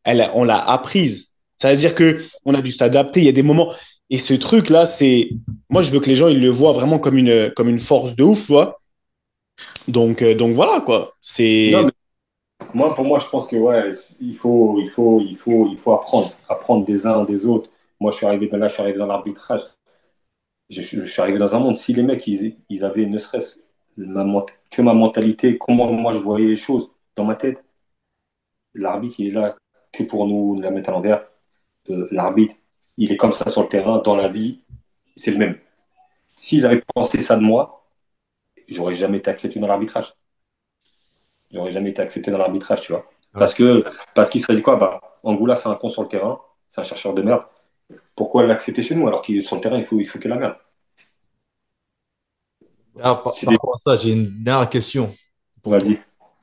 [0.05, 1.30] elle, on l'a apprise.
[1.61, 3.21] Ça veut dire que on a dû s'adapter.
[3.21, 3.73] Il y a des moments.
[4.09, 5.31] Et ce truc-là, c'est.
[5.69, 8.17] Moi, je veux que les gens ils le voient vraiment comme une, comme une force
[8.17, 8.51] de ouf.
[9.87, 11.15] Donc, euh, donc voilà, quoi.
[11.21, 11.71] C'est.
[11.73, 11.91] Mais
[12.75, 13.91] moi, pour moi, je pense que ouais,
[14.21, 17.71] il faut, il faut, il faut, il faut apprendre, apprendre des uns des autres.
[18.01, 19.63] Moi, je suis arrivé dans, là, je suis arrivé dans l'arbitrage.
[20.71, 21.77] Je, suis arrivé dans un monde.
[21.77, 23.59] Si les mecs, ils, avaient ne serait-ce
[23.97, 27.65] que ma mentalité, comment moi je voyais les choses dans ma tête,
[28.75, 29.57] l'arbitre, il est là
[29.93, 31.30] que pour nous la mettre à l'envers.
[31.91, 32.55] Euh, l'arbitre,
[32.97, 34.61] il est comme ça sur le terrain, dans la vie,
[35.17, 35.59] c'est le même.
[36.37, 37.85] S'ils avaient pensé ça de moi,
[38.69, 40.15] j'aurais jamais été accepté dans l'arbitrage.
[41.53, 43.11] J'aurais jamais été accepté dans l'arbitrage, tu vois.
[43.33, 46.41] Parce que parce qu'il serait dit quoi bah, Angoula, c'est un con sur le terrain,
[46.69, 47.43] c'est un chercheur de merde.
[48.17, 50.29] Pourquoi l'accepter chez nous alors qu'il est sur le terrain, il faut, il faut que
[50.29, 50.57] la merde
[53.01, 55.13] Alors, par, C'est par des- rapport à ça, j'ai une dernière question.
[55.65, 56.01] Vas-y.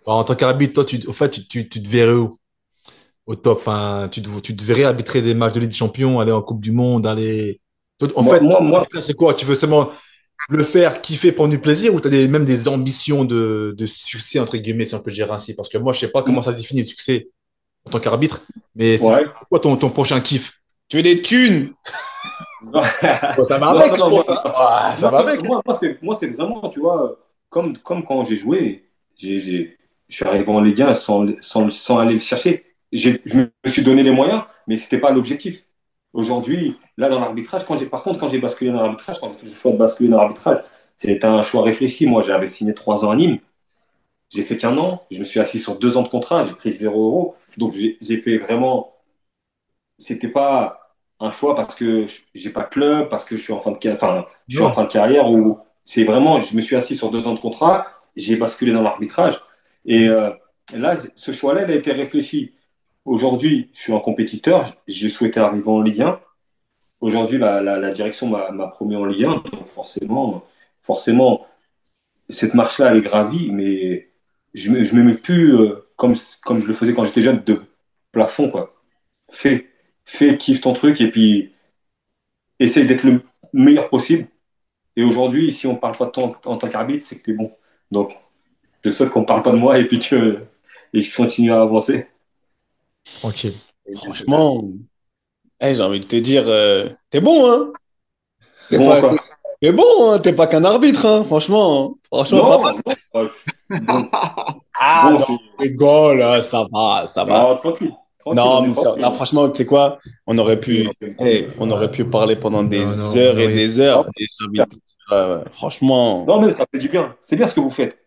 [0.08, 2.36] Alors, en tant qu'arbitre, toi, tu, au fait, tu, tu, tu te verrais où?
[3.28, 3.58] Au top.
[3.60, 6.42] Enfin, tu, te, tu te verrais arbitrer des matchs de Ligue des Champions, aller en
[6.42, 7.62] Coupe du Monde, aller.
[8.16, 9.34] En Moi- fait, moi- moi- c'est quoi?
[9.36, 9.90] Tu veux seulement
[10.50, 13.86] le faire kiffer pour du plaisir ou tu as des, même des ambitions de, de
[13.86, 15.56] succès, entre guillemets, si on peut dire ainsi?
[15.56, 17.30] Parce que moi, je sais pas comment ça se définit le succès
[17.86, 18.44] en tant qu'arbitre,
[18.76, 19.24] mais c'est Ouais.
[19.24, 20.60] c'est quoi ton, ton prochain kiff?
[20.90, 21.74] Tu veux des thunes?
[22.62, 22.82] Bon,
[23.44, 24.28] Ça va avec, non, je non, pense.
[24.28, 24.42] moi-.
[24.56, 25.44] Ah, ça Non, va avec.
[25.44, 27.18] Moi, moi, c'est, moi, c'est vraiment, tu vois,
[27.50, 29.78] comme, comme quand j'ai joué, j'ai, j'ai,
[30.10, 32.64] je suis arrivé en Ligue 1 sans, sans, sans aller le chercher.
[32.92, 35.66] Je me suis donné les moyens, mais c'était pas l'objectif.
[36.14, 39.46] Aujourd'hui, là, dans l'arbitrage, quand par contre, quand j'ai basculé dans l'arbitrage, quand j'ai fait
[39.48, 40.64] le choix de basculer dans l'arbitrage,
[40.96, 42.08] c'était un choix réfléchi.
[42.08, 43.40] Moi, j'avais signé trois ans à Nîmes.
[44.30, 45.04] J'ai fait qu'un an.
[45.12, 46.46] Je me suis assis sur deux ans de contrat.
[46.46, 47.36] J'ai pris zéro euro.
[47.58, 48.94] Donc, j'ai, fait vraiment.
[50.00, 53.62] C'était pas un choix parce que j'ai pas de club, parce que je suis en
[53.62, 54.76] fin de, ca- enfin, je suis en Non.
[54.76, 57.88] fin de carrière ou c'est vraiment, je me suis assis sur deux ans de contrat,
[58.16, 59.42] j'ai basculé dans l'arbitrage.
[59.86, 60.32] Et euh,
[60.74, 62.54] là, ce choix-là, il a été réfléchi.
[63.08, 66.20] Aujourd'hui, je suis un compétiteur, j'ai souhaité arriver en Ligue 1.
[67.00, 70.44] Aujourd'hui, la, direction m'a promu en Ligue 1, donc forcément,
[70.82, 71.48] forcément,
[72.28, 74.10] cette marche-là, elle est gravie, mais
[74.54, 77.22] je ne me, je me mets plus euh, comme, comme je le faisais quand j'étais
[77.22, 77.62] jeune, de
[78.12, 78.76] plafond, quoi.
[79.32, 79.70] Fais,
[80.04, 81.54] fais, kiffe ton truc et puis
[82.60, 83.22] essaye d'être le
[83.54, 84.28] meilleur possible.
[84.98, 87.36] Et aujourd'hui, si on parle pas de toi en, tant qu'arbitre, c'est que tu es
[87.36, 87.54] bon.
[87.90, 88.18] Donc,
[88.84, 90.44] je souhaite qu'on parle pas de moi et puis que,
[90.94, 92.08] et que je continue à avancer.
[93.16, 93.54] Tranquille.
[93.96, 94.64] Franchement,
[95.62, 97.72] j'ai envie de te dire, euh, t'es bon, hein?
[98.70, 99.16] T'es Bon, pas, quoi.
[99.62, 100.20] t'es- bon, hein?
[100.20, 101.24] T'es pas qu'un arbitre, hein?
[101.24, 101.96] Franchement, hein.
[102.12, 102.76] franchement, pas mal.
[103.70, 104.10] non, bon,
[104.80, 107.50] Ah, bon, non, c'est- rigole, hein, ça va, ça va.
[107.52, 107.94] Ah, tranquille.
[108.20, 110.00] tranquille, Non, mais ça- là, franchement, tu sais quoi?
[110.28, 110.88] On aurait pu,
[111.60, 114.06] on aurait pu parler pendant des Non, non, heures et non, des heures.
[114.20, 114.82] Et j'ai envie de te dire,
[115.14, 117.16] euh, franchement, Non, mais ça fait du bien.
[117.22, 117.98] C'est bien ce que vous faites.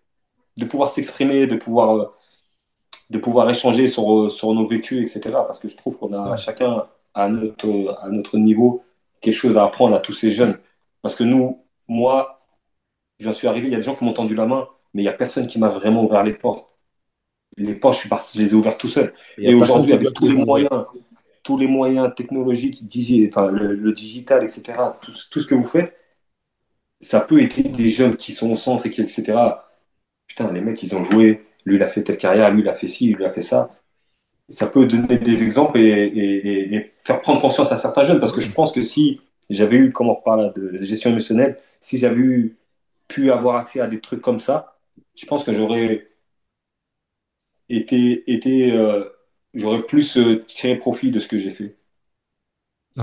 [0.56, 2.12] De pouvoir s'exprimer, de pouvoir, euh,
[3.10, 5.44] de pouvoir échanger sur, sur nos vécus, etc.
[5.46, 8.84] Parce que je trouve qu'on a chacun à notre, à notre niveau
[9.20, 10.58] quelque chose à apprendre à tous ces jeunes.
[11.02, 12.42] Parce que nous, moi,
[13.20, 15.06] j'en suis arrivé, il y a des gens qui m'ont tendu la main, mais il
[15.06, 16.68] n'y a personne qui m'a vraiment ouvert les portes.
[17.56, 19.14] Les portes, je suis parti, je les ai ouvertes tout seul.
[19.42, 20.86] Et aujourd'hui, avec tous les moyens,
[21.42, 25.64] tous les moyens technologiques, digi- enfin, le, le digital, etc., tout, tout ce que vous
[25.64, 25.94] faites,
[27.00, 29.64] ça peut aider des jeunes qui sont au centre et qui, etc.
[30.26, 32.74] Putain, les mecs, ils ont joué, lui, il a fait telle carrière, lui, il a
[32.74, 33.70] fait ci, lui, il a fait ça.
[34.48, 38.50] Ça peut donner des exemples et, faire prendre conscience à certains jeunes, parce que je
[38.52, 42.52] pense que si j'avais eu, comme on reparle de gestion émotionnelle, si j'avais
[43.08, 44.78] pu avoir accès à des trucs comme ça,
[45.16, 46.08] je pense que j'aurais
[47.68, 49.04] été, été euh,
[49.54, 51.76] j'aurais plus euh, tiré profit de ce que j'ai fait.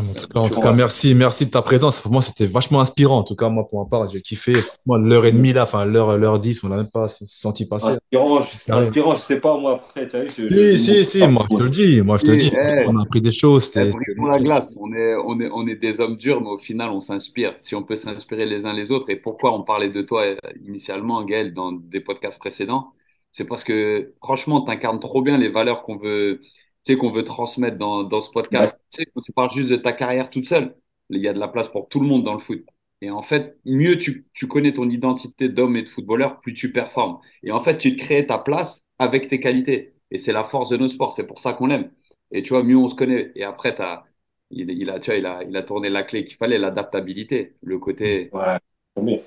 [0.02, 2.02] Non, en tout cas, en tout cas, merci, merci de ta présence.
[2.02, 3.20] Pour moi, c'était vachement inspirant.
[3.20, 4.54] En tout cas, moi, pour ma part, j'ai kiffé.
[4.86, 7.90] Moi, l'heure et demie là, enfin l'heure, l'heure dix, on n'a même pas senti passer.
[7.90, 11.46] Inspirant, je, inspirant, je sais pas, moi, après, tu je, Si, je- si, si, moi,
[11.50, 12.02] je te le dis.
[12.02, 12.52] Moi, je te le dis.
[12.54, 12.86] Eh.
[12.88, 13.72] On a appris des choses.
[13.76, 14.78] Eh, brisons la glace.
[14.80, 17.56] On est, on, est, on est des hommes durs, mais au final, on s'inspire.
[17.62, 20.36] Si on peut s'inspirer les uns les autres, et pourquoi on parlait de toi euh,
[20.66, 22.94] initialement, Gaël, dans des podcasts précédents,
[23.32, 26.42] c'est parce que franchement, tu incarnes trop bien les valeurs qu'on veut,
[26.88, 28.84] tu sais, qu'on veut transmettre dans, dans ce podcast.
[28.92, 30.76] Tu sais, quand tu parles juste de ta carrière toute seule,
[31.10, 32.66] il y a de la place pour tout le monde dans le foot.
[33.02, 36.72] Et en fait, mieux tu, tu connais ton identité d'homme et de footballeur, plus tu
[36.72, 37.20] performes.
[37.44, 39.94] Et en fait, tu te crées ta place avec tes qualités.
[40.12, 41.14] Et c'est la force de nos sports.
[41.14, 41.92] C'est pour ça qu'on l'aime.
[42.32, 43.32] Et tu vois, mieux on se connaît.
[43.36, 44.04] Et après, t'as,
[44.50, 47.56] il, il a, tu vois, il a, il a tourné la clé qu'il fallait, l'adaptabilité,
[47.62, 48.60] le côté Ouais.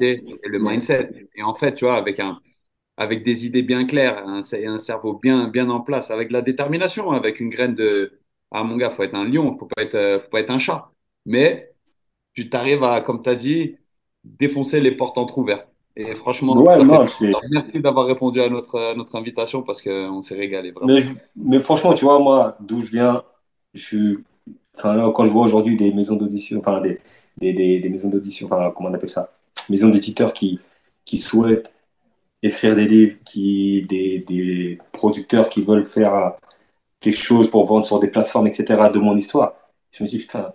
[0.00, 1.11] et le mindset.
[1.34, 2.40] Et en fait, tu vois, avec un,
[3.01, 6.42] avec des idées bien claires, un, un cerveau bien, bien en place, avec de la
[6.42, 8.12] détermination, avec une graine de,
[8.53, 10.59] ah mon gars, faut être un lion, faut pas être, euh, faut pas être un
[10.59, 10.90] chat.
[11.26, 11.72] Mais
[12.34, 13.76] tu t'arrives à, comme tu as dit,
[14.24, 15.68] défoncer les portes entrouvertes.
[15.96, 17.05] Et franchement, Ouais, non,
[17.51, 20.72] merci d'avoir répondu à notre, à notre invitation parce qu'on s'est régalé.
[20.84, 21.03] Mais,
[21.36, 23.24] mais franchement, tu vois, moi, d'où je viens,
[23.74, 24.18] je suis.
[24.76, 27.01] Enfin, là, quand je vois aujourd'hui des maisons d'audition, enfin, des,
[27.36, 29.32] des, des, des maisons d'audition, enfin, comment on appelle ça?
[29.68, 30.61] Maisons d'éditeurs qui,
[31.05, 31.72] qui souhaitent
[32.43, 36.30] écrire des livres, qui, des, des producteurs qui veulent faire euh,
[37.01, 39.55] quelque chose pour vendre sur des plateformes, etc., de mon histoire.
[39.93, 40.53] Je me dis, putain,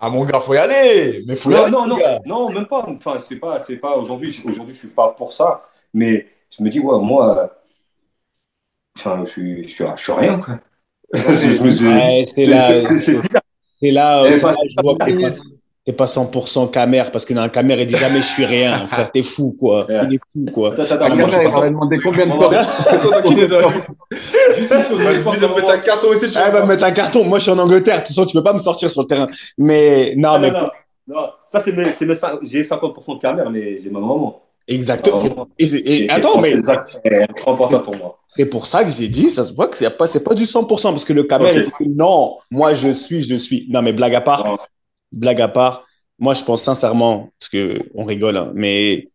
[0.00, 1.22] Ah, mon gars, faut y aller.
[1.26, 1.88] Mais faut y non, aller, non,
[2.26, 2.84] non, même pas.
[2.88, 4.40] Enfin, c'est pas, c'est pas aujourd'hui.
[4.44, 5.68] Aujourd'hui, je suis pas pour ça.
[5.94, 7.48] Mais je me dis, ouais, moi, euh,
[8.98, 10.58] enfin, je suis, je suis, je suis rien, quoi.
[11.14, 17.10] Ouais, c'est là, c'est, là, je vois que t'es pas, que- t'es pas 100% camère
[17.10, 18.74] parce que dans un camère, il dit jamais je suis rien.
[18.86, 19.86] Frère, t'es fou, quoi.
[19.88, 20.72] Il est fou, quoi.
[20.72, 21.68] Attends, attends, suis il ça.
[21.68, 22.32] demandé combien de
[25.38, 27.24] que mettre un carton aussi, tu Ah, va mettre un carton.
[27.24, 27.96] Moi, je suis en Angleterre.
[27.96, 29.26] De toute façon, tu peux pas me sortir sur le terrain.
[29.58, 30.68] Mais, non, Non, mais, non, non,
[31.08, 31.26] non.
[31.46, 34.40] Ça, c'est mes, c'est mes, j'ai 50% de carrière, mais j'ai ma maman.
[34.68, 35.48] exactement.
[35.58, 38.18] Et, c'est- et Et- attends, mais c'est trop important pour moi.
[38.28, 40.44] c'est pour ça que j'ai dit, ça se voit que c'est pas, c'est pas du
[40.44, 41.66] 100% parce que le camère, Ok.
[41.80, 43.66] il dit non, moi, je suis, je suis.
[43.70, 44.58] Non, mais blague à part, Non.
[45.12, 45.84] Blague à part,
[46.18, 49.08] moi, je pense sincèrement, parce que on rigole, hein, mais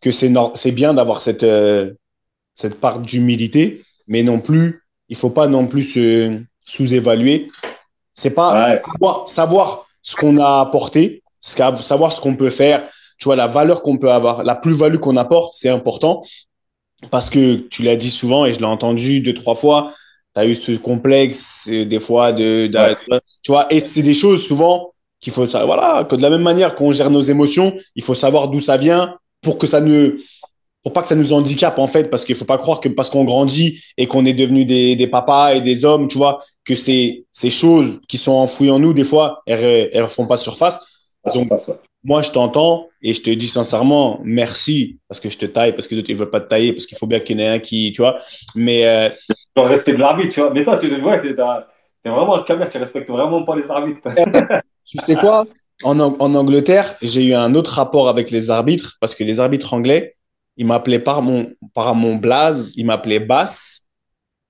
[0.00, 1.92] que c'est bien d'avoir cette, euh,
[2.54, 7.48] cette part d'humilité, mais non plus, il faut pas non plus se sous-évaluer.
[8.14, 8.76] C'est pas Ouais.
[8.76, 12.84] savoir, savoir ce qu'on a apporté, savoir ce qu'on peut faire,
[13.18, 16.22] tu vois, la valeur qu'on peut avoir, la plus-value qu'on apporte, c'est important.
[17.10, 19.92] Parce que tu l'as dit souvent et je l'ai entendu deux, trois fois,
[20.34, 23.20] tu as eu ce complexe euh, des fois de, de- Ouais.
[23.42, 26.42] tu vois, et c'est des choses souvent qu'il faut savoir, voilà, que de la même
[26.42, 30.18] manière qu'on gère nos émotions, il faut savoir d'où ça vient pour que ça ne,
[30.82, 33.10] pour pas que ça nous handicape en fait, parce qu'il faut pas croire que parce
[33.10, 36.74] qu'on grandit et qu'on est devenu des, des papas et des hommes, tu vois, que
[36.74, 40.80] ces, ces choses qui sont enfouies en nous, des fois, elles, elles refont pas surface.
[41.34, 41.50] Donc,
[42.02, 45.86] moi, je t'entends et je te dis sincèrement merci parce que je te taille, parce
[45.86, 47.46] que les autres, ils veulent pas te tailler, parce qu'il faut bien qu'il y en
[47.46, 48.16] ait un qui, tu vois.
[48.54, 49.10] Mais euh,
[49.54, 50.50] Dans le respect de l'arbitre, tu vois.
[50.50, 51.34] Mais toi, tu vois, t'es,
[52.10, 54.08] vraiment un camère, tu respectes vraiment pas les arbitres.
[54.90, 55.44] tu sais quoi?
[55.82, 59.72] En, en Angleterre, j'ai eu un autre rapport avec les arbitres parce que les arbitres
[59.72, 60.16] anglais,
[60.56, 63.86] ils m'appelaient par mon, par mon blaze, ils m'appelaient Bass.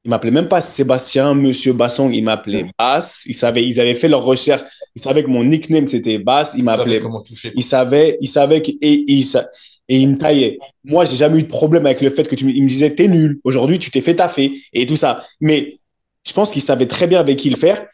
[0.04, 3.24] Ils m'appelaient même pas Sébastien, Monsieur Bassong, ils m'appelaient Bass.
[3.26, 4.62] Ils savaient, ils avaient fait leur recherche.
[4.96, 6.54] Ils savaient que mon nickname c'était Bass.
[6.54, 7.52] Ils Ils savaient m'appelaient comment toucher.
[7.54, 9.22] il savait, il savait que, et, et
[9.88, 10.56] et il me taillait.
[10.84, 12.94] Moi, j'ai jamais eu de problème avec le fait que tu me, il me disait,
[12.94, 13.40] t'es nul.
[13.42, 15.24] Aujourd'hui, tu t'es fait taffer et tout ça.
[15.40, 15.80] Mais
[16.24, 17.84] je pense qu'il savait très bien avec qui le faire.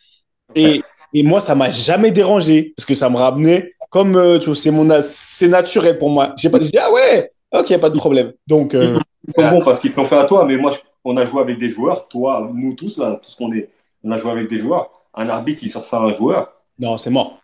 [0.54, 0.82] Et,
[1.18, 4.54] et moi, ça m'a jamais dérangé parce que ça me ramenait comme, euh, tu vois,
[4.54, 6.34] c'est mon, c'est naturel pour moi.
[6.36, 8.32] J'ai pas dit, ah ouais, ok, pas de problème.
[8.46, 8.98] Donc, euh,
[9.28, 11.24] Ils sont bons parce qu'ils te l'ont fait à toi, mais moi, je- on a
[11.24, 13.68] joué avec des joueurs, toi, nous tous, là, tout ce qu'on est,
[14.04, 14.90] on a joué avec des joueurs.
[15.14, 16.52] Un arbitre, il sort ça à un joueur.
[16.78, 17.38] non, c'est mort.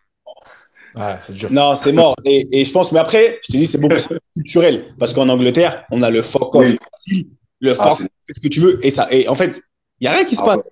[0.99, 1.49] Ouais, c'est dur.
[1.51, 2.15] Non, c'est mort.
[2.25, 4.85] Et, et je pense, mais après, je t'ai dit, c'est beaucoup plus culturel.
[4.99, 6.77] Parce qu'en Angleterre, on a le fuck off Oui.
[6.93, 7.29] facile,
[7.61, 8.85] le Ah, fuck, c'est- fais ce que tu veux.
[8.85, 9.57] Et ça, et en fait,
[10.01, 10.69] il n'y a rien qui se Ah passe.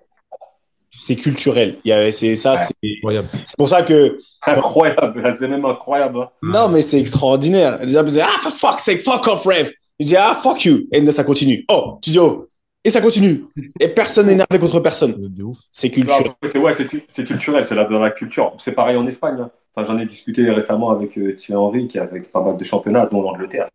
[0.93, 1.77] C'est culturel.
[1.85, 3.27] Il y a, c'est ça, c'est, Incroyable.
[3.45, 6.19] c'est pour ça que, Incroyable, c'est même incroyable.
[6.19, 6.29] hein.
[6.43, 7.79] non, mais c'est extraordinaire.
[7.81, 9.71] Les gens disaient, ah, for fuck's sake, fuck off, ref.
[9.99, 10.81] Je dis, ah, fuck you.
[10.91, 11.63] Et ça continue.
[11.71, 12.47] Oh, tu dis, oh.
[12.83, 13.45] Et ça continue.
[13.79, 15.15] Et personne n'est énervé contre personne.
[15.69, 16.31] C'est culturel.
[16.43, 18.53] C'est ouais, c'est cu- c'est culturel, c'est là dans la culture.
[18.57, 19.37] C'est pareil en Espagne.
[19.39, 19.51] hein.
[19.75, 22.63] Enfin, j'en ai discuté récemment avec euh, Thierry Henry, qui a fait pas mal de
[22.63, 23.69] championnats, dont l'Angleterre.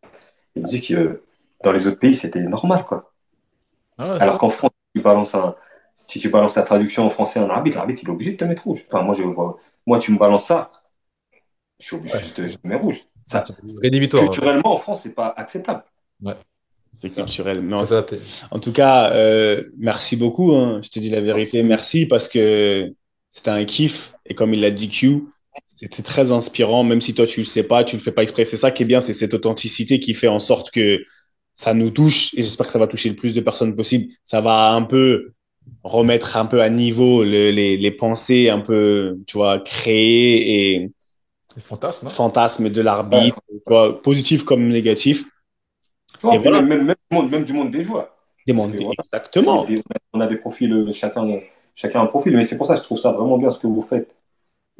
[0.56, 1.22] Il me dit que euh,
[1.62, 3.12] dans les autres pays, c'était normal, quoi.
[3.98, 5.54] Ah ouais, Alors qu'en France, tu balances un,
[5.96, 8.44] si tu balances la traduction en français un arbitre, l'arbitre, il est obligé de te
[8.44, 8.84] mettre rouge.
[8.86, 10.70] Enfin, moi, je vois, moi, tu me balances ça,
[11.80, 13.04] je suis obligé Ouais, de te, mets rouge.
[13.24, 14.08] Ça, c'est ouais.
[14.08, 15.82] culturellement, en France, c'est pas acceptable.
[16.92, 17.22] C'est ça.
[17.22, 17.60] culturel.
[17.60, 17.84] Mais en.
[18.50, 20.52] En tout cas, euh, merci beaucoup.
[20.52, 20.80] hein.
[20.82, 21.62] Je te dis la vérité.
[21.62, 22.92] Merci parce que
[23.30, 24.14] c'était un kiff.
[24.24, 25.24] Et comme il l'a dit Q,
[25.66, 26.84] c'était très inspirant.
[26.84, 28.44] Même si toi, tu le sais pas, tu le fais pas exprès.
[28.44, 31.02] C'est ça qui est bien, c'est cette authenticité qui fait en sorte que
[31.54, 32.32] ça nous touche.
[32.34, 34.06] Et j'espère que ça va toucher le plus de personnes possible.
[34.24, 35.32] Ça va un peu
[35.84, 40.92] remettre un peu à niveau le- les, les pensées un peu, tu vois, créées et
[41.56, 42.06] Les fantasmes.
[42.06, 42.10] hein.
[42.10, 45.24] fantasmes de l'arbitre, tu vois, positif comme négatif.
[46.22, 46.60] Non, Et voilà.
[46.62, 48.14] même, même, du monde, même du monde des joueurs.
[48.72, 48.94] Et voilà.
[49.02, 49.64] Exactement.
[49.66, 49.82] Des-
[50.12, 51.40] On a des profils, euh, chacun,
[51.74, 53.66] chacun un profil, mais c'est pour ça que je trouve ça vraiment bien ce que
[53.66, 54.14] vous faites.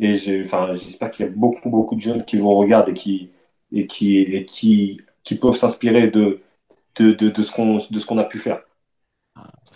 [0.01, 3.31] Et j'espère qu'il y a beaucoup, beaucoup de jeunes qui vous regardent et qui,
[3.73, 6.41] et qui, et qui, qui peuvent s'inspirer de,
[6.97, 8.63] de, de, de ce qu'on de ce qu'on a pu faire.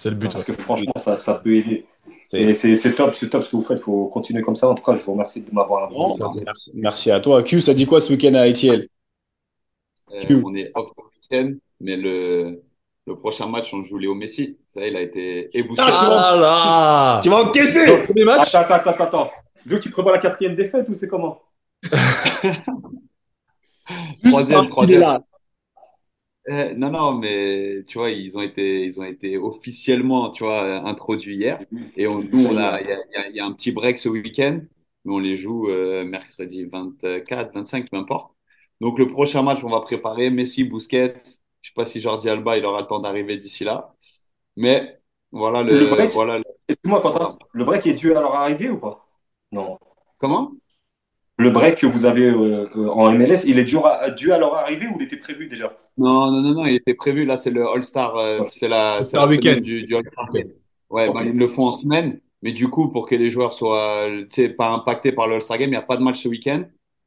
[0.00, 0.32] C'est le but.
[0.32, 0.54] Parce ouais.
[0.54, 1.84] que franchement, ça, ça peut aider.
[2.30, 3.76] C'est- top, c'est top ce que vous faites.
[3.78, 4.66] Il faut continuer comme ça.
[4.66, 6.42] En tout cas, je vous remercie de m'avoir invité.
[6.42, 7.42] merci, merci à toi.
[7.42, 8.88] Q, ça dit quoi ce week-end à ITL
[10.12, 10.42] Euh, Q.
[10.42, 11.02] on est off ce
[11.36, 12.62] week-end, mais le,
[13.06, 14.56] le prochain match, on joue Léo Messi.
[14.68, 15.82] Ça, il a été ébousté.
[15.86, 18.54] Ah, tu vas- Ah là Tu vas encaisser Dans le premier match?
[18.54, 19.30] Attends, attends, attends, attends.
[19.66, 21.42] Donc, tu prévois la quatrième défaite ou c'est comment?
[24.24, 25.18] Troisième, Il est troisième.
[26.50, 30.86] Euh, non, non, mais tu vois, ils ont été, ils ont été officiellement, tu vois,
[30.88, 31.64] introduits hier.
[31.96, 34.60] Et on, nous, on a, il y a, y y un petit break ce week-end,
[35.04, 38.34] mais on les joue euh, mercredi 24, 25, peu importe.
[38.80, 41.14] Donc, le prochain match, on va préparer Messi, Busquets.
[41.62, 43.94] Je sais pas si Jordi Alba, il aura le temps d'arriver d'ici là.
[44.56, 45.00] Mais
[45.32, 47.38] voilà le, Le break voilà le- Excuse-moi, Quentin.
[47.52, 49.06] Le break est dû à leur arrivée ou pas?
[49.52, 49.78] Non.
[50.18, 50.59] comment?
[51.40, 54.38] Le break que vous avez euh, euh, en MLS, il est dû à, dû à
[54.38, 55.76] leur arrivée ou il était prévu déjà?
[55.96, 57.24] Non, non, non, non, il était prévu.
[57.24, 59.60] Là, c'est le All-Star, euh, c'est la, Weekend.
[59.60, 60.28] du, du All-Star.
[60.32, 60.44] Ok.
[60.90, 62.20] Ouais, bah, ils le font en semaine.
[62.42, 64.06] Mais du coup, pour que les joueurs soient,
[64.58, 66.64] pas impactés par le All-Star Game, il n'y a pas de match ce week-end.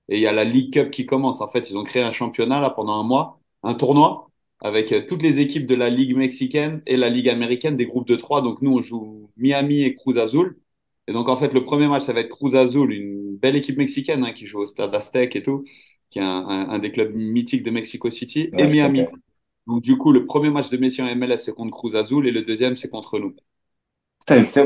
[0.09, 1.41] Et il y a la League Cup qui commence.
[1.41, 4.29] En fait, ils ont créé un championnat là pendant un mois, un tournoi
[4.63, 8.07] avec euh, toutes les équipes de la Ligue mexicaine et la Ligue américaine, des groupes
[8.07, 8.41] de trois.
[8.41, 10.57] Donc nous, on joue Miami et Cruz Azul.
[11.07, 13.77] Et donc en fait, le premier match, ça va être Cruz Azul, une belle équipe
[13.77, 15.65] mexicaine hein, qui joue au Stade Aztec et tout,
[16.09, 19.09] qui est un, un- un des clubs mythiques de Mexico City, Ouais, et Miami.
[19.67, 22.31] Donc du coup, le premier match de Messi en MLS, c'est contre Cruz Azul, et
[22.31, 23.35] le deuxième, c'est contre nous.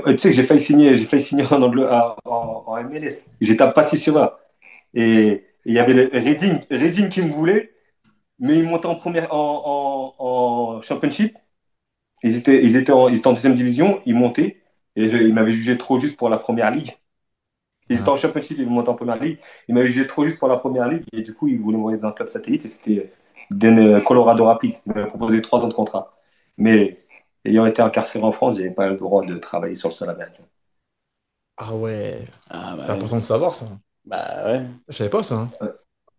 [0.05, 3.25] Tu sais que j'ai failli signer, j'ai failli signer en, Anglo- en, en- en MLS.
[3.41, 4.39] J'étais passé sur là.
[4.93, 7.73] Et il y avait le Reading, Reading qui me voulait,
[8.39, 10.25] mais ils montaient en première en, en,
[10.77, 11.37] en championship.
[12.23, 14.61] Ils étaient, ils, étaient en, ils étaient en deuxième division, ils montaient.
[14.97, 16.93] Et je- ils m'avaient jugé trop juste pour la première ligue.
[17.89, 19.39] Ils étaient en championship, ils montaient en première ligue.
[19.67, 21.03] Ils m'avaient jugé trop juste pour la première ligue.
[21.13, 22.65] Et du coup, ils voulaient m'envoyer dans un club satellite.
[22.65, 23.13] Et c'était
[23.51, 24.75] Den- Colorado Rapids.
[24.85, 26.13] Ils m'avaient proposé trois ans de contrat.
[26.57, 26.99] Mais
[27.45, 30.09] ayant été incarcéré en France, je n'avais pas le droit de travailler sur le sol
[30.09, 30.43] américain.
[31.57, 32.25] Ah ouais.
[32.49, 33.67] Ah, bah, C'est important de savoir ça.
[34.05, 34.65] bah ouais.
[34.87, 35.35] Je savais pas ça.
[35.35, 35.51] hein.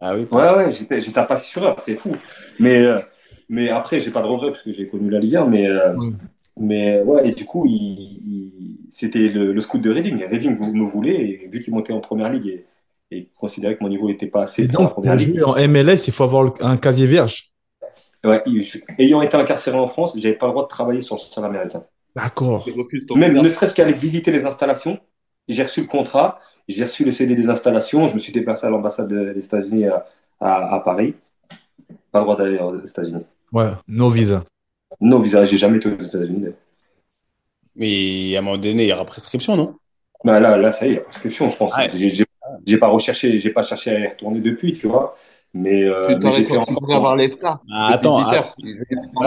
[0.00, 0.26] Ah oui.
[0.30, 2.14] Ouais, ouais, j'étais, j'étais pas sûr, c'est fou.
[2.60, 3.00] Mais, euh,
[3.48, 5.46] mais après, j'ai pas de regret parce que j'ai connu la Ligue 1.
[5.46, 6.12] Mais, euh, Ouais.
[6.58, 10.24] Mais ouais, et du coup, il, il- c'était le, le scout de Reading.
[10.24, 13.82] Reading vous- me voulait, et vu qu'il montait en première ligue et, et considérait que
[13.82, 17.06] mon niveau n'était pas assez donc, pour jouer en MLS, il faut avoir un casier
[17.06, 17.52] vierge.
[18.24, 21.16] Ouais, il- je- ayant été incarcéré en France, j'avais pas le droit de travailler sur
[21.16, 21.84] le sol américain.
[22.16, 22.66] D'accord.
[23.14, 24.98] Même ne serait-ce qu'aller visiter les installations.
[25.48, 28.70] J'ai reçu le contrat, j'ai reçu le CD des installations, je me suis déplacé à
[28.70, 30.04] l'ambassade de- des États-Unis à,
[30.40, 31.14] à- à Paris.
[32.12, 33.24] Pas le droit d'aller aux États-Unis.
[33.52, 34.44] Ouais, no visa.
[35.00, 36.40] Non, visa, j'ai jamais été aux États-Unis.
[36.40, 36.54] d'ailleurs.
[37.76, 39.74] Mais à un moment donné, il y aura prescription, non?
[40.24, 41.76] Bah là, là, ça y est, la prescription, je pense.
[41.76, 41.88] Ouais.
[41.94, 42.24] J'ai- J'ai
[42.66, 45.14] j'ai pas recherché, j'ai pas cherché à y retourner depuis, tu vois.
[45.54, 47.60] Mais, euh, mais encore- avoir les stars.
[47.72, 48.22] Ah, attends.
[48.28, 48.44] Ah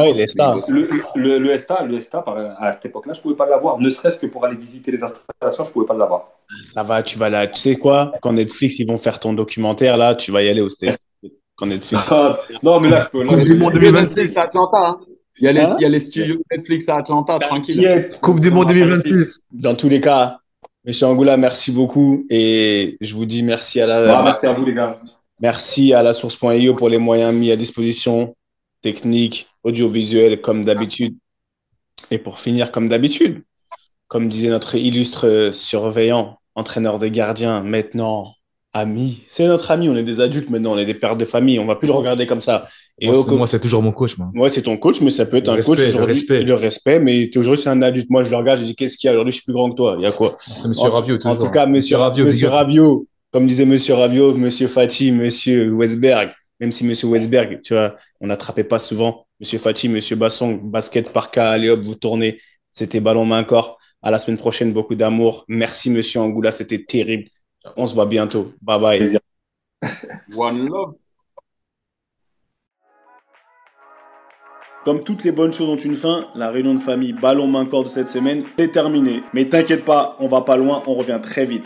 [0.04, 0.60] oui, les stars.
[0.70, 3.80] Le, le, le ESTA, le ESTA, par- à cette époque-là, je pouvais pas l'avoir.
[3.80, 6.28] Ne serait-ce que pour aller visiter les installations, je pouvais pas l'avoir.
[6.62, 7.48] Ça va, tu vas là.
[7.48, 8.14] Tu sais quoi?
[8.22, 11.00] Quand Netflix, ils vont faire ton documentaire, là, tu vas y aller au States.
[11.56, 12.10] Quand Netflix.
[12.64, 13.24] non, mais là, je peux.
[13.24, 14.38] là, Coupe je du peux- monde Netflix 2026.
[14.38, 14.78] à Atlanta.
[14.78, 15.00] hein.
[15.40, 18.10] Il y a les, Hein il y a les studios Netflix à Atlanta, tranquille.
[18.22, 19.42] Coupe du monde 2026.
[19.52, 20.42] Dans tous les cas,
[20.84, 22.26] Monsieur Angoula, merci beaucoup.
[22.30, 25.00] Et je vous dis merci à la, merci à vous, les gars.
[25.40, 28.36] merci à la source.io pour les moyens mis à disposition,
[28.82, 31.16] techniques, audiovisuels, comme d'habitude.
[32.10, 33.44] Et pour finir, comme d'habitude,
[34.08, 38.34] comme disait notre illustre surveillant, entraîneur des gardiens, maintenant
[38.74, 39.22] ami.
[39.28, 41.66] C'est notre ami, on est des adultes maintenant, on est des pères de famille, on
[41.66, 42.66] va plus le regarder comme ça.
[43.00, 44.32] Et Moi, c'est- toujours mon coach, moi.
[44.36, 46.08] Ouais, c'est ton coach, mais ça peut être Le un respect, coach le aujourd'hui.
[46.14, 46.44] respect.
[46.44, 48.10] Le respect, mais aujourd'hui, c'est un adulte.
[48.10, 49.32] Moi, je le regarde, je dis, qu'est-ce qu'il y a aujourd'hui?
[49.34, 49.96] Je suis plus grand que toi.
[50.00, 50.38] Il y a quoi?
[50.40, 51.38] C'est Monsieur En- Ravio, En toujours.
[51.46, 52.48] tout cas, monsieur, Ravio, monsieur.
[52.50, 57.96] Ravio, comme disait monsieur Ravio, monsieur Fati, monsieur Westberg, même si monsieur Westberg, tu vois,
[58.22, 59.26] on n'attrapait pas souvent.
[59.40, 62.38] Monsieur Fati, monsieur Basson, basket par cas, allez hop, vous tournez.
[62.70, 63.78] C'était ballon main corps.
[64.04, 65.44] À la semaine prochaine, beaucoup d'amour.
[65.48, 67.26] Merci, monsieur Angoula, c'était terrible.
[67.78, 68.54] On se voit bientôt.
[68.62, 68.98] Bye bye.
[68.98, 69.20] Plaisir.
[70.36, 70.96] One love.
[74.84, 77.84] Comme toutes les bonnes choses ont une fin, la réunion de famille ballon main corps
[77.84, 79.22] de cette semaine est terminée.
[79.32, 81.66] Mais t'inquiète pas, on va pas loin, on revient très vite.